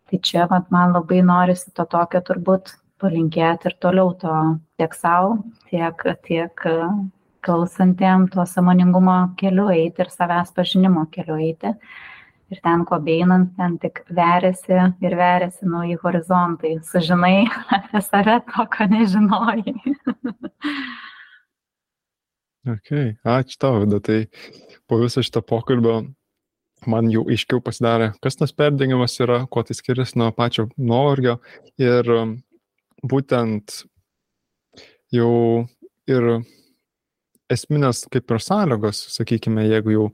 Tai 0.09 0.19
čia 0.25 0.49
vat 0.49 0.70
man 0.73 0.93
labai 0.97 1.20
norisi 1.20 1.73
to 1.77 1.85
tokio 1.85 2.20
turbūt 2.25 2.73
palinkėti 3.01 3.70
ir 3.70 3.79
toliau 3.83 4.12
to 4.20 4.35
tiek 4.81 4.95
sau, 4.95 5.39
tiek, 5.70 6.05
tiek 6.27 6.66
klausantiem 7.45 8.29
to 8.33 8.45
samoningumo 8.47 9.16
keliu 9.41 9.69
eiti 9.73 10.05
ir 10.05 10.12
savęs 10.12 10.55
pažinimo 10.57 11.07
keliu 11.15 11.39
eiti. 11.39 11.75
ir 12.49 12.61
ten 12.65 12.85
ko 12.89 12.97
beinant, 13.05 13.51
ten 13.57 13.77
tik 13.79 14.01
veriasi 14.09 14.79
ir 15.05 15.16
veriasi 15.16 15.69
nauji 15.69 15.99
horizontai. 16.03 16.79
Sužinai 16.91 17.45
apie 17.77 18.01
save 18.03 18.39
to, 18.49 18.65
ko 18.73 18.87
nežinojai. 18.89 19.75
ok, 22.75 22.95
ačiū 23.37 23.61
tau, 23.61 23.83
Vida. 23.83 24.01
Tai 24.01 24.23
po 24.89 25.01
viso 25.03 25.20
šito 25.20 25.45
pokalbio 25.45 25.99
man 26.89 27.12
jau 27.12 27.27
aiškiau 27.29 27.61
pasidarė, 27.65 28.15
kas 28.25 28.41
tas 28.41 28.55
perdengimas 28.57 29.19
yra, 29.20 29.43
kuo 29.51 29.65
tai 29.66 29.77
skiriasi 29.77 30.16
nuo 30.20 30.31
pačio 30.33 30.70
nuovargio. 30.79 31.37
Ir 31.77 32.09
būtent 33.03 33.83
jau 35.15 35.66
ir 36.09 36.29
esminės 37.49 38.05
kaip 38.12 38.31
ir 38.35 38.43
sąlygos, 38.45 39.01
sakykime, 39.15 39.65
jeigu 39.69 39.95
jau 39.95 40.07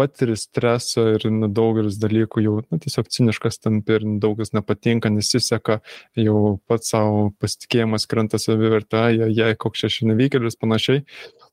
patiri 0.00 0.36
stresą 0.40 1.06
ir 1.14 1.26
daugelis 1.52 2.00
dalykų 2.00 2.44
jau 2.46 2.56
nu, 2.64 2.80
tiesiog 2.80 3.10
ciniškas 3.12 3.60
tampi 3.60 3.98
ir 3.98 4.06
daugas 4.22 4.54
nepatinka, 4.56 5.12
nesiseka, 5.12 5.80
jau 6.18 6.56
pats 6.70 6.94
savo 6.94 7.28
pasitikėjimas 7.42 8.08
krenta 8.10 8.40
savivertę, 8.40 9.04
jei, 9.18 9.30
jei 9.36 9.58
koks 9.60 9.86
čia 9.86 10.08
nevykėlis 10.08 10.58
panašiai, 10.60 11.04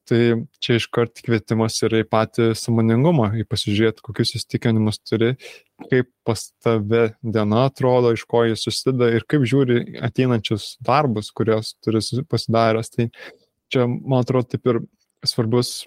tai 0.07 0.21
čia 0.63 0.77
iškart 0.79 1.21
kvietimas 1.25 1.77
yra 1.83 2.01
į 2.03 2.07
patį 2.09 2.51
samoningumą, 2.57 3.33
į 3.41 3.45
pasižiūrėti, 3.49 4.03
kokius 4.05 4.37
įstikinimus 4.39 5.01
turi, 5.03 5.33
kaip 5.91 6.09
pas 6.27 6.45
tave 6.63 7.03
diena 7.21 7.65
atrodo, 7.67 8.13
iš 8.15 8.23
ko 8.29 8.45
jis 8.47 8.63
susideda 8.65 9.11
ir 9.15 9.27
kaip 9.29 9.45
žiūri 9.47 9.99
ateinančius 10.07 10.75
darbus, 10.85 11.31
kuriuos 11.35 11.75
turi 11.83 12.01
pasidaręs. 12.31 12.93
Tai 12.95 13.09
čia, 13.73 13.87
man 13.87 14.23
atrodo, 14.23 14.55
taip 14.55 14.71
ir 14.71 14.81
svarbus, 15.27 15.81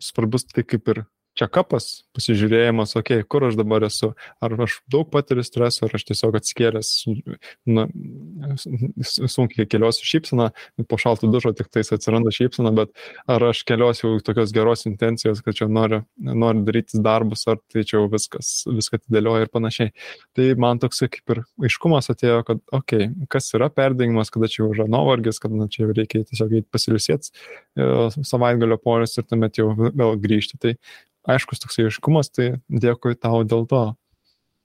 svarbus 0.00 0.44
tai 0.50 0.64
kaip 0.64 0.88
ir 0.94 1.04
čekapas, 1.38 2.04
pasižiūrėjimas, 2.14 2.94
okei, 2.98 3.20
okay, 3.20 3.26
kur 3.28 3.46
aš 3.48 3.56
dabar 3.58 3.84
esu, 3.86 4.12
ar 4.44 4.54
aš 4.66 4.78
daug 4.90 5.08
patiriu 5.10 5.42
streso, 5.46 5.84
ar 5.86 5.96
aš 5.98 6.06
tiesiog 6.10 6.36
atskėlęs, 6.38 6.90
na, 7.66 7.86
sunkiai 9.04 9.66
keliosiu 9.70 10.06
šypsaną, 10.08 10.48
po 10.90 10.98
šalto 11.00 11.30
dušo 11.32 11.54
tik 11.58 11.70
tais 11.74 11.90
atsiranda 11.94 12.32
šypsana, 12.34 12.72
bet 12.76 12.92
ar 13.30 13.48
aš 13.50 13.64
keliosiu 13.66 14.16
tokios 14.24 14.54
geros 14.54 14.86
intencijos, 14.90 15.42
kad 15.44 15.58
čia 15.58 15.68
noriu, 15.70 16.02
noriu 16.16 16.64
daryti 16.68 17.02
darbus, 17.04 17.46
ar 17.50 17.58
tai 17.72 17.82
čia 17.82 17.98
jau 17.98 18.06
viskas, 18.12 18.52
viską 18.70 19.00
atidėlioja 19.00 19.48
ir 19.48 19.52
panašiai. 19.54 19.94
Tai 20.38 20.48
man 20.62 20.82
toksai 20.82 21.10
kaip 21.12 21.34
ir 21.34 21.42
aiškumas 21.66 22.10
atėjo, 22.14 22.42
kad, 22.46 22.62
okei, 22.70 23.08
okay, 23.10 23.30
kas 23.34 23.50
yra 23.58 23.70
perdengimas, 23.74 24.30
kada 24.34 24.50
čia 24.50 24.62
jau 24.62 24.70
yra 24.74 24.86
nuovargis, 24.90 25.42
kad 25.42 25.54
na, 25.54 25.66
čia 25.70 25.84
jau 25.84 25.96
reikia 25.96 26.22
tiesiog 26.28 26.54
eiti 26.60 26.70
pasilisėti 26.74 27.32
e, 27.32 27.88
savaitgalio 28.22 28.78
poris 28.82 29.18
ir 29.18 29.26
tuomet 29.26 29.58
jau 29.58 29.72
vėl 29.74 30.14
grįžti. 30.20 30.60
Tai 30.62 30.74
aiškus 31.28 31.62
toks 31.62 31.80
aiškumas, 31.82 32.30
tai 32.32 32.54
dėkui 32.68 33.16
tau 33.16 33.42
dėl 33.48 33.66
to. 33.70 33.84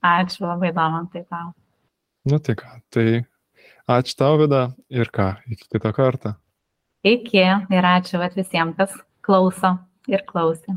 Ačiū 0.04 0.46
labai, 0.46 0.72
Damantai, 0.76 1.24
tau. 1.28 1.52
Nu 2.28 2.40
tai 2.40 2.56
ką, 2.56 2.70
tai 2.92 3.06
ačiū 3.88 4.16
tau, 4.16 4.38
Vida, 4.40 4.62
ir 4.92 5.10
ką, 5.12 5.34
iki 5.48 5.68
kito 5.68 5.92
karto. 5.96 6.34
Iki 7.04 7.44
ir 7.72 7.90
ačiū 7.94 8.20
visiems, 8.36 8.76
kas 8.76 8.96
klauso 9.24 9.76
ir 10.08 10.24
klausė. 10.28 10.76